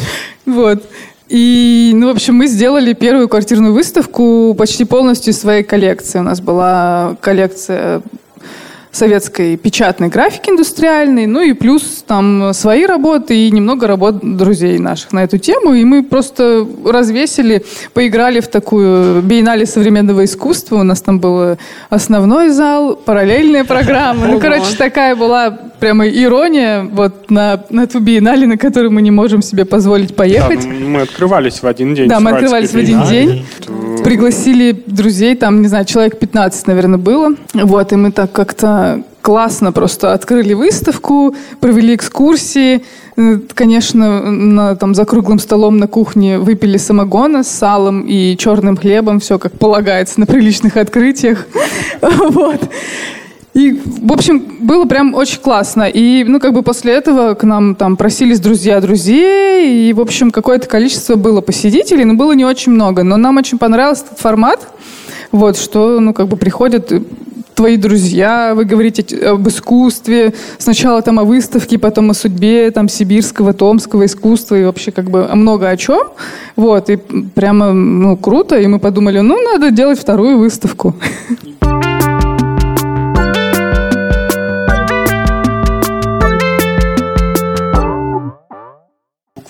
Вот. 0.45 0.83
И, 1.29 1.91
ну, 1.95 2.07
в 2.07 2.11
общем, 2.11 2.35
мы 2.35 2.47
сделали 2.47 2.91
первую 2.91 3.29
квартирную 3.29 3.73
выставку 3.73 4.53
почти 4.57 4.83
полностью 4.83 5.31
из 5.31 5.39
своей 5.39 5.63
коллекции. 5.63 6.19
У 6.19 6.21
нас 6.21 6.41
была 6.41 7.15
коллекция 7.21 8.01
советской 8.93 9.57
печатной 9.57 10.07
графики 10.07 10.51
индустриальной, 10.51 11.25
ну 11.25 11.41
и 11.41 11.53
плюс 11.53 12.03
там 12.07 12.53
свои 12.53 12.85
работы 12.85 13.35
и 13.35 13.51
немного 13.51 13.87
работ 13.87 14.19
друзей 14.21 14.77
наших 14.77 15.11
на 15.11 15.23
эту 15.23 15.39
тему. 15.39 15.73
И 15.73 15.83
мы 15.83 16.03
просто 16.03 16.65
развесили, 16.85 17.65
поиграли 17.93 18.39
в 18.39 18.47
такую 18.47 19.21
биеннале 19.23 19.65
современного 19.65 20.23
искусства. 20.23 20.77
У 20.77 20.83
нас 20.83 21.01
там 21.01 21.19
был 21.19 21.57
основной 21.89 22.49
зал, 22.49 22.95
параллельная 22.95 23.63
программа. 23.63 24.27
Ну, 24.27 24.39
короче, 24.39 24.75
такая 24.77 25.15
была 25.15 25.49
прямо 25.79 26.07
ирония 26.07 26.87
вот 26.89 27.29
на, 27.29 27.65
на 27.69 27.87
ту 27.87 27.99
биеннале, 27.99 28.47
на 28.47 28.57
которую 28.57 28.91
мы 28.91 29.01
не 29.01 29.11
можем 29.11 29.41
себе 29.41 29.65
позволить 29.65 30.15
поехать. 30.15 30.61
Да, 30.61 30.69
мы 30.69 31.01
открывались 31.01 31.61
в 31.61 31.67
один 31.67 31.95
день. 31.95 32.07
Да, 32.07 32.19
мы 32.19 32.31
открывались 32.31 32.69
в 32.69 32.77
один 32.77 33.03
день. 33.03 33.45
Пригласили 34.03 34.71
друзей, 34.85 35.35
там, 35.35 35.61
не 35.61 35.67
знаю, 35.67 35.85
человек 35.85 36.19
15, 36.19 36.67
наверное, 36.67 36.99
было. 36.99 37.35
Вот, 37.53 37.91
и 37.91 37.95
мы 37.95 38.11
так 38.11 38.31
как-то 38.31 38.82
классно 39.21 39.71
просто 39.71 40.13
открыли 40.13 40.53
выставку, 40.53 41.35
провели 41.59 41.95
экскурсии. 41.95 42.83
Э, 43.15 43.39
конечно, 43.53 44.21
на, 44.29 44.75
там, 44.75 44.93
за 44.93 45.05
круглым 45.05 45.39
столом 45.39 45.77
на 45.77 45.87
кухне 45.87 46.37
выпили 46.37 46.77
самогона 46.77 47.43
с 47.43 47.47
салом 47.47 48.01
и 48.01 48.35
черным 48.37 48.77
хлебом. 48.77 49.19
Все 49.19 49.39
как 49.39 49.53
полагается 49.53 50.19
на 50.19 50.25
приличных 50.25 50.77
открытиях. 50.77 51.47
Вот. 52.29 52.59
И, 53.53 53.79
в 53.85 54.11
общем, 54.11 54.43
было 54.61 54.85
прям 54.85 55.13
очень 55.13 55.39
классно. 55.39 55.83
И, 55.83 56.23
ну, 56.23 56.39
как 56.39 56.53
бы 56.53 56.63
после 56.63 56.93
этого 56.93 57.35
к 57.35 57.43
нам 57.43 57.75
там 57.75 57.97
просились 57.97 58.39
друзья 58.39 58.81
друзей, 58.81 59.89
и, 59.89 59.93
в 59.93 60.01
общем, 60.01 60.31
какое-то 60.31 60.67
количество 60.67 61.15
было 61.15 61.41
посетителей, 61.41 62.03
но 62.03 62.15
было 62.15 62.31
не 62.31 62.45
очень 62.45 62.71
много. 62.71 63.03
Но 63.03 63.15
нам 63.15 63.37
очень 63.37 63.59
понравился 63.59 64.05
этот 64.05 64.19
формат, 64.19 64.67
вот, 65.31 65.57
что, 65.57 65.99
ну, 65.99 66.13
как 66.13 66.27
бы 66.29 66.35
приходят 66.35 66.91
твои 67.55 67.77
друзья, 67.77 68.53
вы 68.55 68.65
говорите 68.65 69.03
об 69.27 69.47
искусстве, 69.47 70.33
сначала 70.57 71.01
там 71.01 71.19
о 71.19 71.23
выставке, 71.23 71.77
потом 71.77 72.09
о 72.11 72.13
судьбе 72.13 72.71
там 72.71 72.89
сибирского, 72.89 73.53
томского 73.53 74.05
искусства 74.05 74.55
и 74.55 74.65
вообще 74.65 74.91
как 74.91 75.09
бы 75.09 75.27
много 75.33 75.69
о 75.69 75.77
чем. 75.77 76.07
Вот, 76.55 76.89
и 76.89 76.97
прямо, 76.97 77.73
ну, 77.73 78.17
круто, 78.17 78.59
и 78.59 78.67
мы 78.67 78.79
подумали, 78.79 79.19
ну, 79.19 79.41
надо 79.41 79.71
делать 79.71 79.99
вторую 79.99 80.37
выставку. 80.37 80.95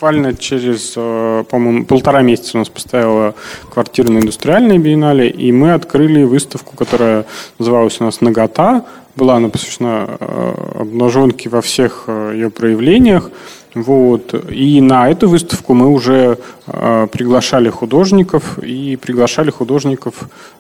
Буквально 0.04 0.34
через, 0.34 0.96
э, 0.98 1.46
по-моему, 1.50 1.86
полтора 1.86 2.22
месяца 2.24 2.58
у 2.58 2.60
нас 2.60 2.68
поставила 2.68 3.36
квартира 3.74 4.12
на 4.12 4.18
индустриальной 4.18 4.78
биеннале, 4.78 5.30
и 5.30 5.54
мы 5.54 5.72
открыли 5.74 6.24
выставку, 6.24 6.76
которая 6.76 7.24
называлась 7.58 8.02
у 8.02 8.04
нас 8.04 8.20
«Нагота». 8.20 8.84
Была 9.16 9.36
она 9.36 9.48
посвящена 9.48 10.18
э, 10.20 10.82
обнаженке 10.82 11.48
во 11.48 11.62
всех 11.62 12.10
ее 12.10 12.50
проявлениях. 12.50 13.32
Вот. 13.76 14.36
И 14.52 14.82
на 14.82 15.10
эту 15.10 15.30
выставку 15.30 15.74
мы 15.74 15.88
уже 15.88 16.38
э, 16.68 17.08
приглашали 17.10 17.70
художников, 17.70 18.60
и 18.60 18.98
приглашали 18.98 19.52
художников 19.52 20.16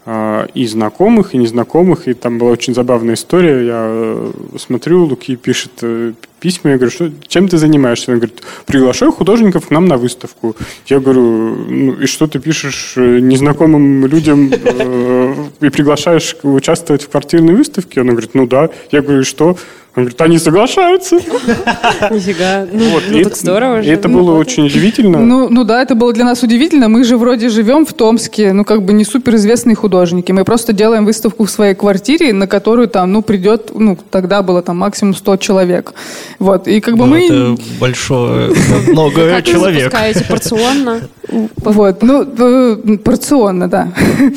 э, 0.06 0.48
и 0.54 0.66
знакомых, 0.68 1.36
и 1.36 1.38
незнакомых. 1.38 2.08
И 2.08 2.14
там 2.14 2.38
была 2.38 2.52
очень 2.52 2.74
забавная 2.74 3.16
история. 3.16 3.66
Я 3.66 3.86
э, 3.88 4.32
смотрю, 4.58 5.04
Луки 5.04 5.36
пишет 5.36 5.72
э, 5.82 6.14
письма, 6.44 6.72
я 6.72 6.76
говорю, 6.76 6.92
что, 6.92 7.10
чем 7.30 7.48
ты 7.48 7.58
занимаешься? 7.58 8.12
Он 8.12 8.18
говорит, 8.18 8.44
приглашаю 8.66 9.14
художников 9.14 9.68
к 9.68 9.72
нам 9.72 9.86
на 9.86 9.96
выставку. 9.96 10.58
Я 10.88 11.00
говорю, 11.00 11.22
ну 11.22 11.94
и 11.94 12.06
что 12.06 12.28
ты 12.28 12.40
пишешь 12.40 12.96
э, 12.98 13.20
незнакомым 13.20 14.06
людям 14.08 14.52
э, 14.52 15.36
и 15.62 15.70
приглашаешь 15.70 16.36
участвовать 16.44 17.04
в 17.04 17.10
квартирной 17.10 17.54
выставке? 17.54 18.02
Он 18.02 18.08
говорит, 18.08 18.32
ну 18.34 18.46
да. 18.46 18.70
Я 18.92 19.02
говорю, 19.02 19.24
что? 19.24 19.58
Он 19.96 20.04
говорит, 20.06 20.22
они 20.22 20.40
соглашаются. 20.40 21.16
Нифига. 22.10 22.66
Ну, 22.72 22.90
Вот, 22.90 23.04
ну 23.10 23.18
так 23.20 23.28
это- 23.28 23.36
здорово 23.40 23.80
и 23.80 23.84
же. 23.84 23.92
это 23.94 24.08
Ну, 24.08 24.20
было 24.20 24.32
вот. 24.32 24.40
очень 24.40 24.66
удивительно. 24.66 25.20
Ну, 25.20 25.50
ну 25.50 25.64
да, 25.64 25.84
это 25.84 25.94
было 25.94 26.12
для 26.14 26.26
нас 26.26 26.42
удивительно. 26.42 26.90
Мы 26.90 27.04
же 27.04 27.16
вроде 27.16 27.50
живем 27.50 27.86
в 27.86 27.94
Томске, 27.94 28.54
ну 28.54 28.66
как 28.66 28.82
бы 28.84 28.92
не 28.94 29.06
суперизвестные 29.06 29.76
художники. 29.76 30.32
Мы 30.32 30.46
просто 30.46 30.74
делаем 30.74 31.06
выставку 31.06 31.46
в 31.46 31.52
своей 31.52 31.76
квартире, 31.76 32.34
на 32.34 32.48
которую 32.48 32.88
там, 32.88 33.12
ну, 33.12 33.22
придет, 33.22 33.70
ну, 33.76 33.96
тогда 34.10 34.42
было 34.42 34.64
там 34.64 34.78
максимум 34.80 35.14
100 35.14 35.38
человек. 35.38 35.94
Вот, 36.40 36.68
и 36.68 36.80
как 36.82 36.96
бы 36.98 37.06
Ну, 37.06 37.12
мы... 37.12 37.26
Это 37.26 37.56
большое, 37.80 38.52
много 38.88 39.30
Как 39.30 39.46
вы 39.46 39.52
человек. 39.54 39.84
запускаете 39.84 40.24
порционно? 40.26 41.02
Вот, 41.58 42.02
ну, 42.02 42.24
э, 42.38 42.98
порционно, 42.98 43.70
да. 43.70 43.90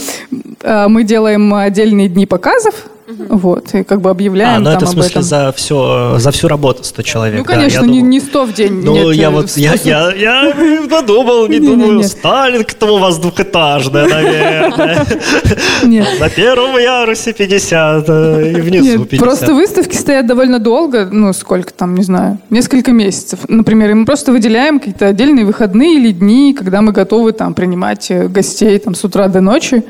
А, 0.63 0.89
Мы 0.89 1.05
делаем 1.05 1.53
отдельные 1.55 2.09
дни 2.09 2.27
показов, 2.27 2.75
вот, 3.09 3.73
и 3.75 3.85
как 3.85 4.01
бы 4.01 4.11
А, 4.11 4.13
объявляем 4.13 4.63
ну 4.63 4.71
там 4.71 4.77
это 4.79 4.87
в 4.87 4.89
смысле 4.89 5.11
этом. 5.11 5.23
за 5.23 5.53
все, 5.57 6.19
за 6.19 6.31
всю 6.33 6.49
работу 6.49 6.83
100 6.83 7.03
человек. 7.03 7.39
Ну, 7.41 7.45
да, 7.45 7.53
конечно, 7.55 7.81
я 7.81 7.87
не, 7.87 7.99
думал- 8.01 8.09
не 8.11 8.21
100 8.21 8.45
в 8.47 8.53
день. 8.53 8.73
Ну, 8.83 8.93
нет, 8.95 9.15
я 9.17 9.29
э, 9.29 9.31
вот, 9.31 9.51
я, 9.57 9.77
100. 9.77 9.89
я, 9.89 10.13
я 10.13 10.55
подумал, 10.91 11.47
не 11.47 11.59
Не-не-не. 11.61 11.85
думаю, 11.85 12.03
Сталинка-то 12.05 12.97
у 12.97 12.99
вас 12.99 13.19
двухэтажная, 13.19 14.09
наверное. 14.09 15.07
Нет. 15.85 16.09
На 16.19 16.29
первом 16.29 16.79
ярусе 16.79 17.33
50, 17.33 18.05
э, 18.09 18.53
и 18.57 18.61
внизу 18.61 18.99
Нет, 18.99 19.09
50. 19.09 19.25
просто 19.25 19.55
выставки 19.55 19.95
стоят 19.95 20.27
довольно 20.27 20.59
долго, 20.59 21.09
ну, 21.11 21.33
сколько 21.33 21.73
там, 21.73 21.95
не 21.95 22.03
знаю, 22.03 22.39
несколько 22.51 22.91
месяцев. 22.93 23.41
Например, 23.49 23.95
мы 23.95 24.05
просто 24.05 24.33
выделяем 24.33 24.79
какие-то 24.81 25.07
отдельные 25.07 25.45
выходные 25.45 25.97
или 25.97 26.11
дни, 26.11 26.55
когда 26.55 26.83
мы 26.83 26.91
готовы 26.93 27.33
там 27.33 27.55
принимать 27.55 28.11
э, 28.11 28.27
гостей 28.27 28.77
там 28.79 28.95
с 28.97 29.05
утра 29.05 29.29
до 29.29 29.41
ночи. 29.41 29.85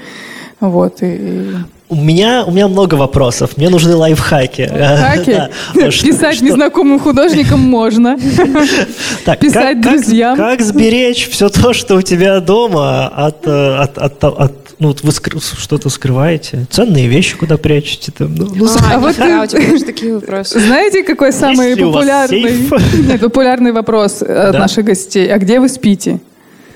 Вот, 0.60 0.98
и... 1.00 1.54
У 1.88 1.94
меня, 1.94 2.44
у 2.44 2.50
меня 2.50 2.66
много 2.66 2.96
вопросов. 2.96 3.56
Мне 3.56 3.68
нужны 3.68 3.94
лайфхаки. 3.94 4.66
Хаки. 4.66 5.30
Да. 5.74 5.90
Что- 5.92 6.06
Писать 6.06 6.40
незнакомым 6.42 6.98
художникам 6.98 7.60
можно. 7.60 8.18
Писать 9.40 9.80
друзьям. 9.80 10.36
Как, 10.36 10.60
сберечь 10.62 11.28
все 11.30 11.48
то, 11.48 11.72
что 11.72 11.94
у 11.96 12.02
тебя 12.02 12.40
дома 12.40 13.06
от, 13.06 13.46
э, 13.46 13.76
от, 13.76 13.98
от, 13.98 14.24
от- 14.24 14.52
ну, 14.80 14.88
вот 14.88 15.02
вы 15.04 15.10
скры- 15.10 15.40
что-то 15.40 15.88
скрываете? 15.88 16.66
Ценные 16.70 17.06
вещи 17.06 17.36
куда 17.36 17.56
прячете? 17.56 18.10
Там, 18.10 18.34
ну, 18.34 18.48
ну, 18.54 18.66
А, 18.66 18.94
А 18.96 18.98
вот 18.98 19.10
у 19.10 19.14
тебя 19.14 19.46
даже 19.46 19.84
такие 19.84 20.14
вопросы. 20.14 20.58
Знаете, 20.60 21.04
какой 21.04 21.32
самый 21.32 21.76
популярный, 21.76 22.68
нет, 23.06 23.20
популярный 23.20 23.70
вопрос 23.72 24.22
э, 24.22 24.26
от 24.26 24.52
Да. 24.52 24.58
наших 24.58 24.84
гостей? 24.84 25.32
А 25.32 25.38
где 25.38 25.60
вы 25.60 25.68
спите? 25.68 26.18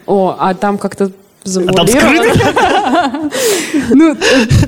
О, 0.06 0.36
а 0.38 0.54
там 0.54 0.78
как-то 0.78 1.04
а 1.06 1.10
там 1.44 1.86
завуалировано. 1.86 2.34
скрыто? 2.34 3.30
Ну, 3.92 4.16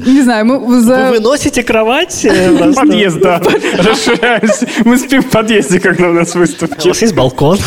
не 0.07 0.23
знаю, 0.23 0.47
мы 0.47 0.59
Вы 0.59 0.81
за... 0.81 1.11
выносите 1.11 1.63
кровать? 1.63 2.25
э? 2.25 2.73
Подъезд, 2.75 3.21
да. 3.21 3.41
Расширяемся. 3.79 4.67
Мы 4.85 4.97
спим 4.99 5.23
в 5.23 5.27
подъезде, 5.31 5.79
когда 5.81 6.09
у 6.09 6.13
нас 6.13 6.35
У 6.35 6.39
выставки. 6.39 6.89
вас 6.89 7.03
есть 7.03 7.15
балкон? 7.15 7.59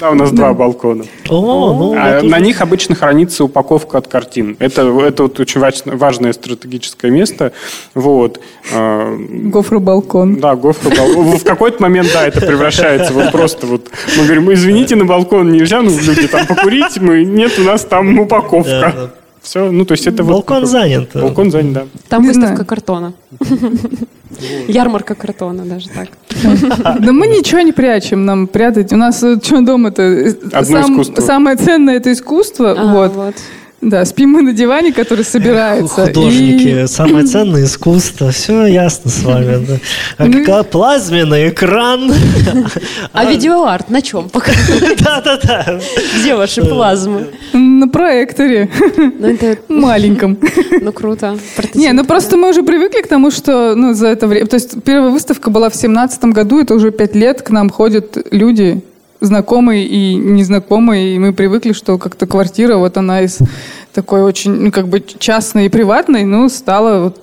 Да, 0.00 0.10
у 0.10 0.14
нас 0.14 0.30
два 0.32 0.52
балкона. 0.52 1.04
О, 1.28 1.72
ну, 1.78 1.94
А 1.98 2.20
на 2.22 2.38
них 2.40 2.60
обычно 2.60 2.94
хранится 2.94 3.44
упаковка 3.44 3.98
от 3.98 4.08
картин. 4.08 4.56
Это, 4.58 4.82
это 5.02 5.24
вот 5.24 5.40
очень 5.40 5.60
важ- 5.60 5.82
важное 5.86 6.32
стратегическое 6.32 7.10
место. 7.10 7.52
Вот. 7.94 8.40
А, 8.72 9.16
Гофру-балкон. 9.16 10.36
Да, 10.36 10.56
гофру 10.56 10.90
бал- 10.90 11.22
В 11.38 11.44
какой-то 11.44 11.82
момент, 11.82 12.10
да, 12.12 12.26
это 12.26 12.40
превращается 12.40 13.12
вот 13.12 13.32
просто 13.32 13.66
вот... 13.66 13.88
Мы 14.16 14.24
говорим, 14.24 14.44
«Мы, 14.44 14.54
извините, 14.54 14.96
на 14.96 15.04
балкон 15.04 15.50
нельзя, 15.52 15.80
ну, 15.82 15.90
люди 15.90 16.26
там 16.28 16.46
покурить, 16.46 16.98
мы... 17.00 17.24
Нет, 17.24 17.52
у 17.58 17.62
нас 17.62 17.84
там 17.84 18.15
упаковка. 18.20 18.70
да. 18.96 19.10
Все, 19.42 19.70
ну, 19.70 19.84
то 19.84 19.92
есть 19.92 20.06
это 20.08 20.24
вот... 20.24 20.32
Балкон 20.32 20.56
такой- 20.64 20.70
занят. 20.70 21.10
Балкон 21.14 21.50
занят, 21.52 21.72
да. 21.72 21.84
Там 22.08 22.22
Не 22.22 22.28
выставка 22.28 22.54
знаю. 22.56 22.66
картона. 22.66 23.12
Ярмарка 24.68 25.14
картона 25.14 25.64
даже 25.64 25.88
так. 25.88 26.08
Да 27.00 27.12
мы 27.12 27.26
ничего 27.28 27.60
не 27.60 27.72
прячем, 27.72 28.24
нам 28.24 28.48
прятать. 28.48 28.92
У 28.92 28.96
нас 28.96 29.18
что 29.18 29.60
дома-то? 29.60 30.02
э, 30.02 30.34
Одно 30.52 30.80
искусство. 30.80 31.20
Самое 31.22 31.56
ценное 31.56 31.96
это 31.96 32.12
искусство. 32.12 32.74
А, 32.76 32.92
вот. 32.92 33.34
Да, 33.82 34.04
спим 34.06 34.30
мы 34.30 34.42
на 34.42 34.52
диване, 34.54 34.90
который 34.92 35.22
собирается. 35.24 36.06
Художники, 36.06 36.84
И- 36.84 36.86
самое 36.86 37.26
ценное 37.26 37.64
искусство. 37.64 38.30
Все 38.30 38.64
ясно 38.66 39.10
с 39.10 39.22
вами. 39.22 39.64
да. 39.66 39.74
А 40.16 40.24
Ну 40.26 40.64
Плазменный 40.64 41.50
экран. 41.50 42.10
А 43.12 43.24
видеоарт 43.26 43.90
на 43.90 44.00
чем? 44.00 44.28
Пока- 44.30 44.52
Да-да-да. 44.98 45.78
Где 46.18 46.34
ваши 46.34 46.62
плазмы? 46.62 47.26
На 47.52 47.86
проекторе 47.88 48.70
Ну, 49.18 49.28
это, 49.28 49.58
маленьком. 49.68 50.38
ну, 50.80 50.92
круто. 50.92 51.38
Не, 51.74 51.92
ну 51.92 52.04
просто 52.04 52.36
мы 52.38 52.50
уже 52.50 52.62
привыкли 52.62 53.02
к 53.02 53.08
тому, 53.08 53.30
что 53.30 53.74
ну, 53.76 53.92
за 53.92 54.08
это 54.08 54.26
время... 54.26 54.46
То 54.46 54.54
есть 54.56 54.82
первая 54.84 55.10
выставка 55.10 55.50
была 55.50 55.68
в 55.68 55.76
семнадцатом 55.76 56.32
году, 56.32 56.60
это 56.60 56.74
уже 56.74 56.90
пять 56.90 57.14
лет, 57.14 57.42
к 57.42 57.50
нам 57.50 57.68
ходят 57.70 58.16
люди, 58.30 58.82
знакомые 59.20 59.86
и 59.86 60.14
незнакомые, 60.14 61.14
и 61.14 61.18
мы 61.18 61.32
привыкли, 61.32 61.72
что 61.72 61.98
как-то 61.98 62.26
квартира, 62.26 62.76
вот 62.76 62.96
она 62.96 63.22
из 63.22 63.38
такой 63.92 64.22
очень, 64.22 64.52
ну, 64.52 64.72
как 64.72 64.88
бы 64.88 65.00
частной 65.00 65.66
и 65.66 65.70
приватной, 65.70 66.24
ну, 66.24 66.48
стала 66.48 67.04
вот 67.04 67.18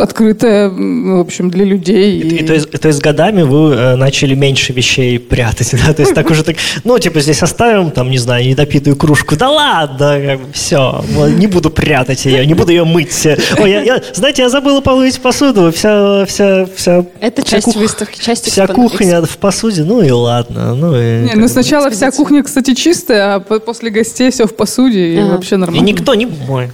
открытая, 0.00 0.68
в 0.70 1.20
общем, 1.20 1.50
для 1.50 1.64
людей. 1.64 2.20
И, 2.20 2.36
и 2.36 2.46
то, 2.46 2.54
есть, 2.54 2.70
то 2.70 2.88
есть 2.88 3.00
годами 3.00 3.42
вы 3.42 3.74
э, 3.74 3.96
начали 3.96 4.34
меньше 4.34 4.72
вещей 4.72 5.18
прятать, 5.18 5.72
да? 5.86 5.92
То 5.92 6.02
есть 6.02 6.14
так 6.14 6.30
уже 6.30 6.42
так, 6.44 6.56
ну, 6.84 6.98
типа 6.98 7.20
здесь 7.20 7.42
оставим, 7.42 7.90
там, 7.90 8.10
не 8.10 8.18
знаю, 8.18 8.46
недопитую 8.46 8.96
кружку, 8.96 9.36
да 9.36 9.50
ладно, 9.50 10.20
как 10.24 10.40
бы, 10.40 10.52
все, 10.52 11.04
не 11.36 11.46
буду 11.46 11.70
прятать 11.70 12.24
ее, 12.24 12.46
не 12.46 12.54
буду 12.54 12.70
ее 12.72 12.84
мыть. 12.84 13.26
Ой, 13.58 13.70
я, 13.70 13.82
я- 13.82 14.02
знаете, 14.14 14.42
я 14.42 14.48
забыла 14.48 14.80
помыть 14.80 15.20
посуду, 15.20 15.70
вся, 15.72 16.24
вся, 16.26 16.66
вся, 16.76 17.04
Это 17.20 17.42
вся 17.42 17.50
часть 17.56 17.64
кух- 17.64 17.76
выставки, 17.76 18.20
часть 18.20 18.46
Вся 18.50 18.64
экспон- 18.64 18.74
кухня 18.88 19.22
в 19.22 19.36
посуде, 19.38 19.84
ну 19.84 20.00
и 20.02 20.10
ладно. 20.10 20.74
Ну, 20.74 20.94
и, 20.96 21.22
Не, 21.22 21.28
как 21.28 21.36
ну 21.36 21.48
сначала 21.48 21.90
вся 21.90 22.10
кухня, 22.10 22.42
кстати, 22.42 22.74
чистая, 22.74 23.34
а 23.36 23.40
по- 23.40 23.58
после 23.60 23.90
гостей 23.90 24.30
все 24.30 24.46
в 24.46 24.54
посуде, 24.54 25.14
и 25.14 25.20
вообще 25.20 25.56
И 25.56 25.58
нормально. 25.58 25.84
никто 25.84 26.14
не 26.14 26.26
мой. 26.26 26.70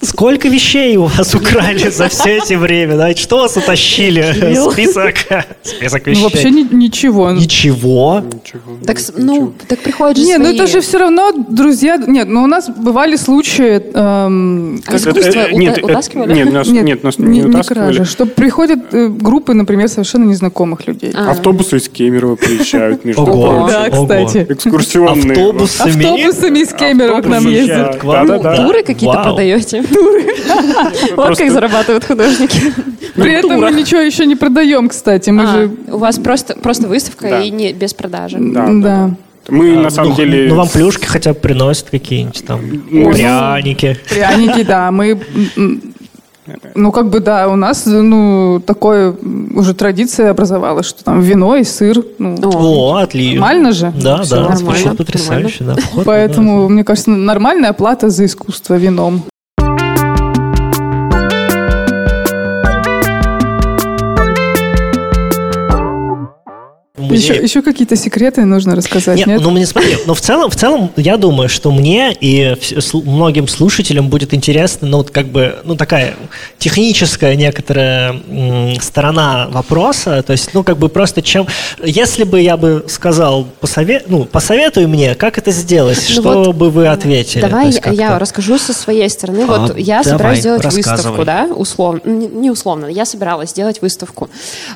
Сколько 0.00 0.48
вещей 0.48 0.96
у 0.96 1.04
вас 1.04 1.34
украли 1.34 1.88
за 1.90 2.08
все 2.08 2.36
эти 2.38 2.54
время? 2.54 2.96
Да? 2.96 3.14
Что 3.14 3.38
вас 3.38 3.56
утащили? 3.56 4.22
Список, 4.70 5.16
список 5.62 6.02
Ну, 6.06 6.12
вещей. 6.12 6.22
вообще 6.24 6.50
ни- 6.50 6.74
ничего. 6.74 7.30
Ничего. 7.32 8.22
Ничего. 8.24 8.78
Так, 8.86 8.98
с- 9.00 9.12
ну, 9.16 9.52
так 9.66 9.80
приходят 9.80 10.16
же 10.16 10.24
Не, 10.24 10.38
ну 10.38 10.44
свои- 10.44 10.54
это 10.56 10.66
же 10.68 10.80
все 10.80 10.98
равно, 10.98 11.32
друзья... 11.32 11.96
Нет, 12.06 12.28
ну 12.28 12.44
у 12.44 12.46
нас 12.46 12.68
бывали 12.70 13.16
случаи... 13.16 13.82
эм, 13.92 14.80
А 14.86 14.96
искусство 14.96 15.20
Это- 15.40 15.54
нет, 15.54 15.78
это- 15.78 15.86
утаскивали? 15.86 16.32
Нет, 16.32 16.52
нас, 16.52 16.68
нет, 16.68 17.02
нас 17.02 17.18
не, 17.18 17.42
утаскивали. 17.42 17.78
кража, 17.92 18.04
что 18.04 18.24
приходят 18.26 18.78
э, 18.94 19.08
группы, 19.08 19.52
например, 19.52 19.88
совершенно 19.88 20.24
незнакомых 20.24 20.86
людей. 20.86 21.10
А. 21.14 21.32
Автобусы 21.32 21.78
из 21.78 21.88
Кемерово 21.88 22.36
приезжают, 22.36 23.04
между 23.04 23.22
Ого. 23.22 23.66
прочим. 23.66 23.66
Да, 23.72 23.90
кстати. 23.90 24.46
Экскурсионные. 24.48 25.32
Автобусами. 25.32 25.90
Автобусами 26.04 26.58
из 26.60 26.72
Кемерово 26.72 27.20
к 27.22 27.26
нам 27.26 27.46
ездят. 27.48 28.02
вам? 28.04 28.26
Да-да-да. 28.28 28.56
Туры 28.64 28.82
какие-то 28.84 29.07
Вау. 29.16 29.24
продаете? 29.24 29.82
Вот 31.16 31.36
как 31.36 31.50
зарабатывают 31.50 32.04
художники. 32.04 32.72
При 33.14 33.32
этом 33.32 33.60
мы 33.60 33.70
ничего 33.72 34.00
еще 34.00 34.26
не 34.26 34.36
продаем, 34.36 34.88
кстати. 34.88 35.30
Мы 35.30 35.42
А, 35.44 35.46
же... 35.52 35.70
У 35.88 35.98
вас 35.98 36.18
просто 36.18 36.54
просто 36.56 36.88
выставка 36.88 37.40
и 37.40 37.50
не 37.50 37.72
без 37.72 37.94
продажи. 37.94 38.38
Да, 38.40 38.66
Да. 38.66 38.72
да. 38.72 39.10
Мы 39.48 39.76
А, 39.76 39.80
на 39.80 39.90
самом 39.90 40.10
ну, 40.10 40.16
деле... 40.16 40.48
Ну, 40.48 40.56
вам 40.56 40.68
плюшки 40.68 41.06
хотя 41.06 41.32
бы 41.32 41.40
приносят 41.40 41.88
какие-нибудь 41.90 42.44
там 42.46 42.60
Ну, 42.90 43.10
пряники. 43.12 43.98
Пряники, 44.08 44.62
да. 44.62 44.90
Мы... 44.90 45.18
Ну, 46.74 46.92
как 46.92 47.08
бы, 47.08 47.20
да, 47.20 47.48
у 47.48 47.56
нас, 47.56 47.86
ну, 47.86 48.62
такое 48.64 49.14
уже 49.54 49.74
традиция 49.74 50.30
образовалась, 50.30 50.86
что 50.86 51.04
там 51.04 51.20
вино 51.20 51.56
и 51.56 51.64
сыр. 51.64 52.04
Ну, 52.18 52.36
О, 52.42 52.96
отлично. 52.96 53.40
Нормально 53.40 53.72
же? 53.72 53.92
Да, 54.02 54.22
Всё 54.22 54.36
да, 54.36 54.48
нормально, 54.48 54.94
потрясающе. 54.94 55.64
Да, 55.64 55.76
Поэтому, 56.04 56.68
мне 56.68 56.84
кажется, 56.84 57.10
нормальная 57.10 57.72
плата 57.72 58.10
за 58.10 58.24
искусство 58.24 58.74
вином. 58.74 59.22
Еще, 67.18 67.34
еще 67.34 67.62
какие-то 67.62 67.96
секреты 67.96 68.44
нужно 68.44 68.74
рассказать, 68.74 69.18
нет? 69.18 69.26
нет? 69.26 69.40
Ну, 69.40 69.50
мне 69.50 69.66
смотри, 69.66 69.96
но 70.06 70.14
в 70.14 70.20
целом, 70.20 70.50
в 70.50 70.56
целом, 70.56 70.90
я 70.96 71.16
думаю, 71.16 71.48
что 71.48 71.70
мне 71.70 72.16
и 72.20 72.56
многим 72.92 73.48
слушателям 73.48 74.08
будет 74.08 74.34
интересно, 74.34 74.88
ну, 74.88 74.98
вот 74.98 75.10
как 75.10 75.26
бы, 75.26 75.56
ну, 75.64 75.76
такая 75.76 76.14
техническая 76.58 77.34
некоторая 77.34 78.20
сторона 78.80 79.48
вопроса, 79.50 80.22
то 80.22 80.32
есть, 80.32 80.54
ну, 80.54 80.62
как 80.62 80.78
бы 80.78 80.88
просто 80.88 81.22
чем... 81.22 81.46
Если 81.82 82.24
бы 82.24 82.40
я 82.40 82.56
бы 82.56 82.84
сказал, 82.88 83.44
посовет, 83.60 84.04
ну, 84.08 84.24
посоветуй 84.24 84.86
мне, 84.86 85.14
как 85.14 85.38
это 85.38 85.50
сделать, 85.50 85.98
ну, 86.08 86.14
что 86.14 86.44
вот, 86.44 86.56
бы 86.56 86.70
вы 86.70 86.88
ответили? 86.88 87.40
Давай 87.40 87.72
я 87.92 88.18
расскажу 88.18 88.58
со 88.58 88.72
своей 88.72 89.08
стороны. 89.08 89.44
А, 89.48 89.58
вот 89.58 89.78
я 89.78 90.02
давай, 90.02 90.04
собираюсь 90.04 90.38
сделать 90.40 90.64
выставку, 90.64 91.24
да, 91.24 91.44
условно, 91.44 92.00
не 92.04 92.50
условно, 92.50 92.86
я 92.86 93.04
собиралась 93.04 93.50
сделать 93.50 93.82
выставку. 93.82 94.28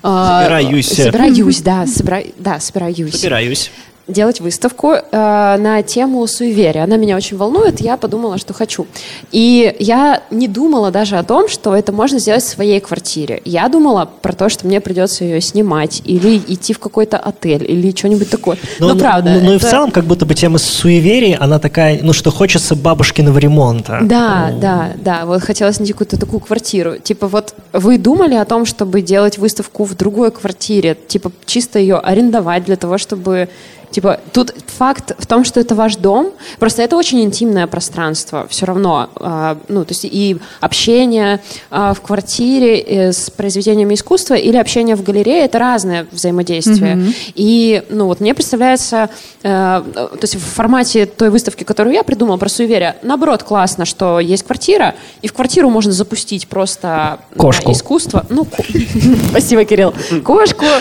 А, 0.02 0.42
собираюсь. 0.42 0.88
Собираюсь, 0.88 1.62
да, 1.62 1.86
собира... 1.86 2.22
да, 2.36 2.60
собираюсь. 2.60 3.14
Собираюсь 3.14 3.70
делать 4.12 4.40
выставку 4.40 4.92
э, 4.92 5.00
на 5.10 5.82
тему 5.82 6.26
суеверия. 6.26 6.84
Она 6.84 6.96
меня 6.96 7.16
очень 7.16 7.36
волнует, 7.36 7.80
я 7.80 7.96
подумала, 7.96 8.38
что 8.38 8.54
хочу. 8.54 8.86
И 9.30 9.74
я 9.78 10.22
не 10.30 10.48
думала 10.48 10.90
даже 10.90 11.16
о 11.16 11.22
том, 11.24 11.48
что 11.48 11.74
это 11.74 11.92
можно 11.92 12.18
сделать 12.18 12.42
в 12.42 12.48
своей 12.48 12.80
квартире. 12.80 13.42
Я 13.44 13.68
думала 13.68 14.08
про 14.20 14.32
то, 14.32 14.48
что 14.48 14.66
мне 14.66 14.80
придется 14.80 15.24
ее 15.24 15.40
снимать 15.40 16.02
или 16.04 16.36
идти 16.36 16.72
в 16.72 16.78
какой-то 16.78 17.18
отель 17.18 17.64
или 17.70 17.94
что-нибудь 17.96 18.30
такое. 18.30 18.58
Но, 18.78 18.88
но 18.88 18.96
правда. 18.96 19.30
Ну, 19.30 19.36
это... 19.36 19.44
ну 19.44 19.54
и 19.54 19.58
в 19.58 19.62
целом, 19.62 19.90
как 19.90 20.04
будто 20.04 20.26
бы 20.26 20.34
тема 20.34 20.58
суеверий, 20.58 21.34
она 21.34 21.58
такая, 21.58 22.00
ну 22.02 22.12
что 22.12 22.30
хочется 22.30 22.74
бабушкиного 22.74 23.38
ремонта. 23.38 24.00
Да, 24.02 24.50
ну... 24.52 24.60
да, 24.60 24.90
да. 24.96 25.26
Вот 25.26 25.42
хотелось 25.42 25.78
найти 25.78 25.92
какую-то 25.92 26.18
такую 26.18 26.40
квартиру. 26.40 26.98
Типа 26.98 27.26
вот 27.28 27.54
вы 27.72 27.98
думали 27.98 28.34
о 28.34 28.44
том, 28.44 28.66
чтобы 28.66 29.00
делать 29.00 29.38
выставку 29.38 29.84
в 29.84 29.94
другой 29.96 30.30
квартире, 30.30 30.96
типа 31.06 31.32
чисто 31.46 31.78
ее 31.78 31.96
арендовать 31.96 32.64
для 32.64 32.76
того, 32.76 32.98
чтобы 32.98 33.48
Типа, 33.92 34.20
тут 34.32 34.54
факт 34.66 35.12
в 35.18 35.26
том, 35.26 35.44
что 35.44 35.60
это 35.60 35.74
ваш 35.74 35.96
дом, 35.96 36.32
просто 36.58 36.82
это 36.82 36.96
очень 36.96 37.20
интимное 37.22 37.66
пространство 37.66 38.46
все 38.48 38.66
равно. 38.66 39.10
Э, 39.20 39.56
ну, 39.68 39.84
то 39.84 39.92
есть 39.92 40.04
и 40.04 40.38
общение 40.60 41.40
э, 41.70 41.92
в 41.94 42.00
квартире 42.00 42.80
э, 42.80 43.12
с 43.12 43.30
произведениями 43.30 43.94
искусства 43.94 44.34
или 44.34 44.56
общение 44.56 44.96
в 44.96 45.02
галерее— 45.02 45.44
это 45.44 45.58
разное 45.58 46.06
взаимодействие. 46.10 46.94
Mm-hmm. 46.94 47.32
И, 47.34 47.82
ну, 47.90 48.06
вот 48.06 48.20
мне 48.20 48.34
представляется, 48.34 49.10
э, 49.42 49.82
то 49.84 50.18
есть 50.22 50.36
в 50.36 50.40
формате 50.40 51.06
той 51.06 51.30
выставки, 51.30 51.64
которую 51.64 51.94
я 51.94 52.02
придумала 52.02 52.38
про 52.38 52.48
суеверие, 52.48 52.96
наоборот, 53.02 53.42
классно, 53.42 53.84
что 53.84 54.20
есть 54.20 54.44
квартира, 54.44 54.94
и 55.20 55.28
в 55.28 55.32
квартиру 55.32 55.70
можно 55.70 55.92
запустить 55.92 56.48
просто 56.48 57.20
Кошку. 57.36 57.72
искусство. 57.72 58.24
Ну, 58.28 58.46
спасибо, 59.30 59.64
Кирилл. 59.64 59.94
Кошку, 60.24 60.64
э, 60.64 60.80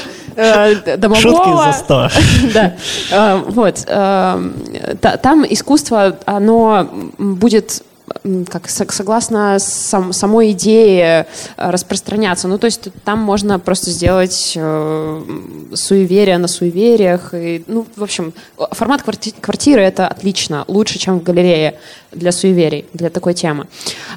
домового. 0.97 1.21
Шутки 1.21 1.65
за 1.65 1.73
сто. 1.73 2.09
Да, 2.53 2.73
э, 3.11 3.43
вот. 3.47 3.83
Э, 3.87 4.39
там 5.21 5.45
искусство, 5.47 6.17
оно 6.25 6.87
будет 7.17 7.83
как 8.49 8.69
согласно 8.69 9.57
сам, 9.59 10.13
самой 10.13 10.51
идее 10.51 11.27
э, 11.57 11.71
распространяться. 11.71 12.47
Ну, 12.47 12.57
то 12.57 12.65
есть 12.65 12.89
там 13.03 13.19
можно 13.19 13.59
просто 13.59 13.91
сделать 13.91 14.53
э, 14.55 15.21
суеверие 15.73 16.37
на 16.37 16.47
суевериях. 16.47 17.33
И, 17.33 17.63
ну, 17.67 17.85
в 17.95 18.03
общем, 18.03 18.33
формат 18.71 19.01
кварти- 19.01 19.35
квартиры 19.39 19.81
это 19.81 20.07
отлично, 20.07 20.65
лучше, 20.67 20.99
чем 20.99 21.19
в 21.19 21.23
галерее 21.23 21.79
для 22.11 22.31
суеверий, 22.31 22.85
для 22.93 23.09
такой 23.09 23.33
темы. 23.33 23.67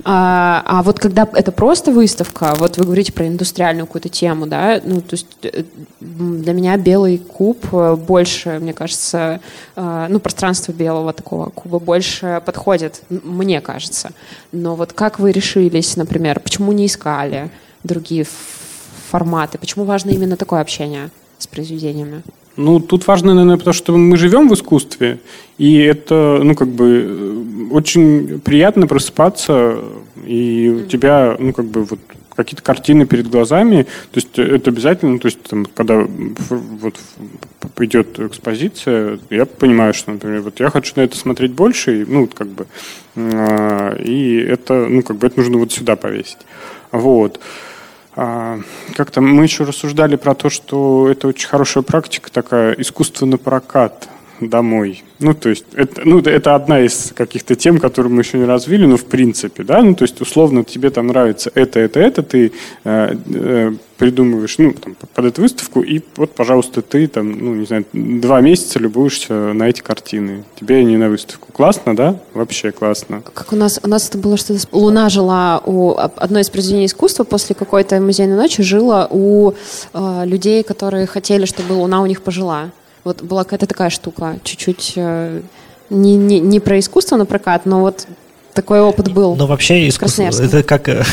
А, 0.04 0.62
а 0.66 0.82
вот 0.82 0.98
когда 0.98 1.28
это 1.32 1.52
просто 1.52 1.92
выставка, 1.92 2.54
вот 2.58 2.76
вы 2.76 2.84
говорите 2.84 3.12
про 3.12 3.26
индустриальную 3.26 3.86
какую-то 3.86 4.08
тему, 4.08 4.46
да, 4.46 4.80
ну, 4.84 5.00
то 5.00 5.14
есть 5.14 5.26
э, 5.42 5.64
для 6.00 6.52
меня 6.52 6.76
белый 6.76 7.18
куб 7.18 7.66
э, 7.72 7.94
больше, 7.94 8.58
мне 8.60 8.72
кажется, 8.72 9.40
э, 9.76 10.06
ну, 10.08 10.18
пространство 10.18 10.72
белого 10.72 11.12
такого 11.12 11.50
куба 11.50 11.78
больше 11.78 12.42
подходит, 12.44 13.02
мне 13.08 13.60
кажется. 13.60 13.83
Но 14.52 14.76
вот 14.76 14.92
как 14.92 15.18
вы 15.18 15.32
решились, 15.32 15.96
например, 15.96 16.40
почему 16.40 16.72
не 16.72 16.86
искали 16.86 17.50
другие 17.82 18.26
форматы, 19.10 19.58
почему 19.58 19.84
важно 19.84 20.10
именно 20.10 20.36
такое 20.36 20.60
общение 20.60 21.10
с 21.38 21.46
произведениями? 21.46 22.22
Ну, 22.56 22.78
тут 22.78 23.06
важно, 23.06 23.34
наверное, 23.34 23.56
потому 23.56 23.74
что 23.74 23.96
мы 23.96 24.16
живем 24.16 24.48
в 24.48 24.54
искусстве, 24.54 25.18
и 25.58 25.78
это, 25.78 26.40
ну, 26.42 26.54
как 26.54 26.68
бы, 26.68 27.04
э, 27.08 27.74
очень 27.74 28.40
приятно 28.40 28.86
просыпаться, 28.86 29.78
и 30.24 30.84
у 30.84 30.86
тебя, 30.86 31.36
ну, 31.38 31.52
как 31.52 31.64
бы, 31.64 31.84
вот 31.84 31.98
какие-то 32.36 32.62
картины 32.62 33.06
перед 33.06 33.28
глазами, 33.28 33.84
то 33.84 34.16
есть 34.16 34.38
это 34.38 34.70
обязательно, 34.70 35.18
то 35.18 35.26
есть 35.26 35.42
там, 35.42 35.66
когда 35.66 36.06
вот 36.06 36.98
идет 37.78 38.18
экспозиция, 38.18 39.18
я 39.30 39.46
понимаю, 39.46 39.94
что, 39.94 40.12
например, 40.12 40.42
вот 40.42 40.60
я 40.60 40.70
хочу 40.70 40.92
на 40.96 41.02
это 41.02 41.16
смотреть 41.16 41.52
больше, 41.52 42.02
и, 42.02 42.04
ну, 42.04 42.26
как 42.26 42.48
бы, 42.48 42.66
а, 43.16 43.94
и 43.96 44.36
это, 44.36 44.86
ну, 44.88 45.02
как 45.02 45.16
бы, 45.16 45.26
это 45.26 45.38
нужно 45.38 45.58
вот 45.58 45.72
сюда 45.72 45.96
повесить. 45.96 46.38
Вот. 46.92 47.40
А, 48.16 48.60
как-то 48.94 49.20
мы 49.20 49.42
еще 49.42 49.64
рассуждали 49.64 50.16
про 50.16 50.34
то, 50.34 50.50
что 50.50 51.08
это 51.10 51.28
очень 51.28 51.48
хорошая 51.48 51.82
практика 51.82 52.30
такая, 52.30 52.72
искусство 52.72 53.26
на 53.26 53.38
прокат 53.38 54.08
домой. 54.40 55.04
Ну, 55.20 55.34
то 55.34 55.48
есть, 55.48 55.64
это, 55.74 56.02
ну, 56.04 56.20
это 56.20 56.54
одна 56.54 56.80
из 56.80 57.12
каких-то 57.14 57.54
тем, 57.54 57.78
которые 57.78 58.12
мы 58.12 58.22
еще 58.22 58.38
не 58.38 58.44
развили, 58.44 58.86
но 58.86 58.96
в 58.96 59.04
принципе, 59.04 59.62
да, 59.62 59.82
ну, 59.82 59.94
то 59.94 60.04
есть, 60.04 60.20
условно, 60.20 60.64
тебе 60.64 60.90
там 60.90 61.06
нравится 61.08 61.50
это, 61.54 61.80
это, 61.80 62.00
это, 62.00 62.22
ты 62.22 62.52
э, 62.84 63.16
э, 63.34 63.72
придумываешь, 63.96 64.58
ну, 64.58 64.72
там, 64.72 64.96
под 65.14 65.24
эту 65.24 65.42
выставку, 65.42 65.80
и 65.82 66.00
вот, 66.16 66.34
пожалуйста, 66.34 66.82
ты 66.82 67.06
там, 67.06 67.30
ну, 67.32 67.54
не 67.54 67.66
знаю, 67.66 67.86
два 67.92 68.40
месяца 68.40 68.78
любуешься 68.78 69.52
на 69.52 69.68
эти 69.68 69.80
картины. 69.80 70.44
Тебе 70.58 70.84
не 70.84 70.96
на 70.96 71.08
выставку. 71.08 71.52
Классно, 71.52 71.94
да? 71.94 72.20
Вообще 72.34 72.72
классно. 72.72 73.22
Как 73.22 73.52
у 73.52 73.56
нас, 73.56 73.80
у 73.82 73.88
нас 73.88 74.08
это 74.08 74.18
было 74.18 74.36
что-то... 74.36 74.60
Луна 74.72 75.08
жила 75.08 75.62
у... 75.64 75.94
Одно 75.96 76.40
из 76.40 76.50
произведений 76.50 76.86
искусства 76.86 77.24
после 77.24 77.54
какой-то 77.54 78.00
музейной 78.00 78.36
ночи 78.36 78.62
жила 78.62 79.06
у 79.10 79.52
э, 79.92 80.22
людей, 80.26 80.62
которые 80.64 81.06
хотели, 81.06 81.44
чтобы 81.44 81.74
Луна 81.74 82.02
у 82.02 82.06
них 82.06 82.22
пожила. 82.22 82.70
Вот 83.04 83.22
была 83.22 83.44
какая-то 83.44 83.66
такая 83.66 83.90
штука, 83.90 84.38
чуть-чуть 84.42 84.94
э, 84.96 85.42
не, 85.90 86.16
не, 86.16 86.40
не 86.40 86.58
про 86.58 86.78
искусство 86.78 87.16
на 87.16 87.26
прокат, 87.26 87.66
но 87.66 87.80
вот 87.80 88.06
такой 88.54 88.80
опыт 88.80 89.12
был. 89.12 89.36
Но 89.36 89.46
вообще 89.46 89.86
искусство, 89.88 90.22
это 90.22 90.62
как 90.62 90.88
э, 90.88 91.04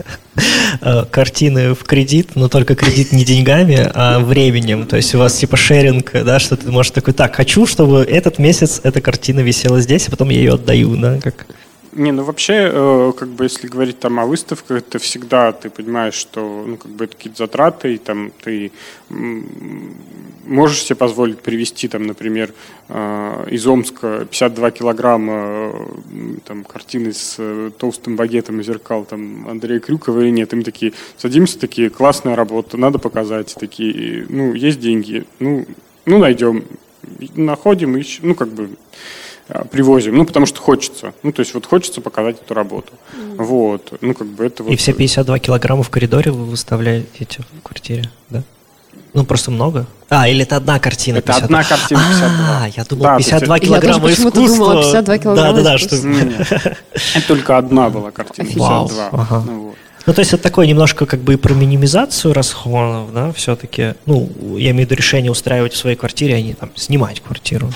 э, 0.80 1.04
картины 1.10 1.74
в 1.74 1.82
кредит, 1.82 2.36
но 2.36 2.48
только 2.48 2.76
кредит 2.76 3.10
не 3.10 3.24
деньгами, 3.24 3.90
а 3.92 4.20
временем. 4.20 4.86
То 4.86 4.96
есть 4.96 5.14
у 5.16 5.18
вас 5.18 5.34
типа 5.34 5.56
шеринг, 5.56 6.12
да, 6.12 6.38
что 6.38 6.56
ты 6.56 6.70
можешь 6.70 6.92
такой, 6.92 7.12
так, 7.12 7.34
хочу, 7.34 7.66
чтобы 7.66 8.02
этот 8.02 8.38
месяц 8.38 8.80
эта 8.84 9.00
картина 9.00 9.40
висела 9.40 9.80
здесь, 9.80 10.06
а 10.06 10.12
потом 10.12 10.28
я 10.30 10.38
ее 10.38 10.54
отдаю, 10.54 10.96
да, 10.96 11.18
как... 11.20 11.46
Не, 11.96 12.12
ну 12.12 12.24
вообще, 12.24 12.70
э, 12.70 13.12
как 13.16 13.28
бы 13.28 13.44
если 13.44 13.68
говорить 13.68 13.98
там 13.98 14.20
о 14.20 14.26
выставках, 14.26 14.82
это 14.82 14.98
всегда 14.98 15.52
ты 15.52 15.70
понимаешь, 15.70 16.12
что 16.12 16.62
ну 16.66 16.76
как 16.76 16.90
бы 16.90 17.06
это 17.06 17.16
какие-то 17.16 17.38
затраты, 17.38 17.94
и 17.94 17.98
там 17.98 18.32
ты 18.44 18.70
можешь 20.44 20.82
себе 20.82 20.96
позволить 20.96 21.38
привезти 21.38 21.88
там, 21.88 22.06
например, 22.06 22.52
э, 22.90 23.46
из 23.50 23.66
Омска 23.66 24.26
52 24.30 24.70
килограмма 24.72 25.32
э, 25.32 25.72
там 26.44 26.64
картины 26.64 27.14
с 27.14 27.40
толстым 27.78 28.16
багетом 28.16 28.60
и 28.60 28.62
зеркал 28.62 29.06
там 29.06 29.48
Андрея 29.48 29.80
Крюкова 29.80 30.20
или 30.20 30.30
нет. 30.30 30.52
И 30.52 30.56
мы 30.56 30.64
такие 30.64 30.92
садимся, 31.16 31.58
такие 31.58 31.88
классная 31.88 32.36
работа, 32.36 32.76
надо 32.76 32.98
показать, 32.98 33.54
такие, 33.58 34.26
ну 34.28 34.52
есть 34.52 34.80
деньги, 34.80 35.24
ну 35.38 35.64
ну 36.04 36.18
найдем, 36.18 36.64
находим, 37.36 37.96
ищем, 37.96 38.28
ну 38.28 38.34
как 38.34 38.48
бы 38.48 38.68
привозим, 39.70 40.16
ну, 40.16 40.24
потому 40.24 40.46
что 40.46 40.60
хочется. 40.60 41.12
Ну, 41.22 41.32
то 41.32 41.40
есть 41.40 41.54
вот 41.54 41.66
хочется 41.66 42.00
показать 42.00 42.36
эту 42.40 42.54
работу. 42.54 42.92
Mm. 43.16 43.44
Вот. 43.44 43.92
Ну, 44.00 44.14
как 44.14 44.26
бы 44.26 44.44
это 44.44 44.62
вот... 44.62 44.72
И 44.72 44.76
все 44.76 44.92
52 44.92 45.38
килограмма 45.38 45.82
в 45.82 45.90
коридоре 45.90 46.32
вы 46.32 46.44
выставляете 46.44 47.40
в 47.58 47.62
квартире, 47.62 48.10
да? 48.28 48.42
Ну, 49.14 49.24
просто 49.24 49.50
много. 49.50 49.86
А, 50.10 50.28
или 50.28 50.42
это 50.42 50.56
одна 50.56 50.78
картина? 50.78 51.18
Это 51.18 51.28
52. 51.28 51.44
одна 51.46 51.64
картина 51.64 52.00
52. 52.00 52.62
А, 52.62 52.68
я 52.68 52.84
думал, 52.84 53.02
да, 53.04 53.16
52 53.16 53.58
килограмма 53.60 54.08
я 54.08 54.14
искусства. 54.14 54.42
думала, 54.42 54.82
52 54.82 55.18
килограмма 55.18 55.52
Да, 55.52 55.62
да, 55.62 55.70
да. 55.72 55.78
Что... 55.78 55.96
Это 55.96 57.26
только 57.26 57.56
одна 57.56 57.88
была 57.88 58.10
картина, 58.10 58.48
52. 58.48 59.08
Ага. 59.12 59.42
Ну, 59.46 59.60
вот. 59.68 59.76
Ну, 60.06 60.12
то 60.12 60.20
есть 60.20 60.32
это 60.32 60.42
такое 60.42 60.66
немножко 60.66 61.06
как 61.06 61.20
бы 61.20 61.34
и 61.34 61.36
про 61.36 61.54
минимизацию 61.54 62.34
расходов, 62.34 63.12
да, 63.12 63.32
все-таки. 63.32 63.94
Ну, 64.06 64.30
я 64.56 64.70
имею 64.70 64.86
в 64.86 64.90
виду 64.90 64.94
решение 64.94 65.32
устраивать 65.32 65.72
в 65.72 65.76
своей 65.76 65.96
квартире, 65.96 66.34
а 66.34 66.40
не 66.40 66.54
там 66.54 66.70
снимать 66.76 67.20
квартиру. 67.20 67.70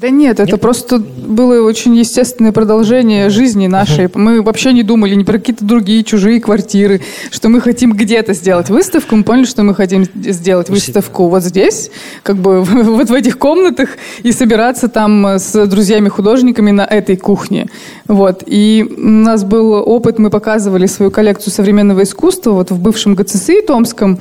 Да 0.00 0.10
нет, 0.10 0.38
это 0.38 0.58
просто 0.58 0.98
было 0.98 1.60
очень 1.66 1.96
естественное 1.96 2.52
продолжение 2.52 3.30
жизни 3.30 3.66
нашей. 3.66 4.08
Мы 4.14 4.42
вообще 4.42 4.72
не 4.72 4.84
думали 4.84 5.16
ни 5.16 5.24
про 5.24 5.38
какие-то 5.38 5.64
другие 5.64 6.04
чужие 6.04 6.40
квартиры, 6.40 7.00
что 7.32 7.48
мы 7.48 7.60
хотим 7.60 7.92
где-то 7.92 8.32
сделать 8.32 8.70
выставку. 8.70 9.16
Мы 9.16 9.24
поняли, 9.24 9.46
что 9.46 9.64
мы 9.64 9.74
хотим 9.74 10.04
сделать 10.14 10.70
выставку 10.70 11.26
вот 11.28 11.42
здесь, 11.42 11.90
как 12.22 12.36
бы 12.36 12.62
вот 12.64 13.10
в 13.10 13.12
этих 13.12 13.38
комнатах, 13.38 13.88
и 14.22 14.30
собираться 14.30 14.88
там 14.88 15.26
с 15.26 15.66
друзьями-художниками 15.66 16.70
на 16.70 16.82
этой 16.82 17.16
кухне. 17.16 17.66
Вот. 18.06 18.44
И 18.46 18.86
у 18.96 19.00
нас 19.00 19.42
был 19.42 19.72
опыт, 19.72 20.20
мы 20.20 20.30
показывали 20.30 20.86
свою 20.86 21.10
коллекцию 21.10 21.52
современного 21.52 22.04
искусства 22.04 22.52
вот 22.52 22.70
в 22.70 22.78
бывшем 22.80 23.16
ГЦСИ 23.16 23.62
Томском. 23.62 24.20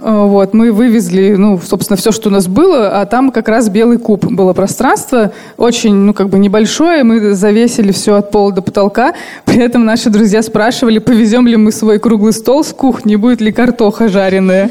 Э, 0.00 0.24
вот, 0.26 0.54
мы 0.54 0.70
вывезли, 0.70 1.34
ну, 1.36 1.58
собственно, 1.58 1.96
все, 1.96 2.12
что 2.12 2.28
у 2.28 2.32
нас 2.32 2.46
было, 2.46 3.00
а 3.00 3.06
там 3.06 3.32
как 3.32 3.48
раз 3.48 3.68
белый 3.68 3.98
куб 3.98 4.24
было 4.24 4.52
пространство, 4.52 5.32
очень, 5.56 5.92
ну, 5.92 6.14
как 6.14 6.28
бы 6.28 6.38
небольшое, 6.38 7.02
мы 7.02 7.34
завесили 7.34 7.90
все 7.90 8.14
от 8.14 8.30
пола 8.30 8.52
до 8.52 8.62
потолка, 8.62 9.14
при 9.44 9.58
этом 9.60 9.84
наши 9.84 10.08
друзья 10.08 10.42
спрашивали, 10.42 10.98
повезем 10.98 11.48
ли 11.48 11.56
мы 11.56 11.72
свой 11.72 11.98
круглый 11.98 12.32
стол 12.32 12.62
с 12.62 12.72
кухни, 12.72 13.16
будет 13.16 13.40
ли 13.40 13.50
картоха 13.50 14.08
жареная. 14.08 14.70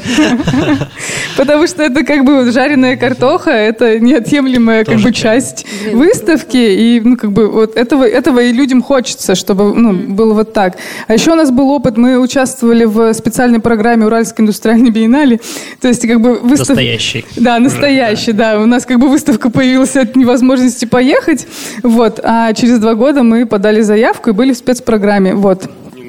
Потому 1.36 1.66
что 1.66 1.82
это 1.82 2.04
как 2.04 2.24
бы 2.24 2.50
жареная 2.50 2.96
картоха, 2.96 3.50
это 3.50 4.00
неотъемлемая 4.00 4.84
как 4.84 4.98
бы 5.00 5.12
часть 5.12 5.66
выставки, 5.92 6.56
и, 6.56 7.00
ну, 7.04 7.18
как 7.18 7.32
бы 7.32 7.48
вот 7.48 7.76
этого, 7.76 8.04
этого 8.04 8.40
и 8.40 8.52
людям 8.52 8.82
хочется, 8.82 9.34
чтобы, 9.34 9.74
ну, 9.74 9.92
было 9.92 10.32
вот 10.32 10.54
так. 10.54 10.76
А 11.06 11.12
еще 11.12 11.32
у 11.32 11.34
нас 11.34 11.50
был 11.50 11.70
опыт, 11.70 11.98
мы 11.98 12.18
участвовали 12.18 12.84
в 12.84 13.12
специальной 13.12 13.60
программе 13.60 14.06
Уральской 14.06 14.42
индустриальной 14.42 14.90
биеннале, 14.90 15.17
финале. 15.18 15.40
То 15.80 15.88
есть 15.88 16.06
как 16.06 16.20
бы 16.20 16.34
выставка... 16.34 16.74
Настоящий. 16.74 17.24
Да, 17.36 17.58
настоящий, 17.58 18.32
да. 18.32 18.60
У 18.60 18.66
нас 18.66 18.86
как 18.86 18.98
бы 18.98 19.08
выставка 19.08 19.50
появилась 19.50 19.96
от 19.96 20.16
невозможности 20.16 20.84
поехать. 20.84 21.46
Вот. 21.82 22.20
А 22.22 22.52
через 22.52 22.78
два 22.78 22.94
года 22.94 23.22
мы 23.22 23.46
подали 23.46 23.80
заявку 23.80 24.30
и 24.30 24.32
были 24.32 24.52
в 24.52 24.56
спецпрограмме. 24.56 25.34
Вот. 25.34 25.68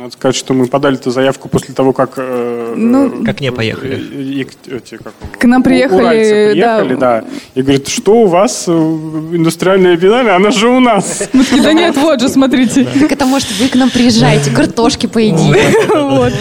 Надо 0.10 0.18
сказать, 0.18 0.36
что 0.36 0.56
мы 0.56 0.66
подали 0.66 0.96
эту 0.96 1.12
заявку 1.12 1.50
после 1.50 1.76
того, 1.76 1.94
как... 1.94 2.14
Э, 2.18 2.74
ну, 2.76 3.24
как 3.24 3.42
не 3.42 3.52
поехали. 3.52 3.96
И, 3.96 4.42
эти, 4.42 4.98
как, 4.98 5.14
к 5.38 5.44
нам 5.46 5.62
приехали, 5.62 6.52
приехали 6.54 6.96
да. 6.96 7.22
да. 7.22 7.28
И 7.54 7.62
говорит, 7.62 7.88
что 7.88 8.14
у 8.22 8.26
вас 8.26 8.64
э, 8.68 8.72
индустриальная 8.72 9.98
биеннале, 9.98 10.32
она 10.32 10.50
же 10.50 10.68
у 10.68 10.80
нас. 10.80 11.30
Мы 11.34 11.44
такие, 11.44 11.62
да 11.62 11.74
нет, 11.74 11.96
вот 11.96 12.22
же, 12.22 12.28
смотрите. 12.28 12.88
Так 13.00 13.12
это 13.12 13.28
может 13.28 13.52
вы 13.60 13.68
к 13.68 13.76
нам 13.76 13.92
приезжаете, 13.92 14.50
картошки 14.50 15.06
поедите. 15.06 15.60
Вот. 15.94 16.34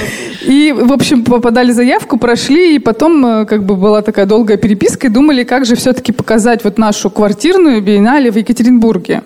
И, 0.46 0.72
в 0.72 0.92
общем, 0.92 1.24
подали 1.24 1.72
заявку, 1.72 2.16
прошли, 2.16 2.76
и 2.76 2.78
потом 2.78 3.26
э, 3.26 3.44
как 3.44 3.64
бы 3.64 3.76
была 3.76 4.00
такая 4.00 4.24
долгая 4.24 4.56
переписка, 4.56 5.08
и 5.08 5.10
думали, 5.10 5.44
как 5.44 5.66
же 5.66 5.76
все-таки 5.76 6.12
показать 6.12 6.64
вот 6.64 6.78
нашу 6.78 7.10
квартирную 7.10 7.82
биеннале 7.82 8.30
в 8.30 8.36
Екатеринбурге. 8.36 9.24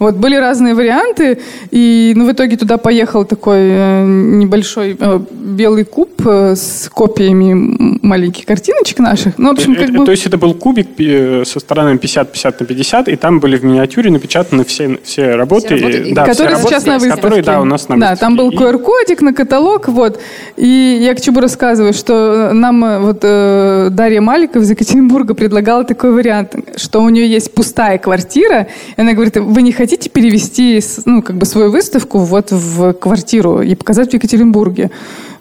Вот 0.00 0.16
были 0.16 0.34
разные 0.34 0.74
варианты, 0.74 1.40
и 1.70 2.14
ну, 2.16 2.26
в 2.26 2.32
итоге 2.32 2.56
туда 2.56 2.78
поехал 2.78 3.26
такой 3.26 3.58
э, 3.60 4.04
небольшой 4.06 4.96
э, 4.98 5.20
белый 5.30 5.84
куб 5.84 6.26
э, 6.26 6.54
с 6.56 6.88
копиями 6.88 7.98
маленьких 8.02 8.46
картиночек 8.46 8.98
наших. 8.98 9.36
Ну, 9.36 9.50
в 9.50 9.52
общем, 9.52 9.74
как 9.74 9.90
э, 9.90 9.92
бы... 9.92 10.06
То 10.06 10.10
есть 10.10 10.24
это 10.24 10.38
был 10.38 10.54
кубик 10.54 10.88
э, 10.98 11.44
со 11.44 11.60
сторонами 11.60 11.98
50-50 11.98 12.54
на 12.60 12.66
50, 12.66 13.08
и 13.08 13.16
там 13.16 13.40
были 13.40 13.58
в 13.58 13.64
миниатюре 13.64 14.10
напечатаны 14.10 14.64
все, 14.64 14.98
все 15.04 15.34
работы, 15.34 15.76
все 15.76 15.76
работы 15.76 16.14
да, 16.14 16.24
которые 16.24 16.56
все 16.56 16.68
сейчас 16.68 16.86
работы, 16.86 16.88
на 16.88 16.94
выставке. 16.98 17.22
Которые, 17.22 17.42
да, 17.42 17.60
у 17.60 17.64
нас 17.64 17.88
на 17.90 17.96
выставке. 17.96 18.14
Да, 18.14 18.20
там 18.20 18.36
был 18.36 18.50
QR-кодик 18.52 19.20
на 19.20 19.34
каталог, 19.34 19.88
вот. 19.88 20.18
И 20.56 20.98
я 21.02 21.14
к 21.14 21.20
чему 21.20 21.40
рассказываю, 21.40 21.92
что 21.92 22.52
нам 22.54 23.02
вот 23.02 23.18
э, 23.20 23.88
Дарья 23.90 24.22
Маликов 24.22 24.62
из 24.62 24.70
Екатеринбурга 24.70 25.34
предлагала 25.34 25.84
такой 25.84 26.12
вариант, 26.12 26.54
что 26.76 27.02
у 27.02 27.08
нее 27.10 27.28
есть 27.28 27.52
пустая 27.52 27.98
квартира, 27.98 28.66
и 28.96 29.00
она 29.02 29.12
говорит, 29.12 29.36
вы 29.36 29.60
не 29.60 29.72
хотите 29.72 29.89
хотите 29.90 30.08
перевести 30.08 30.80
ну, 31.04 31.20
как 31.20 31.36
бы 31.36 31.46
свою 31.46 31.72
выставку 31.72 32.20
вот 32.20 32.52
в 32.52 32.92
квартиру 32.92 33.60
и 33.60 33.74
показать 33.74 34.10
в 34.12 34.14
Екатеринбурге? 34.14 34.92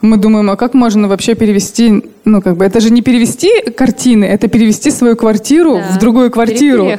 Мы 0.01 0.15
думаем, 0.15 0.49
а 0.49 0.55
как 0.55 0.73
можно 0.73 1.09
вообще 1.09 1.35
перевести, 1.35 2.03
ну, 2.23 2.41
как 2.41 2.55
бы, 2.55 2.63
это 2.63 2.79
же 2.79 2.89
не 2.89 3.01
перевести 3.01 3.49
картины, 3.75 4.23
это 4.23 4.47
перевести 4.47 4.91
свою 4.91 5.17
квартиру 5.17 5.75
да. 5.75 5.95
в 5.95 5.99
другую 5.99 6.31
квартиру. 6.31 6.91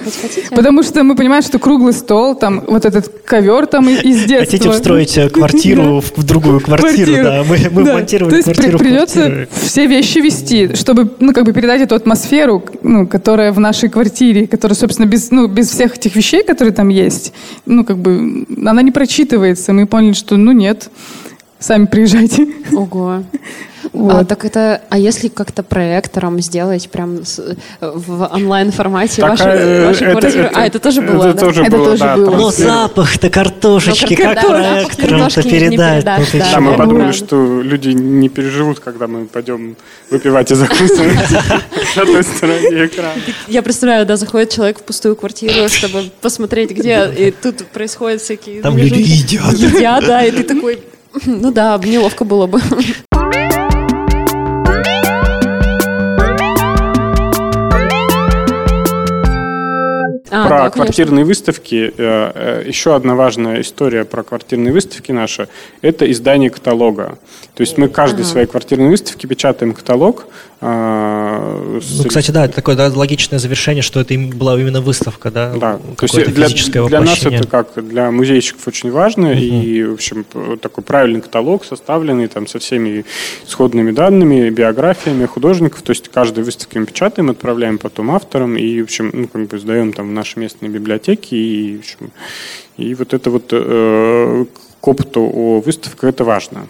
Потому 0.51 0.83
что 0.83 1.03
мы 1.03 1.17
понимаем, 1.17 1.43
что 1.43 1.59
круглый 1.59 1.95
стол, 1.95 2.35
там, 2.35 2.63
вот 2.67 2.85
этот 2.85 3.09
ковер 3.25 3.67
там 3.67 3.89
из 3.89 4.25
детства. 4.25 4.39
Хотите 4.41 4.71
встроить 4.71 5.17
э, 5.17 5.31
квартиру 5.31 6.03
в 6.15 6.23
другую 6.25 6.61
квартиру, 6.61 7.13
да. 7.23 7.43
Мы, 7.49 7.59
мы 7.71 7.85
да. 7.85 7.95
монтировали 7.95 8.31
То 8.31 8.37
есть 8.37 8.53
квартиру 8.53 8.79
придется 8.79 9.49
все 9.51 9.87
вещи 9.87 10.19
вести, 10.19 10.75
чтобы, 10.75 11.11
ну, 11.21 11.33
как 11.33 11.45
бы 11.45 11.55
передать 11.55 11.81
эту 11.81 11.95
атмосферу, 11.95 12.63
ну, 12.83 13.07
которая 13.07 13.53
в 13.53 13.61
нашей 13.61 13.89
квартире, 13.89 14.47
которая, 14.47 14.77
собственно, 14.77 15.07
без, 15.07 15.31
ну, 15.31 15.47
без 15.47 15.71
всех 15.71 15.97
этих 15.97 16.17
вещей, 16.17 16.45
которые 16.45 16.75
там 16.75 16.89
есть, 16.89 17.33
ну, 17.65 17.83
как 17.83 17.97
бы, 17.97 18.45
она 18.67 18.83
не 18.83 18.91
прочитывается. 18.91 19.73
Мы 19.73 19.87
поняли, 19.87 20.13
что, 20.13 20.37
ну, 20.37 20.53
нет. 20.53 20.91
Сами 21.61 21.85
приезжайте. 21.85 22.49
Ого. 22.73 23.23
Вот. 23.93 24.15
А, 24.15 24.25
так 24.25 24.45
это, 24.45 24.83
а 24.89 24.99
если 24.99 25.29
как-то 25.29 25.63
проектором 25.63 26.41
сделать 26.41 26.89
прям 26.91 27.25
с, 27.25 27.57
в 27.81 28.31
онлайн 28.33 28.73
формате 28.73 29.23
вашу, 29.23 29.45
э, 29.45 29.87
вашу 29.87 30.05
это, 30.05 30.19
квартиру? 30.19 30.45
Это, 30.45 30.59
а 30.59 30.67
это 30.67 30.79
тоже 30.79 31.03
было, 31.03 31.25
это 31.29 31.35
да? 31.35 31.41
Тоже 31.41 31.63
это 31.63 31.77
было, 31.77 31.87
тоже 31.87 32.05
да, 32.05 32.17
было. 32.17 32.37
Но 32.37 32.51
запах-то 32.51 33.31
картошечки, 33.31 34.17
ну, 34.19 34.35
как 34.35 34.47
проектором-то 34.47 35.43
передать? 35.43 36.05
Да, 36.05 36.19
да, 36.33 36.61
мы 36.61 36.77
подумали, 36.77 37.13
что 37.13 37.63
люди 37.63 37.89
не 37.89 38.29
переживут, 38.29 38.81
когда 38.81 39.07
мы 39.07 39.27
пойдем 39.27 39.77
выпивать 40.11 40.51
и 40.53 40.55
закусывать 40.55 41.31
на 41.97 42.07
той 42.07 42.23
стороне 42.23 42.87
экрана. 42.87 43.21
Я 43.49 43.63
представляю, 43.63 44.07
да, 44.07 44.17
заходит 44.17 44.51
человек 44.51 44.79
в 44.79 44.83
пустую 44.83 45.17
квартиру, 45.17 45.69
чтобы 45.69 46.11
посмотреть, 46.21 46.71
где, 46.71 47.11
и 47.19 47.31
тут 47.31 47.67
происходят 47.67 48.21
всякие... 48.21 48.63
Там 48.63 48.77
люди 48.77 49.01
едят. 49.01 49.53
Едят, 49.55 50.07
да, 50.07 50.25
и 50.25 50.31
ты 50.31 50.43
такой 50.45 50.81
ну 51.27 51.51
да, 51.51 51.79
неловко 51.83 52.25
было 52.25 52.47
бы. 52.47 52.61
А, 60.45 60.49
про 60.49 60.59
да, 60.65 60.71
квартирные 60.71 61.25
выставки. 61.25 61.93
Э, 61.97 62.63
э, 62.63 62.65
еще 62.67 62.95
одна 62.95 63.15
важная 63.15 63.61
история 63.61 64.05
про 64.05 64.23
квартирные 64.23 64.73
выставки 64.73 65.13
наши– 65.13 65.49
это 65.83 66.11
издание 66.11 66.51
каталога. 66.51 67.19
То 67.55 67.63
есть 67.63 67.79
мы 67.79 67.89
каждой 67.89 68.23
ага. 68.23 68.31
своей 68.31 68.47
квартирной 68.47 68.89
выставке 68.89 69.29
печатаем 69.29 69.75
каталог, 69.75 70.27
а, 70.63 71.81
ну, 71.81 72.05
кстати, 72.05 72.31
да, 72.31 72.45
это 72.45 72.55
такое 72.55 72.77
да, 72.77 72.93
логичное 72.95 73.39
завершение, 73.39 73.83
что 73.83 74.01
это 74.01 74.15
была 74.15 74.61
именно 74.61 74.83
выставка, 74.83 75.31
да? 75.31 75.55
Да, 75.57 75.81
то 75.97 76.05
есть 76.05 76.35
для, 76.35 76.49
для 76.87 77.01
нас 77.01 77.25
это 77.25 77.49
как 77.49 77.73
для 77.77 78.11
музейщиков 78.11 78.69
очень 78.69 78.91
важно, 78.91 79.29
uh-huh. 79.29 79.41
и, 79.41 79.85
в 79.85 79.95
общем, 79.95 80.27
такой 80.61 80.85
правильный 80.85 81.23
каталог, 81.23 81.65
составленный 81.65 82.29
там 82.29 82.47
со 82.47 82.59
всеми 82.59 83.07
исходными 83.47 83.93
данными, 83.93 84.51
биографиями 84.51 85.25
художников, 85.25 85.81
то 85.81 85.93
есть 85.93 86.11
каждой 86.11 86.45
выставке 86.45 86.79
мы 86.79 86.85
печатаем, 86.85 87.31
отправляем 87.31 87.79
потом 87.79 88.11
авторам, 88.11 88.59
и, 88.59 88.83
в 88.83 88.85
общем, 88.85 89.11
ну, 89.15 89.29
как 89.29 89.47
бы 89.47 89.59
сдаем 89.59 89.95
там 89.95 90.11
в 90.11 90.13
наши 90.31 90.39
местные 90.39 90.71
библиотеки, 90.71 91.35
и, 91.35 91.79
общем, 91.79 92.11
и 92.77 92.95
вот 92.95 93.15
это 93.15 93.31
вот 93.31 93.49
э, 93.53 94.47
к 94.81 94.89
опыту 94.89 95.21
о 95.21 95.61
выставках 95.61 96.11
это 96.11 96.25
важно. 96.25 96.67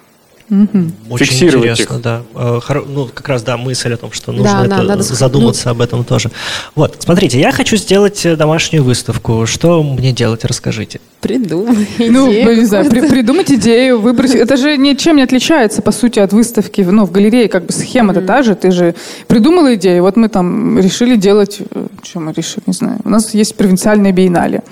Угу. 0.51 0.91
Очень 1.11 1.27
Фиксировать 1.27 1.71
интересно, 1.71 1.95
их. 1.95 2.03
да. 2.03 2.23
Э, 2.35 2.61
ну, 2.89 3.09
как 3.13 3.29
раз, 3.29 3.43
да, 3.45 3.57
мысль 3.57 3.95
о 3.95 3.97
том, 3.97 4.11
что 4.11 4.33
нужно 4.33 4.67
да, 4.67 4.77
это, 4.77 4.83
надо 4.83 5.03
задуматься 5.03 5.67
ну... 5.67 5.71
об 5.73 5.81
этом 5.81 6.05
тоже. 6.05 6.31
Вот, 6.75 6.97
смотрите, 6.99 7.39
я 7.39 7.53
хочу 7.53 7.77
сделать 7.77 8.27
э, 8.27 8.35
домашнюю 8.35 8.83
выставку. 8.83 9.47
Что 9.47 9.83
мне 9.83 10.13
делать, 10.13 10.45
расскажите. 10.45 11.01
Придумай 11.21 11.87
Ну, 11.99 12.33
не 12.33 12.65
знаю, 12.65 12.91
при, 12.91 13.01
придумать 13.09 13.53
идею, 13.53 14.01
выбрать. 14.01 14.35
Это 14.35 14.57
же 14.57 14.77
ничем 14.77 15.17
не 15.17 15.23
отличается, 15.23 15.83
по 15.83 15.93
сути, 15.93 16.19
от 16.19 16.33
выставки. 16.33 16.81
Ну, 16.81 17.07
в 17.07 17.13
галерее 17.13 17.49
как 17.49 17.67
бы 17.67 17.73
схема-то 17.73 18.21
mm 18.21 18.27
та 18.27 18.43
же. 18.43 18.55
Ты 18.55 18.71
же 18.71 18.95
придумала 19.29 19.75
идею. 19.75 20.03
Вот 20.03 20.17
мы 20.17 20.29
там 20.29 20.79
решили 20.79 21.17
делать... 21.17 21.61
Э, 21.71 21.87
что 22.03 22.19
мы 22.19 22.33
решили, 22.33 22.65
не 22.67 22.73
знаю. 22.73 22.99
У 23.05 23.09
нас 23.09 23.35
есть 23.35 23.55
провинциальная 23.55 24.13
биеннале 24.13 24.63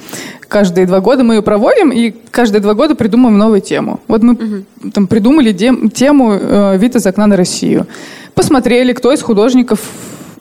каждые 0.49 0.87
два 0.87 1.01
года 1.01 1.25
мы 1.25 1.35
ее 1.35 1.43
проводим, 1.43 1.91
и 1.91 2.13
каждые 2.31 2.61
два 2.61 2.75
года 2.75 2.95
придумываем 2.95 3.39
новую 3.39 3.61
тему. 3.61 4.01
Вот 4.09 4.23
мы 4.23 4.33
угу. 4.33 4.91
там 4.93 5.07
придумали 5.07 5.53
дем, 5.53 5.91
тему 5.91 6.33
э, 6.33 6.79
«Вид 6.79 6.97
из 6.97 7.07
окна 7.07 7.27
на 7.27 7.37
Россию». 7.37 7.87
Посмотрели, 8.35 8.93
кто 8.93 9.13
из 9.13 9.23
художников 9.23 9.81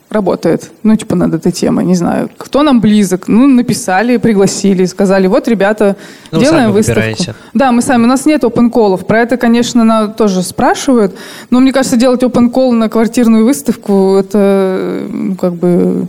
работает, 0.10 0.72
ну, 0.84 0.96
типа, 0.96 1.16
над 1.16 1.34
этой 1.34 1.52
темой, 1.52 1.84
не 1.84 1.96
знаю. 1.96 2.30
Кто 2.38 2.64
нам 2.64 2.80
близок? 2.80 3.28
Ну, 3.28 3.48
написали, 3.48 4.18
пригласили, 4.18 4.86
сказали, 4.86 5.28
вот, 5.28 5.48
ребята, 5.48 5.98
ну, 6.32 6.40
делаем 6.40 6.72
выставку. 6.72 7.02
Выбираете. 7.02 7.36
Да, 7.54 7.72
мы 7.72 7.82
сами, 7.82 8.04
у 8.04 8.08
нас 8.08 8.26
нет 8.26 8.44
open 8.44 8.72
call 8.72 9.04
Про 9.04 9.22
это, 9.22 9.36
конечно, 9.36 9.84
на, 9.84 10.08
тоже 10.08 10.44
спрашивают, 10.44 11.16
но 11.50 11.60
мне 11.60 11.74
кажется, 11.74 11.98
делать 11.98 12.24
open 12.24 12.52
call 12.52 12.72
на 12.72 12.88
квартирную 12.88 13.44
выставку, 13.44 14.16
это, 14.18 15.08
ну, 15.10 15.36
как 15.36 15.56
бы 15.56 16.08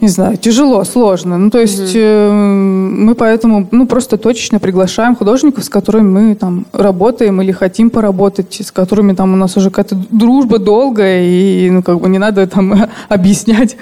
не 0.00 0.08
знаю, 0.08 0.36
тяжело, 0.36 0.84
сложно. 0.84 1.38
Ну, 1.38 1.50
то 1.50 1.58
есть 1.58 1.94
угу. 1.94 2.02
э, 2.02 2.30
мы 2.30 3.14
поэтому, 3.14 3.66
ну, 3.70 3.86
просто 3.86 4.18
точечно 4.18 4.58
приглашаем 4.58 5.16
художников, 5.16 5.64
с 5.64 5.70
которыми 5.70 6.08
мы 6.08 6.34
там 6.34 6.66
работаем 6.72 7.40
или 7.40 7.52
хотим 7.52 7.88
поработать, 7.88 8.60
с 8.62 8.70
которыми 8.70 9.14
там 9.14 9.32
у 9.32 9.36
нас 9.36 9.56
уже 9.56 9.70
какая-то 9.70 9.96
дружба 10.10 10.58
долгая, 10.58 11.22
и, 11.24 11.70
ну, 11.70 11.82
как 11.82 12.00
бы 12.00 12.08
не 12.10 12.18
надо 12.18 12.46
там 12.46 12.88
объяснять. 13.08 13.76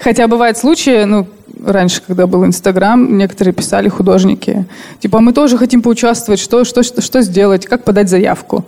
Хотя 0.00 0.26
бывают 0.26 0.58
случаи, 0.58 1.04
ну, 1.04 1.28
раньше, 1.64 2.02
когда 2.04 2.26
был 2.26 2.44
Инстаграм, 2.44 3.16
некоторые 3.16 3.54
писали 3.54 3.88
художники, 3.88 4.66
типа, 4.98 5.20
мы 5.20 5.32
тоже 5.32 5.56
хотим 5.56 5.82
поучаствовать, 5.82 6.40
что, 6.40 6.64
что, 6.64 6.82
что, 6.82 7.00
что 7.00 7.22
сделать, 7.22 7.66
как 7.66 7.84
подать 7.84 8.08
заявку. 8.08 8.64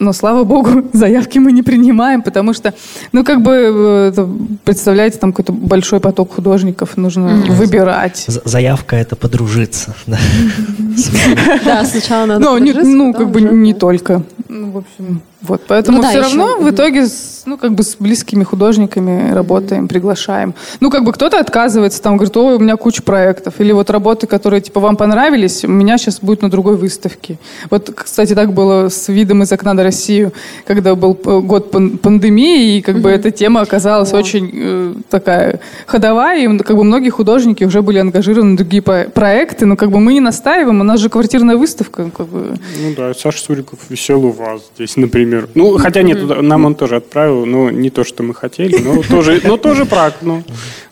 Но, 0.00 0.12
слава 0.12 0.44
богу, 0.44 0.82
заявки 0.92 1.38
мы 1.38 1.52
не 1.52 1.62
принимаем, 1.62 2.22
потому 2.22 2.52
что, 2.52 2.72
ну, 3.12 3.24
как 3.24 3.42
бы, 3.42 4.12
э, 4.16 4.26
представляете, 4.64 5.18
там 5.18 5.32
какой-то 5.32 5.52
большой 5.52 6.00
поток 6.00 6.34
художников, 6.34 6.96
нужно 6.96 7.28
mm-hmm. 7.28 7.52
выбирать. 7.52 8.24
Заявка– 8.26 8.96
это 8.96 9.16
подружиться. 9.16 9.94
Да, 10.06 11.84
сначала 11.84 12.26
надо 12.26 12.58
Ну, 12.84 13.12
как 13.12 13.30
бы 13.30 13.40
не 13.40 13.74
только. 13.74 14.22
Ну, 14.48 14.70
в 14.70 14.76
общем... 14.78 15.22
Вот, 15.40 15.62
поэтому 15.68 15.98
Ну 15.98 16.02
да, 16.02 16.08
все 16.10 16.18
еще- 16.18 16.28
равно 16.36 16.56
в 16.58 16.68
итоге 16.68 17.06
с, 17.06 17.42
ну, 17.46 17.56
как 17.56 17.72
бы 17.72 17.84
с 17.84 17.94
близкими 17.96 18.42
художниками 18.42 19.30
работаем, 19.32 19.86
приглашаем. 19.86 20.52
Ну, 20.80 20.90
как 20.90 21.04
бы 21.04 21.12
кто-то 21.12 21.38
отказывается, 21.38 22.02
там, 22.02 22.16
говорит, 22.16 22.36
ой, 22.36 22.56
у 22.56 22.58
меня 22.58 22.76
куча 22.76 23.02
проектов. 23.02 23.54
Или 23.60 23.70
вот 23.70 23.88
работы, 23.88 24.26
которые, 24.26 24.60
типа, 24.60 24.80
вам 24.80 24.96
понравились, 24.96 25.64
у 25.64 25.68
меня 25.68 25.96
сейчас 25.96 26.18
будет 26.20 26.42
на 26.42 26.50
другой 26.50 26.76
выставке. 26.76 27.38
Вот, 27.70 27.88
кстати, 27.94 28.34
так 28.34 28.52
было 28.52 28.88
с 28.88 29.06
видом 29.06 29.44
из 29.44 29.52
окна 29.52 29.74
на 29.74 29.84
Россию, 29.84 30.32
когда 30.66 30.96
был 30.96 31.14
год 31.14 31.70
пан- 31.70 31.98
пандемии, 31.98 32.78
и 32.78 32.82
как 32.82 32.98
бы 33.00 33.08
эта 33.08 33.30
тема 33.30 33.60
оказалась 33.60 34.12
О. 34.12 34.16
очень 34.18 34.50
э, 34.52 34.94
такая 35.08 35.60
ходовая, 35.86 36.48
и 36.48 36.58
как 36.58 36.76
бы 36.76 36.82
многие 36.82 37.10
художники 37.10 37.62
уже 37.62 37.80
были 37.82 37.98
ангажированы 37.98 38.54
в 38.54 38.56
другие 38.56 38.82
по- 38.82 39.04
проекты, 39.14 39.66
но 39.66 39.76
как 39.76 39.92
бы 39.92 40.00
мы 40.00 40.14
не 40.14 40.20
настаиваем, 40.20 40.80
у 40.80 40.84
нас 40.84 40.98
же 40.98 41.08
квартирная 41.08 41.56
выставка, 41.56 42.10
как 42.10 42.26
бы. 42.26 42.58
Ну 42.82 42.94
да, 42.96 43.14
Саша 43.14 43.38
Суриков 43.40 43.78
висел 43.88 44.24
у 44.24 44.32
вас 44.32 44.62
здесь, 44.74 44.96
например. 44.96 45.27
Ну, 45.54 45.78
хотя 45.78 46.02
нет, 46.02 46.18
нам 46.42 46.64
он 46.64 46.74
тоже 46.74 46.96
отправил, 46.96 47.46
но 47.46 47.70
не 47.70 47.90
то, 47.90 48.04
что 48.04 48.22
мы 48.22 48.34
хотели, 48.34 48.78
но 48.78 49.02
тоже, 49.02 49.40
но 49.44 49.56
тоже 49.56 49.84
прак. 49.84 50.16
Ну, 50.22 50.42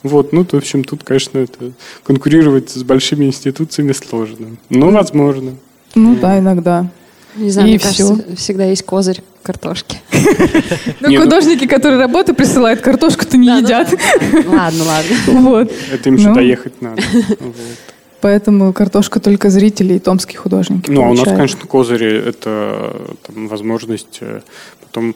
вот, 0.03 0.33
ну, 0.33 0.45
в 0.45 0.55
общем, 0.55 0.85
тут, 0.85 1.03
конечно, 1.05 1.39
это, 1.39 1.73
конкурировать 2.05 2.71
с 2.71 2.83
большими 2.83 3.25
институциями 3.27 3.93
сложно. 3.93 4.57
Но 4.71 4.91
возможно. 4.91 5.55
Ну 5.95 6.17
да, 6.17 6.39
иногда. 6.39 6.87
Не 7.37 7.51
знаю, 7.51 7.69
И 7.69 7.71
мне 7.73 7.79
всё. 7.79 8.09
кажется, 8.15 8.37
всегда 8.37 8.65
есть 8.65 8.83
козырь 8.85 9.23
картошки. 9.43 9.99
Ну, 11.01 11.11
ну- 11.11 11.23
художники, 11.23 11.67
которые 11.67 12.01
работу 12.01 12.35
присылают, 12.35 12.81
картошку-то 12.81 13.37
не 13.37 13.49
едят. 13.49 13.89
Ладно, 14.47 14.85
ладно. 14.85 15.17
Вот. 15.41 15.73
Это 15.93 16.09
им 16.09 16.17
еще 16.17 16.29
Ну. 16.29 16.35
доехать 16.35 16.81
надо. 16.81 17.03
Поэтому 18.27 18.73
картошка 18.73 19.21
только 19.21 19.51
зрителей 19.51 19.97
и 19.97 19.99
томские 20.01 20.39
художники 20.41 20.91
Ну, 20.91 21.01
а 21.01 21.05
у 21.05 21.09
нас, 21.11 21.19
получают. 21.19 21.37
конечно, 21.39 21.69
козыри– 21.69 22.13
это 22.29 23.15
там, 23.25 23.47
возможность 23.47 24.19
э, 24.21 24.41
потом 24.81 25.15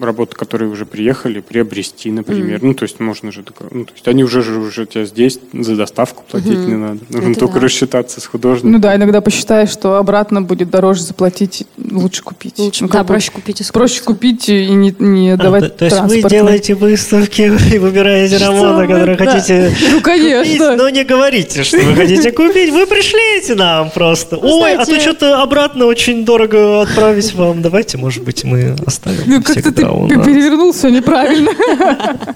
работы, 0.00 0.34
которые 0.34 0.70
уже 0.70 0.86
приехали, 0.86 1.40
приобрести, 1.40 2.10
например. 2.10 2.62
Ну, 2.62 2.74
то 2.74 2.84
есть 2.84 3.00
можно 3.00 3.30
же... 3.32 3.42
такое- 3.42 3.68
Ну, 3.70 3.84
то 3.84 3.92
есть 3.92 4.08
они 4.08 4.24
уже, 4.24 4.42
же 4.42 4.58
уже 4.58 4.86
тебя 4.86 5.04
здесь 5.04 5.38
за 5.52 5.76
доставку 5.76 6.24
платить 6.30 6.58
не 6.58 6.76
надо. 6.76 7.00
Нужно 7.10 7.30
Это 7.32 7.40
только 7.40 7.54
да. 7.54 7.60
рассчитаться 7.66 8.20
с 8.20 8.26
художником. 8.26 8.72
Ну 8.72 8.78
да, 8.78 8.96
иногда 8.96 9.20
посчитаешь, 9.20 9.68
что 9.70 9.96
обратно 9.96 10.40
будет 10.42 10.70
дороже 10.70 11.02
заплатить, 11.02 11.66
лучше 11.90 12.22
купить. 12.22 12.58
Лучше, 12.58 12.84
Ну, 12.84 12.88
да, 12.90 13.04
проще 13.04 13.30
купить 13.30 13.56
искусство. 13.60 13.78
проще 13.80 14.02
купить 14.02 14.48
и 14.48 14.66
не, 14.70 14.94
не 14.98 15.30
А, 15.32 15.36
давать 15.36 15.76
то, 15.76 15.78
то 15.80 15.84
есть 15.84 16.00
вы 16.00 16.22
делаете 16.22 16.74
выставки 16.74 17.52
и 17.74 17.78
выбираете 17.78 18.38
работу, 18.38 18.74
вы, 18.76 18.86
которую 18.86 19.16
да. 19.18 19.24
хотите 19.26 19.70
Ну, 19.80 19.86
купить, 20.00 20.02
конечно. 20.02 20.76
но 20.76 20.88
не 20.88 21.04
говорите, 21.04 21.62
что 21.62 21.78
вы 21.78 21.94
хотите 21.94 22.32
купить. 22.32 22.70
Вы 22.72 22.86
пришлите 22.86 23.54
нам 23.54 23.90
просто. 23.90 24.36
Ой, 24.38 24.74
а 24.76 24.84
то 24.86 24.98
что-то 25.00 25.42
обратно 25.42 25.84
очень 25.86 26.24
дорого 26.24 26.82
отправить 26.82 27.34
вам. 27.34 27.60
Давайте, 27.62 27.98
может 27.98 28.24
быть, 28.24 28.44
мы 28.44 28.76
оставим 28.86 29.09
Ну, 29.26 29.42
как-то 29.42 29.72
ты 29.72 29.82
перевернул 29.82 30.72
все 30.72 30.88
неправильно. 30.90 31.50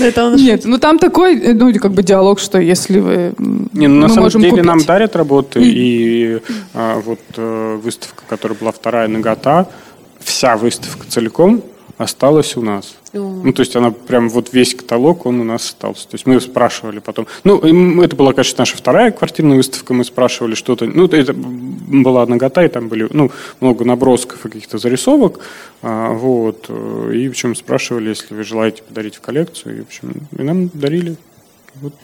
Это 0.00 0.24
он 0.24 0.36
Нет, 0.36 0.64
ну 0.64 0.78
там 0.78 0.98
такой, 0.98 1.38
э, 1.38 1.52
ну, 1.52 1.72
как 1.74 1.92
бы 1.92 2.02
диалог, 2.02 2.38
что 2.38 2.58
если 2.58 2.98
вы... 2.98 3.34
Не, 3.72 3.88
ну, 3.88 4.00
на 4.00 4.08
самом 4.08 4.30
деле 4.30 4.50
купить. 4.50 4.64
нам 4.64 4.78
дарят 4.84 5.16
работы, 5.16 5.60
и 5.62 6.40
а, 6.74 7.00
вот 7.00 7.20
э, 7.36 7.78
выставка, 7.82 8.22
которая 8.28 8.58
была 8.58 8.72
вторая 8.72 9.08
«Нагота», 9.08 9.66
вся 10.20 10.56
выставка 10.56 11.06
целиком 11.08 11.62
осталась 11.96 12.56
у 12.56 12.62
нас. 12.62 12.96
Ну, 13.12 13.52
то 13.52 13.60
есть 13.60 13.76
она 13.76 13.90
прям 13.90 14.28
вот 14.28 14.52
весь 14.52 14.74
каталог, 14.74 15.26
он 15.26 15.40
у 15.40 15.44
нас 15.44 15.66
остался. 15.66 16.08
То 16.08 16.16
есть 16.16 16.26
мы 16.26 16.40
спрашивали 16.40 16.98
потом. 16.98 17.26
Ну, 17.44 18.02
это 18.02 18.16
была, 18.16 18.32
конечно, 18.32 18.60
наша 18.60 18.76
вторая 18.76 19.12
квартирная 19.12 19.56
выставка. 19.56 19.94
Мы 19.94 20.04
спрашивали 20.04 20.54
что-то. 20.54 20.86
Ну, 20.86 21.06
это 21.06 21.32
была 21.34 22.26
нагота, 22.26 22.64
и 22.64 22.68
там 22.68 22.88
были, 22.88 23.08
ну, 23.12 23.30
много 23.60 23.84
набросков 23.84 24.44
и 24.44 24.48
каких-то 24.48 24.78
зарисовок. 24.78 25.38
А, 25.82 26.12
вот. 26.12 26.66
э, 26.68 27.12
И, 27.14 27.28
в 27.28 27.30
общем, 27.30 27.54
спрашивали, 27.54 28.08
если 28.08 28.34
вы 28.34 28.42
желаете 28.42 28.82
подарить 28.82 29.16
в 29.16 29.20
коллекцию. 29.20 29.78
И, 29.78 29.80
в 29.82 29.86
общем, 29.86 30.28
и 30.36 30.42
нам 30.42 30.68
дарили. 30.72 31.16
Вот. 31.76 31.94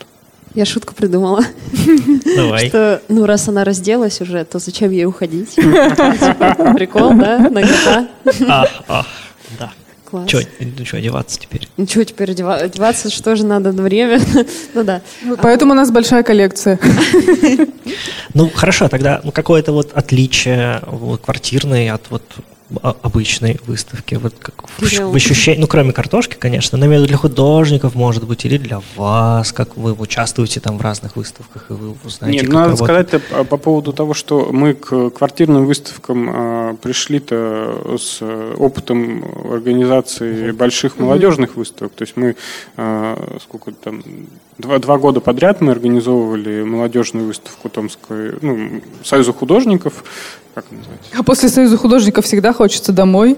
Я 0.54 0.64
шутку 0.64 0.94
придумала. 0.94 1.44
Давай. 2.36 2.68
Что, 2.68 3.02
ну, 3.08 3.24
раз 3.24 3.48
она 3.48 3.64
разделась 3.64 4.20
уже, 4.20 4.44
то 4.44 4.58
зачем 4.58 4.90
ей 4.90 5.04
уходить? 5.06 5.50
Типа, 5.54 6.74
Прикол, 6.74 7.14
да? 7.14 7.38
Нагота. 7.38 8.08
Да. 9.58 9.72
Класс. 10.10 10.28
Че, 10.28 10.46
ну 10.58 10.84
что, 10.84 10.96
одеваться 10.96 11.38
теперь? 11.38 11.68
Ну, 11.76 11.86
что 11.86 12.04
теперь 12.04 12.30
одева- 12.32 12.56
одеваться? 12.56 13.10
Что 13.10 13.36
же 13.36 13.44
надо 13.46 13.72
на 13.72 13.82
время? 13.82 14.20
Ну, 14.74 14.84
да. 14.84 15.02
Поэтому 15.42 15.72
у 15.72 15.74
нас 15.76 15.90
большая 15.90 16.22
коллекция. 16.22 16.78
Ну, 18.34 18.50
хорошо, 18.54 18.88
тогда 18.88 19.20
ну, 19.24 19.32
какое-то 19.32 19.72
вот 19.72 19.92
отличие 19.94 20.80
вот, 20.86 21.20
квартирной 21.20 21.90
от 21.90 22.02
вот 22.10 22.22
обычной 22.82 23.60
выставки, 23.66 24.14
вот 24.14 24.34
как 24.38 24.68
в, 24.68 24.82
ощ- 24.82 25.00
в 25.00 25.14
ощущении, 25.14 25.60
ну, 25.60 25.66
кроме 25.66 25.92
картошки, 25.92 26.34
конечно, 26.34 26.78
но 26.78 26.86
имею 26.86 27.00
в 27.00 27.02
виду 27.02 27.08
для 27.08 27.16
художников, 27.16 27.94
может 27.94 28.26
быть, 28.26 28.44
или 28.44 28.58
для 28.58 28.80
вас, 28.96 29.52
как 29.52 29.76
вы 29.76 29.92
участвуете 29.92 30.60
там 30.60 30.78
в 30.78 30.82
разных 30.82 31.16
выставках, 31.16 31.70
и 31.70 31.72
вы 31.72 31.94
узнаете, 32.04 32.38
Нет, 32.38 32.46
как 32.46 32.54
надо 32.54 32.70
работает. 32.70 33.08
сказать 33.08 33.28
по, 33.28 33.44
по 33.44 33.56
поводу 33.56 33.92
того, 33.92 34.14
что 34.14 34.50
мы 34.52 34.74
к 34.74 35.10
квартирным 35.10 35.66
выставкам 35.66 36.30
а, 36.32 36.74
пришли-то 36.76 37.96
с 37.98 38.18
э, 38.20 38.54
опытом 38.58 39.24
организации 39.52 40.52
больших 40.52 40.98
молодежных 40.98 41.56
выставок. 41.56 41.92
То 41.94 42.02
есть 42.02 42.16
мы 42.16 42.36
а, 42.76 43.38
сколько 43.42 43.72
там 43.72 44.02
два, 44.60 44.78
два 44.78 44.98
года 44.98 45.20
подряд 45.20 45.60
мы 45.60 45.72
организовывали 45.72 46.62
молодежную 46.62 47.26
выставку 47.26 47.68
Томской, 47.68 48.32
ну, 48.42 48.80
Союза 49.04 49.32
художников, 49.32 50.04
как 50.54 50.64
называется? 50.70 51.10
А 51.16 51.22
после 51.22 51.48
Союза 51.48 51.76
художников 51.76 52.24
всегда 52.24 52.52
хочется 52.52 52.92
домой. 52.92 53.36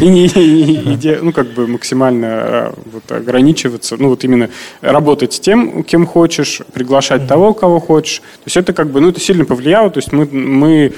И 0.00 0.08
не- 0.08 0.26
и- 0.26 0.94
и 0.94 1.18
ну, 1.22 1.32
как 1.32 1.46
бы 1.48 1.66
максимально 1.66 2.26
а, 2.30 2.74
вот, 2.92 3.10
ограничиваться, 3.10 3.96
ну, 3.98 4.10
вот 4.10 4.22
именно 4.24 4.50
работать 4.82 5.32
с 5.32 5.40
тем, 5.40 5.82
кем 5.82 6.06
хочешь, 6.06 6.60
приглашать 6.72 7.26
того, 7.26 7.54
кого 7.54 7.80
хочешь. 7.80 8.18
То 8.18 8.42
есть 8.46 8.56
это 8.58 8.72
как 8.74 8.90
бы, 8.90 9.00
ну, 9.00 9.08
это 9.08 9.20
сильно 9.20 9.44
повлияло. 9.46 9.88
То 9.90 9.98
есть 9.98 10.12
мы, 10.12 10.26
мы 10.26 10.92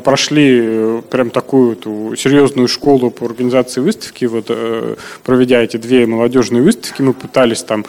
прошли 0.00 0.60
э, 0.62 1.02
прям 1.10 1.30
такую 1.30 1.72
эту 1.72 2.14
серьезную 2.16 2.68
школу 2.68 3.10
по 3.10 3.26
организации 3.26 3.80
выставки, 3.80 4.24
вот, 4.26 4.46
э, 4.48 4.94
проведя 5.24 5.60
эти 5.62 5.76
две 5.78 6.06
молодежные 6.06 6.62
выставки, 6.62 7.02
мы 7.02 7.12
пытались 7.12 7.62
там 7.64 7.84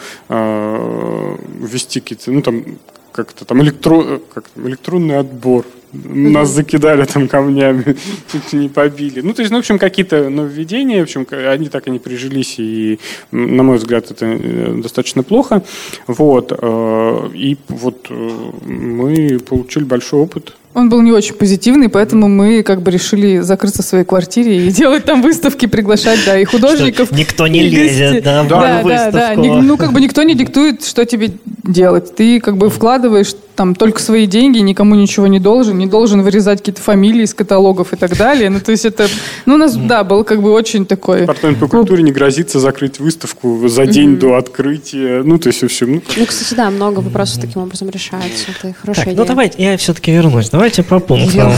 э, 0.82 1.38
ввести 1.59 1.99
какие-то, 1.99 2.32
ну, 2.32 2.41
там, 2.41 2.63
как-то 3.11 3.45
там 3.45 3.61
электро, 3.61 4.19
как 4.34 4.49
там, 4.49 4.67
электронный 4.67 5.17
отбор. 5.17 5.65
Нас 5.93 6.49
закидали 6.49 7.03
там 7.03 7.27
камнями, 7.27 7.97
чуть 8.32 8.53
не 8.53 8.69
побили. 8.69 9.19
Ну, 9.19 9.34
то 9.34 9.41
есть, 9.41 9.51
ну, 9.51 9.57
в 9.57 9.59
общем, 9.59 9.77
какие-то 9.77 10.29
нововведения, 10.29 10.99
в 10.99 11.03
общем, 11.03 11.27
они 11.29 11.67
так 11.67 11.88
и 11.88 11.91
не 11.91 11.99
прижились, 11.99 12.55
и, 12.59 12.99
на 13.32 13.63
мой 13.63 13.77
взгляд, 13.77 14.09
это 14.09 14.25
э, 14.25 14.73
достаточно 14.82 15.23
плохо. 15.23 15.63
Вот. 16.07 16.53
э, 16.57 17.29
И 17.34 17.57
вот 17.67 18.07
э, 18.09 18.29
мы 18.65 19.39
получили 19.39 19.84
большой 19.84 20.21
опыт. 20.21 20.55
Он 20.74 20.88
был 20.89 21.01
не 21.01 21.11
очень 21.11 21.34
позитивный, 21.36 21.89
поэтому 21.89 22.30
мы 22.30 22.63
как 22.63 22.82
бы 22.82 22.91
решили 22.91 23.39
закрыться 23.39 23.82
в 23.84 23.86
своей 23.86 24.05
квартире 24.05 24.67
и 24.67 24.72
делать 24.72 25.03
там 25.03 25.22
выставки, 25.22 25.65
приглашать, 25.65 26.19
да, 26.26 26.39
и 26.39 26.45
художников. 26.45 27.07
Что 27.07 27.15
никто 27.17 27.47
не 27.47 27.63
лезет, 27.63 28.24
да, 28.24 28.43
да, 28.43 28.82
да, 28.84 29.11
да. 29.11 29.36
Ни- 29.36 29.49
Ну, 29.61 29.78
как 29.78 29.91
бы 29.91 29.99
никто 29.99 30.24
не 30.24 30.34
диктует, 30.34 30.86
что 30.86 31.05
тебе 31.05 31.32
делать. 31.63 32.15
Ты 32.15 32.39
как 32.39 32.57
бы 32.57 32.69
вкладываешь 32.69 33.34
там 33.62 33.76
только 33.76 34.01
свои 34.01 34.26
деньги, 34.26 34.57
никому 34.57 34.95
ничего 34.95 35.28
не 35.28 35.39
должен, 35.39 35.78
не 35.78 35.86
должен 35.86 36.24
вырезать 36.24 36.62
какие-то 36.62 36.82
фамилии 36.82 37.22
из 37.22 37.36
каталогов 37.36 37.93
и 37.93 37.95
так 37.95 38.18
далее. 38.18 38.49
Ну, 38.49 38.59
то 38.59 38.72
есть 38.72 38.86
это... 38.86 39.07
Ну, 39.45 39.53
у 39.53 39.57
нас, 39.57 39.76
да, 39.76 40.03
был 40.03 40.24
как 40.24 40.41
бы 40.41 40.51
очень 40.51 40.88
такой... 40.88 41.22
Департамент 41.22 41.59
по 41.59 41.68
культуре 41.68 42.01
не 42.01 42.12
грозится 42.12 42.59
закрыть 42.59 42.97
выставку 42.99 43.68
за 43.68 43.86
день 43.86 44.18
до 44.18 44.34
открытия. 44.36 45.22
Ну, 45.24 45.38
то 45.38 45.49
есть, 45.49 45.62
в 45.62 45.66
общем, 45.66 45.93
ну, 45.93 46.01
Ну, 46.18 46.26
кстати, 46.26 46.55
да, 46.55 46.72
много 46.72 47.01
вопросов 47.01 47.39
таким 47.39 47.62
образом 47.62 47.91
решается. 47.91 48.45
Это 48.49 48.74
хорошая 48.74 49.05
Так, 49.05 49.14
идея. 49.14 49.18
ну 49.22 49.26
давайте, 49.28 49.64
я 49.64 49.78
все-таки 49.78 50.12
вернусь. 50.12 50.49
Давайте 50.49 50.82
по 50.82 50.99
пунктам. 50.99 51.51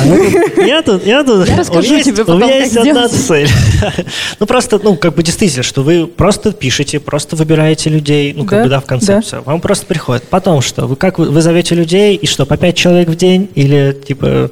Я 0.58 0.82
тут, 0.82 1.06
я 1.06 1.24
тут, 1.24 1.48
Я 1.48 1.56
расскажу 1.56 2.02
тебе 2.02 2.24
у 2.24 2.36
меня 2.36 2.58
есть 2.58 2.76
одна 2.76 3.08
цель. 3.08 3.48
Ну 4.40 4.46
просто, 4.46 4.78
ну 4.84 4.98
как 4.98 5.16
бы 5.16 5.24
действительно, 5.24 5.64
что 5.64 5.84
вы 5.84 6.06
просто 6.08 6.52
пишете, 6.52 7.00
просто 7.00 7.38
выбираете 7.38 7.90
людей, 7.90 8.34
ну 8.34 8.44
как 8.44 8.64
бы 8.64 8.70
да, 8.70 8.82
в 8.82 8.86
концепцию. 8.86 9.44
Вам 9.44 9.62
просто 9.62 9.86
приходит. 9.86 10.24
Потом 10.24 10.62
что? 10.62 10.86
Вы 10.86 10.98
как 10.98 11.18
вы, 11.18 11.30
вы 11.30 11.42
зовете 11.42 11.76
людей 11.76 11.93
и 11.94 12.26
что, 12.26 12.46
по 12.46 12.58
пять 12.58 12.76
человек 12.76 13.10
в 13.10 13.16
день 13.16 13.50
или 13.56 13.98
типа 14.06 14.52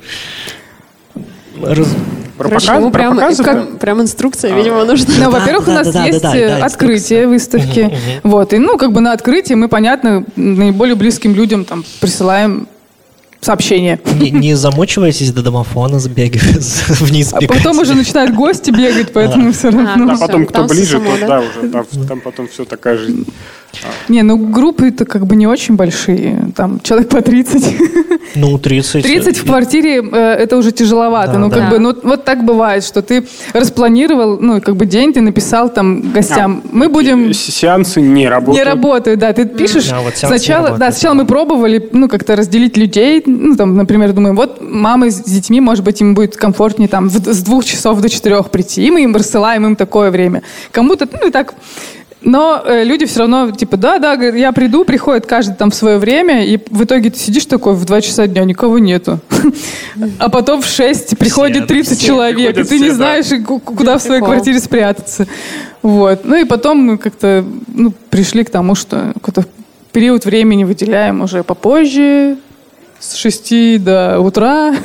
раз- 1.61 1.95
про 2.37 2.49
прям, 2.49 3.19
как- 3.19 3.79
прям 3.79 4.01
инструкция, 4.01 4.55
видимо, 4.55 4.83
нужна. 4.83 5.13
Ну, 5.15 5.19
Да, 5.19 5.29
во-первых, 5.29 5.65
да, 5.65 5.71
у 5.71 5.75
нас 5.75 5.87
да, 5.93 6.05
есть 6.05 6.21
да, 6.21 6.31
да, 6.31 6.37
э, 6.37 6.59
да, 6.59 6.65
открытие 6.65 7.27
выставки. 7.27 7.81
Мгм, 7.81 7.91
мгм. 7.93 7.99
Вот. 8.23 8.53
И, 8.53 8.57
ну, 8.57 8.77
как 8.77 8.91
бы 8.93 9.01
на 9.01 9.13
открытии 9.13 9.53
мы, 9.53 9.67
понятно, 9.67 10.25
наиболее 10.35 10.95
близким 10.95 11.35
людям 11.35 11.65
там 11.65 11.83
присылаем 11.99 12.67
сообщение. 13.41 13.99
не, 14.19 14.31
не 14.31 14.55
замочиваетесь 14.55 15.31
до 15.31 15.43
домофона, 15.43 15.99
сбегая 15.99 16.31
вниз. 16.99 17.33
А 17.33 17.41
потом 17.41 17.79
уже 17.79 17.93
начинают 17.93 18.33
гости 18.33 18.71
бегать, 18.71 19.13
поэтому 19.13 19.51
все 19.51 19.69
равно. 19.69 20.13
А 20.13 20.17
потом, 20.17 20.45
кто 20.45 20.63
ближе, 20.65 20.97
само, 20.97 21.15
то 21.15 21.21
да? 21.21 21.27
да, 21.27 21.39
уже 21.41 21.69
там, 21.69 21.85
там 22.07 22.21
потом 22.21 22.47
все 22.47 22.65
такая 22.65 22.97
жизнь. 22.97 23.25
Не, 24.09 24.24
ну 24.24 24.38
группы-то 24.38 25.05
как 25.05 25.26
бы 25.26 25.36
не 25.36 25.47
очень 25.47 25.76
большие. 25.76 26.51
Там 26.55 26.80
человек 26.82 27.09
по 27.09 27.22
30. 27.22 27.76
Ну, 28.36 28.57
30. 28.57 29.03
30 29.03 29.38
в 29.38 29.45
квартире 29.45 30.01
э, 30.01 30.17
это 30.34 30.57
уже 30.57 30.72
тяжеловато. 30.72 31.34
Да, 31.34 31.39
ну, 31.39 31.49
как 31.49 31.59
да. 31.59 31.69
бы, 31.69 31.80
ну, 31.80 31.95
вот 32.03 32.24
так 32.24 32.45
бывает, 32.45 32.84
что 32.84 33.01
ты 33.01 33.26
распланировал, 33.53 34.38
ну, 34.39 34.61
как 34.61 34.76
бы 34.76 34.86
день, 34.86 35.13
ты 35.13 35.22
написал 35.22 35.69
там 35.69 36.11
гостям. 36.13 36.63
Мы 36.72 36.89
будем... 36.89 37.34
Сеансы 37.34 38.01
не 38.01 38.28
работают. 38.28 38.57
Не 38.57 38.63
работают, 38.63 39.19
да. 39.19 39.34
Ты 39.34 39.45
пишешь 39.45 39.91
А, 39.91 40.01
вот 40.01 40.15
сначала, 40.15 40.78
да, 40.78 40.91
сначала 40.91 41.15
да. 41.15 41.22
мы 41.22 41.28
пробовали, 41.28 41.89
ну, 41.91 42.07
как-то 42.07 42.36
разделить 42.36 42.78
людей, 42.78 43.24
ну, 43.26 43.55
там, 43.55 43.76
например, 43.76 44.13
думаем, 44.13 44.36
вот 44.36 44.61
мамы 44.61 45.11
с 45.11 45.22
детьми, 45.24 45.59
может 45.61 45.84
быть, 45.84 46.01
им 46.01 46.13
будет 46.13 46.36
комфортнее 46.36 46.88
там 46.88 47.09
с 47.09 47.43
двух 47.43 47.65
часов 47.65 48.01
до 48.01 48.09
четырех 48.09 48.49
прийти, 48.49 48.88
и 48.88 48.91
мы 48.91 49.03
им 49.03 49.15
рассылаем 49.15 49.65
им 49.65 49.76
такое 49.76 50.11
время. 50.11 50.41
Кому-то, 50.72 51.07
ну, 51.11 51.28
и 51.28 51.32
так... 51.32 51.53
Но 52.22 52.61
э, 52.63 52.84
люди 52.84 53.05
все 53.05 53.22
равно, 53.22 53.51
типа, 53.51 53.78
да, 53.78 53.97
да, 53.97 54.15
говорят, 54.15 54.36
я 54.36 54.51
приду, 54.51 54.86
приходит 54.86 55.26
каждый 55.26 55.55
там 55.55 55.72
в 55.72 55.76
свое 55.76 55.97
время, 55.97 56.45
и 56.45 56.59
в 56.69 56.84
итоге 56.84 57.09
ты 57.09 57.17
сидишь 57.17 57.45
такой 57.45 57.74
в 57.74 57.84
2 57.84 58.01
часа 58.01 58.28
дня, 58.28 58.43
никого 58.43 58.78
нету. 58.78 59.19
А 60.19 60.30
потом 60.30 60.61
в 60.61 60.65
6 60.65 61.17
приходит 61.17 61.67
30 61.67 61.97
все 61.97 62.07
человек, 62.07 62.57
и 62.57 62.63
ты 62.63 62.80
не 62.80 62.91
знаешь, 62.91 63.26
куда 63.45 63.97
в 63.97 64.01
своей 64.01 64.22
квартире 64.22 64.59
спрятаться. 64.59 65.28
Вот. 65.82 66.22
Ну 66.24 66.36
и 66.36 66.45
потом 66.45 66.78
мы 66.78 66.97
как-то 66.97 67.43
ну, 67.67 67.91
пришли 68.11 68.43
к 68.43 68.51
тому, 68.51 68.76
что 68.76 69.13
какой-то 69.15 69.45
период 69.91 70.26
времени 70.26 70.63
выделяем 70.63 71.22
уже 71.22 71.43
попозже, 71.43 72.38
с 72.99 73.15
6 73.15 73.84
до 73.84 74.19
утра. 74.19 74.76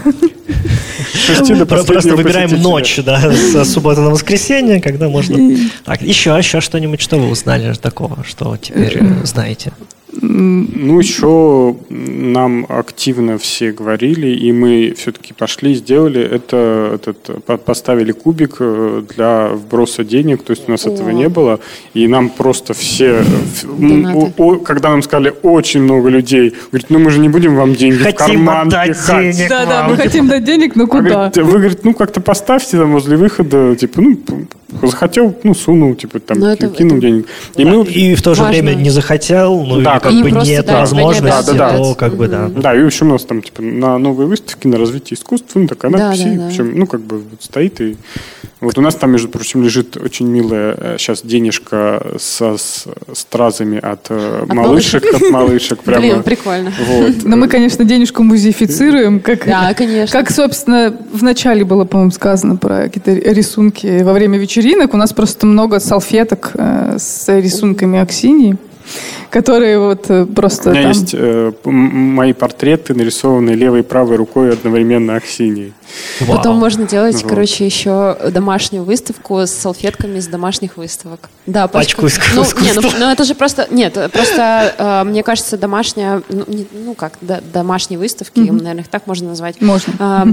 Просто 1.67 2.15
выбираем 2.17 2.51
ночь, 2.63 2.99
да, 3.05 3.21
с 3.33 3.65
субботы 3.73 4.01
на 4.01 4.11
воскресенье, 4.11 4.81
когда 4.81 5.09
можно... 5.09 5.37
Так, 5.85 6.03
еще, 6.03 6.37
еще 6.37 6.61
что-нибудь, 6.61 7.01
что 7.01 7.19
вы 7.19 7.29
узнали 7.29 7.73
такого, 7.75 8.25
что 8.25 8.57
теперь 8.57 8.99
э, 9.01 9.25
знаете? 9.25 9.73
Ну, 10.21 10.99
еще 10.99 11.77
нам 11.89 12.67
активно 12.69 13.39
все 13.39 13.73
говорили, 13.73 14.29
и 14.29 14.53
мы 14.53 14.95
все-таки 14.97 15.33
пошли, 15.35 15.75
сделали 15.75 16.21
это, 16.23 16.93
этот, 16.95 17.45
по- 17.45 17.57
поставили 17.57 18.13
кубик 18.13 18.57
э, 18.61 19.03
для 19.15 19.49
вброса 19.49 20.05
денег, 20.05 20.43
то 20.43 20.53
есть 20.53 20.69
у 20.69 20.71
нас 20.71 20.87
О. 20.87 20.91
этого 20.91 21.11
не 21.11 21.29
было, 21.29 21.61
и 21.95 22.07
нам 22.09 22.31
просто 22.31 22.73
все, 22.75 23.23
в- 23.63 23.81
Донаты. 23.81 24.65
когда 24.65 24.91
нам 24.91 25.03
сказали 25.03 25.35
очень 25.43 25.83
много 25.83 26.09
людей, 26.09 26.55
говорит, 26.71 26.87
ну 26.91 26.99
мы 26.99 27.11
же 27.11 27.21
не 27.21 27.29
будем 27.29 27.57
вам 27.57 27.75
деньги 27.75 27.97
в 27.97 28.03
Хотим 28.03 28.17
карман 28.47 28.69
отдать 28.69 28.89
пихать. 28.97 29.37
денег 29.37 29.49
Да-да, 29.51 29.83
вам. 29.83 29.91
мы 29.91 29.97
хотим 29.97 30.29
дать 30.29 30.45
денег, 30.45 30.77
но 30.77 30.85
А 30.85 30.87
куда? 30.87 31.33
вы, 31.35 31.53
говорит, 31.59 31.85
ну 31.85 31.95
как-то 31.95 32.21
поставьте 32.21 32.77
там 32.79 32.93
возле 32.93 33.17
выхода, 33.17 33.77
типа, 33.77 34.01
ну, 34.01 34.19
захотел, 34.83 35.35
ну, 35.45 35.55
сунул, 35.55 35.95
типа, 35.95 36.19
там, 36.21 36.41
Ну, 36.41 36.47
это- 36.47 36.69
кинул 36.69 36.99
это 36.99 37.07
денег. 37.07 37.27
И 37.57 37.65
мы, 37.65 37.85
И 37.87 38.15
в 38.15 38.23
то 38.23 38.35
же 38.35 38.43
Важно. 38.43 38.63
время 38.63 38.75
не 38.75 38.91
захотел, 38.91 39.63
ну 39.65 39.81
Да, 39.81 39.95
или 39.95 40.01
как 40.01 40.13
и 40.13 40.23
бы 40.23 40.31
просто, 40.31 40.51
нет 40.51 40.67
да, 40.67 40.81
возможности, 40.81 41.47
да, 41.47 41.53
да, 41.53 41.71
да. 41.73 41.77
то 41.77 41.95
как 41.95 42.17
бы 42.17 42.29
да. 42.29 42.49
Да, 42.49 42.75
и 42.75 42.85
еще 42.85 43.05
у 43.05 43.09
нас 43.09 43.25
там 43.25 43.43
типа 43.43 43.63
на 43.63 43.97
новые 43.99 44.27
выставки, 44.27 44.67
на 44.67 44.77
развитие 44.79 45.17
искусства, 45.17 45.61
ну 45.61 45.69
такая 45.69 45.91
Да, 45.93 45.99
надпись, 45.99 46.23
да, 46.25 46.33
и, 46.33 46.37
да. 46.37 46.45
в 46.45 46.47
общем, 46.49 46.79
ну 46.79 46.87
как 46.87 47.01
бы 47.01 47.19
вот 47.19 47.43
стоит 47.43 47.81
и 47.81 47.97
вот 48.61 48.79
у 48.79 48.81
нас 48.81 48.95
там, 48.95 49.11
между 49.13 49.29
прочим, 49.29 49.63
лежит 49.63 49.97
очень 49.99 50.27
милая 50.29 50.97
сейчас 50.99 51.23
денежка 51.23 52.15
со 52.19 52.57
с 52.57 52.87
стразами 53.13 53.79
от, 53.79 54.07
э, 54.09 54.45
От 54.45 54.55
малышек, 54.55 55.05
от 55.15 55.31
малышек, 55.31 55.83
прямо. 55.83 56.01
Блин, 56.01 56.23
прикольно. 56.23 56.73
Вот. 56.87 57.25
Но 57.25 57.37
мы, 57.37 57.49
конечно, 57.49 57.85
денежку 57.85 58.23
музеифицируем, 58.23 59.21
как, 59.21 59.45
Да, 59.45 59.75
конечно. 59.75 60.19
как, 60.19 60.31
собственно, 60.31 60.97
в 61.13 61.23
начале 61.23 61.65
было, 61.65 61.85
по-моему, 61.85 62.13
сказано 62.13 62.57
про 62.57 62.89
какие-то 62.89 63.13
рисунки 63.13 64.03
во 64.03 64.15
время 64.15 64.39
вечеринок. 64.39 64.95
У 64.95 64.97
нас 64.97 65.13
просто 65.13 65.47
много 65.47 65.79
салфеток 65.79 66.53
э, 66.55 66.97
с 66.99 67.29
рисунками 67.29 67.99
Аксинии, 67.99 68.57
которые 69.31 69.79
вот 69.79 70.07
э, 70.11 70.27
просто 70.27 70.71
У 70.71 70.73
меня 70.73 70.83
там... 70.83 70.93
есть 70.93 71.15
э, 71.15 71.53
мои 71.65 72.33
портреты, 72.33 72.95
нарисованные 72.95 73.55
левой 73.57 73.81
и 73.81 73.83
правой 73.83 74.17
рукой 74.17 74.53
одновременно 74.53 75.17
Аксиньей. 75.17 75.73
Вау. 76.21 76.37
Потом 76.37 76.57
можно 76.57 76.87
делать, 76.87 77.23
Вот. 77.23 77.29
короче, 77.29 77.65
еще 77.65 78.17
домашнюю 78.33 78.85
выставку 78.85 79.39
с 79.41 79.51
салфетками 79.51 80.19
с 80.19 80.27
домашних 80.27 80.77
выставок. 80.77 81.31
Да, 81.47 81.69
Пачку 81.69 82.07
иск- 82.07 82.23
Ну, 82.35 82.43
искусства. 82.43 82.65
не, 82.65 82.73
ну, 82.73 82.91
ну, 82.99 83.11
это 83.11 83.25
же 83.25 83.35
просто... 83.35 83.69
Нет, 83.71 83.93
просто, 84.13 84.75
э, 84.77 85.05
мне 85.05 85.23
кажется, 85.23 85.57
домашняя... 85.57 86.23
Ну, 86.29 86.45
не- 86.49 86.67
ну, 86.73 86.95
как, 86.95 87.15
да, 87.21 87.41
домашние 87.53 87.99
выставки, 87.99 88.41
наверное, 88.41 88.83
их 88.83 88.89
так 88.89 89.07
можно 89.07 89.29
назвать. 89.29 89.61
Можно. 89.61 89.93
А, 89.99 90.27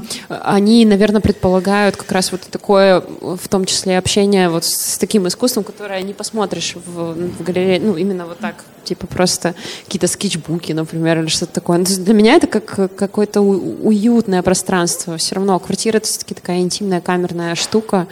Они, 0.43 0.85
наверное, 0.85 1.21
предполагают 1.21 1.95
как 1.97 2.11
раз 2.11 2.31
вот 2.31 2.41
такое, 2.41 3.03
в 3.21 3.47
том 3.47 3.65
числе, 3.65 3.97
общение 3.97 4.49
вот 4.49 4.65
с 4.65 4.97
таким 4.97 5.27
искусством, 5.27 5.63
которое 5.63 6.01
не 6.01 6.13
посмотришь 6.13 6.75
в, 6.85 7.13
в 7.13 7.43
галерее, 7.43 7.79
ну, 7.79 7.95
именно 7.95 8.25
вот 8.25 8.39
так, 8.39 8.55
типа 8.83 9.07
просто 9.07 9.55
какие-то 9.85 10.07
скетчбуки, 10.07 10.71
например, 10.73 11.19
или 11.19 11.27
что-то 11.27 11.53
такое. 11.53 11.79
Ну, 11.79 11.85
для 11.85 12.13
меня 12.13 12.35
это 12.35 12.47
как 12.47 12.95
какое-то 12.95 13.41
уютное 13.41 14.41
пространство. 14.41 15.17
Все 15.17 15.35
равно 15.35 15.59
квартира— 15.59 15.97
это 15.97 16.07
все-таки 16.07 16.33
такая 16.35 16.59
интимная 16.59 17.01
камерная 17.01 17.55
штука. 17.55 18.07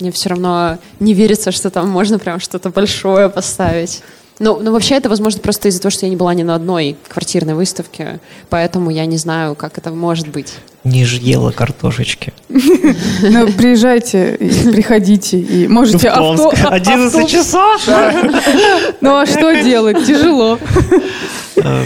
Мне 0.00 0.12
все 0.12 0.28
равно 0.28 0.78
не 1.00 1.14
верится, 1.14 1.50
что 1.50 1.70
там 1.70 1.88
можно 1.88 2.18
прям 2.18 2.38
что-то 2.40 2.70
большое 2.70 3.28
поставить. 3.28 4.02
Ну, 4.38 4.58
ну, 4.62 4.72
вообще 4.72 4.94
это, 4.94 5.08
возможно, 5.08 5.40
просто 5.40 5.68
из-за 5.68 5.80
того, 5.80 5.90
что 5.90 6.06
я 6.06 6.10
не 6.10 6.16
была 6.16 6.32
ни 6.34 6.42
на 6.44 6.54
одной 6.54 6.96
квартирной 7.08 7.54
выставке, 7.54 8.20
поэтому 8.50 8.90
я 8.90 9.04
не 9.06 9.16
знаю, 9.16 9.54
как 9.56 9.78
это 9.78 9.90
может 9.90 10.28
быть. 10.28 10.54
Не 10.84 11.02
ела 11.02 11.50
картошечки. 11.50 12.32
Ну, 12.48 13.52
приезжайте, 13.52 14.36
приходите, 14.72 15.38
и 15.40 15.66
можете... 15.66 16.08
Авто- 16.08 16.50
11 16.50 17.14
автобус- 17.14 17.30
часов 17.30 17.82
Ну, 19.00 19.16
а 19.16 19.26
что 19.26 19.60
делать? 19.62 20.06
Тяжело. 20.06 20.58
э, 21.56 21.84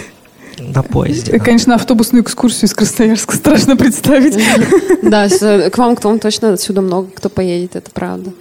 на 0.58 0.82
поезде. 0.82 1.38
Конечно, 1.38 1.74
автобусную 1.74 2.22
экскурсию 2.22 2.68
из 2.68 2.74
Красноярска 2.74 3.34
страшно 3.36 3.76
представить. 3.76 4.36
Да, 5.02 5.28
к 5.28 5.76
вам, 5.78 5.96
к 5.96 6.04
вам 6.04 6.18
точно 6.20 6.52
отсюда 6.52 6.80
много 6.80 7.10
кто 7.10 7.28
поедет, 7.28 7.74
это 7.76 7.90
правда. 7.90 8.32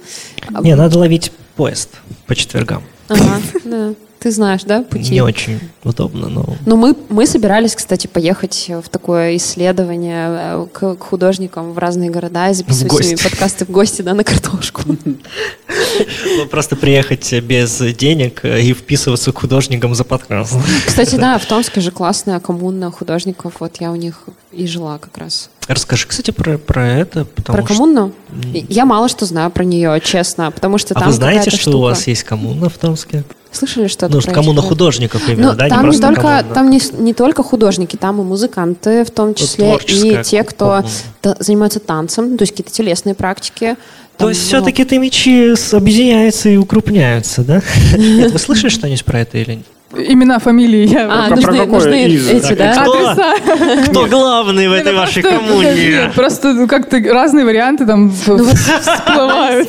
А- 0.54 0.62
Не, 0.62 0.76
надо 0.76 0.98
ловить 0.98 1.32
поезд 1.56 1.88
по 2.26 2.34
четвергам. 2.36 2.82
Ага, 3.08 3.40
да. 3.64 3.94
Ты 4.22 4.30
знаешь, 4.30 4.62
да, 4.62 4.84
пути? 4.84 5.14
Не 5.14 5.20
очень 5.20 5.58
удобно, 5.82 6.28
но... 6.28 6.56
Ну, 6.64 6.76
мы, 6.76 6.94
мы 7.08 7.26
собирались, 7.26 7.74
кстати, 7.74 8.06
поехать 8.06 8.70
в 8.70 8.88
такое 8.88 9.34
исследование 9.34 10.26
э, 10.28 10.66
к, 10.72 10.94
к 10.94 11.02
художникам 11.02 11.72
в 11.72 11.78
разные 11.78 12.08
города 12.08 12.48
и 12.48 12.54
записывать 12.54 13.04
с 13.04 13.08
ними 13.08 13.18
подкасты 13.20 13.64
в 13.64 13.70
гости, 13.70 14.02
да, 14.02 14.14
на 14.14 14.22
картошку. 14.22 14.82
Ну, 15.04 16.46
Просто 16.52 16.76
приехать 16.76 17.32
без 17.42 17.78
денег 17.96 18.44
и 18.44 18.72
вписываться 18.72 19.32
к 19.32 19.38
художникам 19.38 19.92
за 19.96 20.04
подкаст. 20.04 20.54
Кстати, 20.86 21.16
да, 21.16 21.36
в 21.38 21.46
Томске 21.46 21.80
же 21.80 21.90
классная 21.90 22.38
коммуна 22.38 22.92
художников, 22.92 23.54
вот 23.58 23.80
я 23.80 23.90
у 23.90 23.96
них 23.96 24.28
и 24.52 24.68
жила 24.68 24.98
как 24.98 25.18
раз. 25.18 25.50
Расскажи, 25.68 26.06
кстати, 26.08 26.30
про, 26.32 26.58
про 26.58 26.88
это, 26.88 27.24
потому 27.24 27.58
про 27.58 27.64
что... 27.66 27.74
коммуну? 27.74 28.12
Я 28.52 28.84
мало 28.84 29.08
что 29.08 29.26
знаю 29.26 29.50
про 29.50 29.64
нее, 29.64 30.00
честно, 30.04 30.50
потому 30.50 30.78
что 30.78 30.94
А 30.94 30.98
там 31.00 31.08
вы 31.08 31.14
знаете, 31.14 31.50
что 31.50 31.70
у 31.70 31.72
штука. 31.72 31.82
вас 31.84 32.06
есть 32.08 32.24
коммуна 32.24 32.68
в 32.68 32.78
Томске? 32.78 33.24
Слышали 33.52 33.86
что-то 33.86 34.14
Ну, 34.16 34.22
про 34.22 34.32
коммуна 34.32 34.62
художников 34.62 35.28
именно, 35.28 35.52
Ну, 35.52 35.58
да? 35.58 35.68
там 35.68 35.78
не, 35.80 35.84
просто 35.84 36.06
только, 36.06 36.22
коммуна. 36.22 36.54
там 36.54 36.70
не, 36.70 36.80
не 36.98 37.14
только 37.14 37.42
художники, 37.42 37.96
там 37.96 38.20
и 38.20 38.24
музыканты, 38.24 39.04
в 39.04 39.10
том 39.10 39.34
числе, 39.34 39.76
и 39.86 40.22
те, 40.24 40.42
кто 40.42 40.82
та- 41.20 41.36
занимаются 41.38 41.78
танцем, 41.78 42.36
то 42.38 42.42
есть 42.42 42.52
какие-то 42.52 42.72
телесные 42.72 43.14
практики. 43.14 43.76
То 44.16 44.24
Там, 44.24 44.28
есть 44.30 44.40
ну, 44.42 44.46
все-таки 44.48 44.84
ты 44.84 44.98
мечи 44.98 45.54
объединяются 45.74 46.48
и 46.48 46.56
укрупняются, 46.56 47.44
да? 47.44 47.62
Нет, 47.96 48.32
вы 48.32 48.38
слышали 48.38 48.70
что-нибудь 48.70 49.04
про 49.04 49.20
это 49.20 49.38
или 49.38 49.52
нет? 49.56 49.66
Имена, 49.96 50.38
фамилии 50.38 50.86
я... 50.86 51.06
А, 51.06 51.26
про 51.28 51.36
нужны, 51.36 51.58
какое 51.58 51.74
нужны 51.74 52.06
из? 52.06 52.28
эти, 52.28 52.54
да? 52.54 52.82
кто? 52.82 52.92
Адреса. 53.12 53.90
Кто 53.90 54.06
главный 54.06 54.68
в 54.68 54.72
этой 54.72 54.92
ну 54.92 54.98
вашей 54.98 55.22
коммуне? 55.22 56.10
Просто 56.14 56.54
ну, 56.54 56.66
как-то 56.66 56.98
разные 56.98 57.44
варианты 57.44 57.84
там 57.86 58.12
Ну 58.26 58.44
всплывают. 58.44 59.68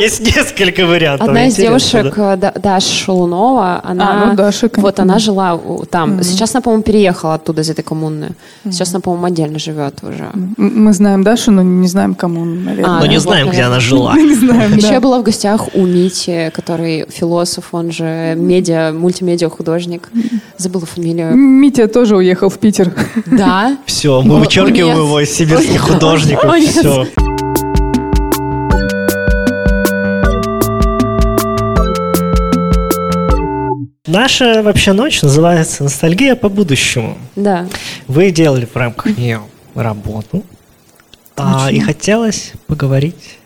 Есть 0.00 0.20
несколько 0.20 0.86
вариантов. 0.86 1.28
одна 1.28 1.46
из 1.46 1.56
девушек, 1.56 2.14
э, 2.16 2.36
Да- 2.36 2.52
Даша 2.56 2.92
Шалунова, 2.92 3.80
она, 3.84 4.32
А, 4.32 4.34
ну, 4.36 4.82
вот 4.82 5.00
она 5.00 5.18
жила 5.18 5.60
там. 5.90 6.22
Сейчас 6.22 6.54
она, 6.54 6.62
по-моему, 6.62 6.82
переехала 6.82 7.34
оттуда, 7.34 7.62
из 7.62 7.70
этой 7.70 7.82
коммуны. 7.82 8.30
Сейчас 8.64 8.90
она, 8.90 9.00
по-моему, 9.00 9.26
отдельно 9.26 9.58
живет 9.58 10.02
уже. 10.02 10.30
Мы 10.56 10.92
знаем 10.92 11.22
Дашу, 11.22 11.52
но 11.52 11.62
не 11.62 11.88
знаем, 11.88 12.14
кому, 12.14 12.44
наверное. 12.44 12.96
А, 12.96 13.00
Но 13.00 13.06
не 13.06 13.18
знаем, 13.18 13.50
где 13.50 13.62
она 13.62 13.80
жила. 13.80 14.14
Еще 14.76 14.92
я 14.92 15.00
была 15.00 15.18
в 15.18 15.22
гостях 15.22 15.74
у 15.74 15.86
Мити, 15.86 16.50
который 16.54 17.06
философ, 17.08 17.68
он 17.72 17.92
же 17.92 18.34
медиа, 18.36 18.92
мультимедиа 18.92 19.35
художник. 19.50 20.10
Забыла 20.56 20.86
фамилию. 20.86 21.34
Митя 21.36 21.88
тоже 21.88 22.16
уехал 22.16 22.48
в 22.48 22.58
Питер. 22.58 22.92
Да. 23.26 23.76
Все, 23.86 24.22
мы 24.22 24.38
вычеркиваем 24.38 24.96
его 24.96 25.20
из 25.20 25.30
сибирских 25.32 25.80
художников. 25.80 26.54
Все. 26.58 27.06
Наша 34.06 34.62
вообще 34.62 34.92
ночь 34.92 35.20
называется 35.22 35.84
«Ностальгия 35.84 36.36
по 36.36 36.48
будущему». 36.48 37.18
Да. 37.34 37.68
Вы 38.06 38.30
делали 38.30 38.64
в 38.64 38.74
рамках 38.76 39.16
нее 39.18 39.42
работу, 39.74 40.44
а, 41.36 41.70
и 41.70 41.80
хотелось 41.80 42.52
поговорить 42.66 43.38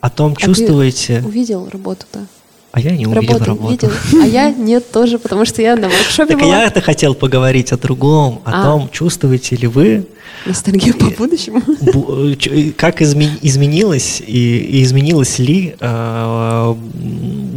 о 0.00 0.08
том, 0.08 0.32
А 0.32 0.36
ты 0.36 0.46
чувствуете... 0.46 1.22
Увидел 1.26 1.68
работу-то? 1.68 2.26
А 2.72 2.78
я 2.80 2.92
не 2.92 3.04
увидел 3.06 3.22
Работал, 3.34 3.46
работу. 3.46 3.70
видел. 3.72 4.22
А 4.22 4.26
я 4.26 4.50
нет 4.52 4.92
тоже, 4.92 5.18
потому 5.18 5.44
что 5.44 5.60
я 5.60 5.74
на 5.74 5.88
воркшопе 5.88 6.34
Так 6.34 6.40
была. 6.40 6.62
я-то 6.62 6.80
хотел 6.80 7.14
поговорить 7.14 7.72
о 7.72 7.76
другом, 7.78 8.42
о 8.44 8.50
А. 8.60 8.62
том, 8.64 8.88
чувствуете 8.92 9.56
ли 9.56 9.66
вы, 9.66 10.06
Ностальгия 10.46 10.92
по 10.94 11.06
будущему. 11.10 11.58
бу- 11.58 12.36
э, 12.48 12.72
как 12.76 13.02
изме- 13.02 13.38
изменилось 13.42 14.22
и, 14.24 14.82
изменилось 14.84 15.40
ли 15.40 15.74
э, 15.80 16.74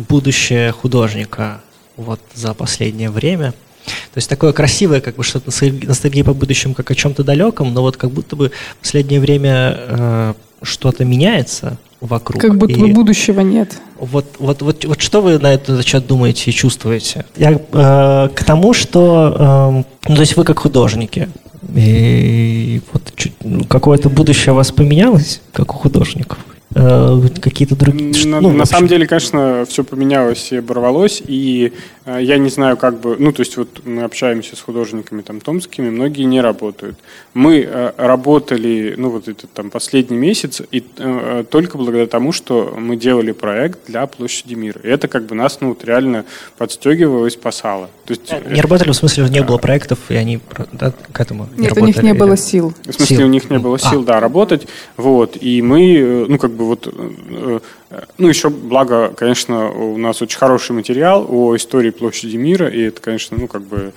будущее 0.09 0.71
художника 0.71 1.61
вот 1.97 2.19
за 2.33 2.53
последнее 2.53 3.09
время. 3.11 3.51
То 3.85 4.17
есть 4.17 4.29
такое 4.29 4.53
красивое, 4.53 5.01
как 5.01 5.15
бы 5.15 5.23
что-то 5.23 5.49
носталь- 5.51 5.85
ностальгия 5.85 6.23
по 6.23 6.33
будущему, 6.33 6.73
как 6.73 6.89
о 6.89 6.95
чем-то 6.95 7.23
далеком, 7.23 7.73
но 7.73 7.81
вот 7.81 7.97
как 7.97 8.11
будто 8.11 8.35
бы 8.35 8.51
в 8.79 8.81
последнее 8.81 9.19
время 9.19 9.75
э, 9.77 10.33
что-то 10.63 11.05
меняется 11.05 11.77
вокруг. 12.03 12.41
Как 12.41 12.57
будто 12.57 12.77
бы 12.79 12.89
И- 12.89 12.93
будущего 12.93 13.41
нет. 13.41 13.79
Вот, 13.99 14.25
вот, 14.39 14.61
вот, 14.61 14.85
вот 14.85 15.01
что 15.01 15.21
вы 15.21 15.39
на 15.39 15.53
этот 15.53 15.85
счет 15.85 16.05
думаете 16.05 16.51
и 16.51 16.53
чувствуете? 16.53 17.25
Я 17.37 17.51
э, 17.53 18.29
к 18.35 18.43
тому, 18.43 18.73
что, 18.73 19.83
э, 20.05 20.09
ну, 20.09 20.15
то 20.15 20.21
есть 20.21 20.35
вы 20.35 20.43
как 20.43 20.59
художники, 20.59 21.29
и 21.73 22.81
вот 22.91 23.13
ну, 23.43 23.63
какое-то 23.63 24.09
будущее 24.09 24.51
у 24.53 24.55
вас 24.55 24.71
поменялось, 24.71 25.41
как 25.53 25.73
у 25.73 25.77
художников? 25.77 26.37
Э, 26.75 27.21
какие-то 27.39 27.75
другие... 27.75 28.27
На, 28.27 28.41
ну, 28.41 28.51
на 28.51 28.65
самом 28.65 28.87
деле, 28.87 29.05
конечно, 29.05 29.65
все 29.67 29.83
поменялось 29.83 30.51
и 30.51 30.57
оборвалось, 30.57 31.21
и 31.25 31.73
э, 32.05 32.19
я 32.21 32.37
не 32.37 32.49
знаю, 32.49 32.77
как 32.77 32.99
бы, 32.99 33.15
ну, 33.19 33.31
то 33.31 33.41
есть 33.41 33.57
вот 33.57 33.81
мы 33.85 34.03
общаемся 34.03 34.55
с 34.55 34.61
художниками 34.61 35.21
там 35.21 35.39
томскими, 35.39 35.89
многие 35.89 36.23
не 36.23 36.41
работают. 36.41 36.97
Мы 37.33 37.67
э, 37.67 37.91
работали, 37.97 38.95
ну, 38.97 39.09
вот 39.09 39.27
этот 39.27 39.51
там 39.51 39.69
последний 39.69 40.17
месяц, 40.17 40.61
и 40.71 40.83
э, 40.97 41.43
только 41.49 41.77
благодаря 41.77 42.07
тому, 42.07 42.31
что 42.31 42.73
мы 42.77 42.97
делали 42.97 43.33
проект 43.33 43.87
для 43.87 44.07
площади 44.07 44.55
мира. 44.55 44.79
И 44.83 44.87
это 44.87 45.07
как 45.07 45.25
бы 45.25 45.35
нас, 45.35 45.59
ну, 45.61 45.69
вот 45.69 45.85
реально 45.85 46.25
подстегивало 46.57 47.27
и 47.27 47.29
спасало. 47.29 47.89
То 48.05 48.13
есть, 48.13 48.33
Не 48.49 48.61
работали, 48.61 48.89
в 48.89 48.95
смысле, 48.95 49.29
не 49.29 49.43
было 49.43 49.57
проектов, 49.57 49.99
и 50.09 50.15
они 50.15 50.39
да, 50.71 50.91
к 51.11 51.19
этому 51.19 51.47
не 51.55 51.63
Нет, 51.63 51.77
у 51.77 51.85
них 51.85 52.01
не 52.01 52.13
было 52.13 52.35
сил. 52.35 52.73
В 52.85 52.93
смысле, 52.93 53.17
Сил. 53.17 53.27
у 53.27 53.29
них 53.29 53.49
не 53.49 53.59
было 53.59 53.77
А. 53.81 53.89
сил, 53.89 54.03
да, 54.03 54.19
работать. 54.19 54.67
Вот. 54.97 55.37
И 55.39 55.61
мы, 55.61 55.95
э, 55.95 56.25
ну, 56.27 56.37
как 56.37 56.51
бы 56.51 56.62
вот, 56.65 56.87
э, 56.87 57.59
э, 57.89 58.01
ну, 58.17 58.27
еще, 58.27 58.49
благо, 58.49 59.13
конечно, 59.15 59.69
у 59.69 59.97
нас 59.97 60.21
очень 60.21 60.37
хороший 60.37 60.71
материал 60.71 61.25
о 61.29 61.55
истории 61.55 61.91
площади 61.91 62.37
мира, 62.37 62.67
и 62.67 62.81
это, 62.81 63.01
конечно, 63.01 63.37
ну, 63.37 63.47
как 63.47 63.63
бы 63.63 63.93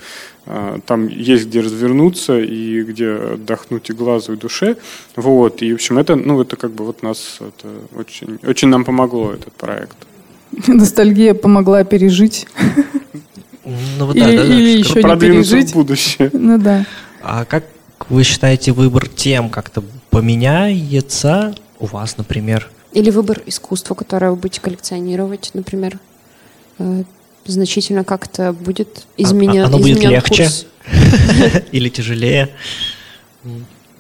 э, 0.46 0.78
там 0.86 1.08
есть 1.08 1.46
где 1.46 1.60
развернуться 1.60 2.38
и 2.38 2.82
где 2.82 3.10
отдохнуть 3.34 3.90
и 3.90 3.92
глазу, 3.92 4.34
и 4.34 4.36
душе. 4.36 4.76
Вот. 5.16 5.62
И, 5.62 5.72
в 5.72 5.76
общем, 5.76 5.98
это, 5.98 6.16
ну, 6.16 6.40
это 6.40 6.56
как 6.56 6.72
бы 6.72 6.84
вот 6.84 7.02
нас, 7.02 7.38
это 7.40 7.68
очень, 7.98 8.38
очень 8.46 8.68
нам 8.68 8.84
помогло, 8.84 9.32
этот 9.32 9.52
проект. 9.54 9.96
Ностальгия 10.66 11.34
помогла 11.34 11.84
пережить. 11.84 12.46
Ну, 13.64 14.06
вот 14.06 14.16
Или- 14.16 14.36
да, 14.36 14.42
да, 14.42 14.48
да. 14.48 14.54
или 14.54 14.78
еще 14.78 15.02
не 15.02 15.18
пережить. 15.18 15.70
в 15.70 15.74
будущее. 15.74 16.30
Ну 16.32 16.58
да. 16.58 16.86
А 17.22 17.44
как 17.44 17.64
вы 18.08 18.22
считаете, 18.22 18.72
выбор 18.72 19.08
тем 19.08 19.50
как-то 19.50 19.82
поменяется 20.10 21.54
у 21.80 21.86
вас, 21.86 22.16
например? 22.16 22.70
Или 22.92 23.10
выбор 23.10 23.42
искусства, 23.46 23.94
которое 23.94 24.30
вы 24.30 24.36
будете 24.36 24.60
коллекционировать, 24.60 25.50
например, 25.54 25.98
э, 26.78 27.02
значительно 27.44 28.04
как-то 28.04 28.52
будет 28.52 29.06
изменен, 29.16 29.62
а- 29.62 29.66
оно 29.66 29.78
будет 29.78 29.98
изменен 29.98 30.10
легче? 30.10 30.44
курс. 30.44 30.66
Или 31.72 31.88
тяжелее? 31.88 32.50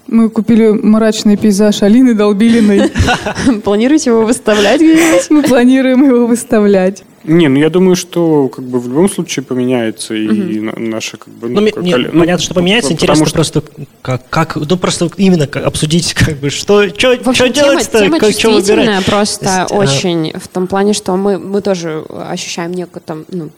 Мы 0.06 0.30
купили 0.30 0.68
мрачный 0.68 1.36
пейзаж 1.36 1.82
Алины 1.82 2.14
Долбилиной. 2.14 2.92
Планируете 3.64 4.10
его 4.10 4.24
выставлять 4.24 4.80
где-нибудь? 4.80 5.30
Мы 5.30 5.42
планируем 5.42 6.06
его 6.06 6.26
выставлять. 6.26 7.02
Не, 7.26 7.48
ну 7.48 7.58
я 7.58 7.70
думаю, 7.70 7.96
что 7.96 8.48
как 8.48 8.64
бы 8.64 8.78
в 8.80 8.88
любом 8.88 9.08
случае 9.10 9.44
поменяется 9.44 10.14
и 10.14 10.60
на- 10.60 10.78
наша 10.78 11.16
как 11.16 11.28
бы 11.34 11.48
Ну, 11.48 11.64
как- 11.70 11.82
не, 11.82 11.92
коле- 11.92 12.10
ну, 12.12 12.20
понятно, 12.20 12.42
что 12.44 12.54
поменяется. 12.54 12.92
Интересно 12.92 13.26
что- 13.26 13.34
просто 13.34 13.62
как, 14.02 14.28
как, 14.30 14.56
ну 14.56 14.76
просто 14.76 15.10
именно 15.16 15.46
как 15.46 15.64
обсудить, 15.66 16.14
как 16.14 16.36
бы 16.38 16.50
что, 16.50 16.88
что, 16.88 17.16
В 17.16 17.28
общем, 17.28 17.52
тема, 17.52 17.54
делать-то, 17.70 17.98
тема 18.00 18.18
как, 18.18 18.30
что 18.32 18.40
чувствительная 18.42 18.86
выбирать. 18.86 19.04
просто 19.06 19.44
То 19.44 19.60
есть, 19.60 19.72
а, 19.72 19.74
очень 19.76 20.32
в 20.38 20.48
том 20.48 20.66
плане, 20.66 20.92
что 20.92 21.16
мы, 21.16 21.38
мы 21.38 21.60
тоже 21.62 22.04
ощущаем 22.10 22.72
некую 22.72 23.02
там, 23.04 23.24
ну, 23.28 23.50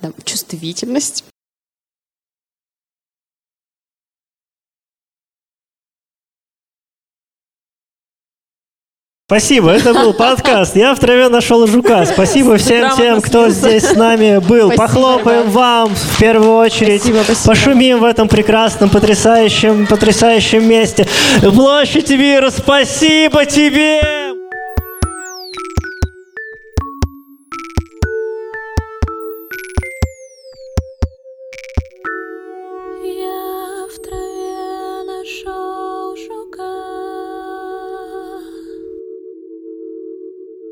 там, 0.00 0.12
чувствительность. 0.24 1.24
Спасибо, 9.26 9.70
это 9.70 9.94
был 9.94 10.12
подкаст. 10.12 10.76
Я 10.76 10.94
в 10.94 10.98
траве 10.98 11.30
нашел 11.30 11.66
жука. 11.66 12.04
Спасибо 12.04 12.58
всем 12.58 12.94
тем, 12.94 13.22
кто 13.22 13.48
здесь 13.48 13.82
с 13.84 13.94
нами 13.94 14.36
был. 14.36 14.66
Спасибо, 14.66 14.86
Похлопаем 14.86 15.44
да. 15.44 15.50
вам 15.50 15.94
в 15.94 16.18
первую 16.20 16.56
очередь. 16.56 17.00
Спасибо, 17.00 17.22
спасибо. 17.24 17.46
Пошумим 17.46 18.00
в 18.00 18.04
этом 18.04 18.28
прекрасном, 18.28 18.90
потрясающем, 18.90 19.86
потрясающем 19.86 20.68
месте. 20.68 21.08
Площадь 21.40 22.10
мира, 22.10 22.50
спасибо 22.50 23.46
тебе! 23.46 24.23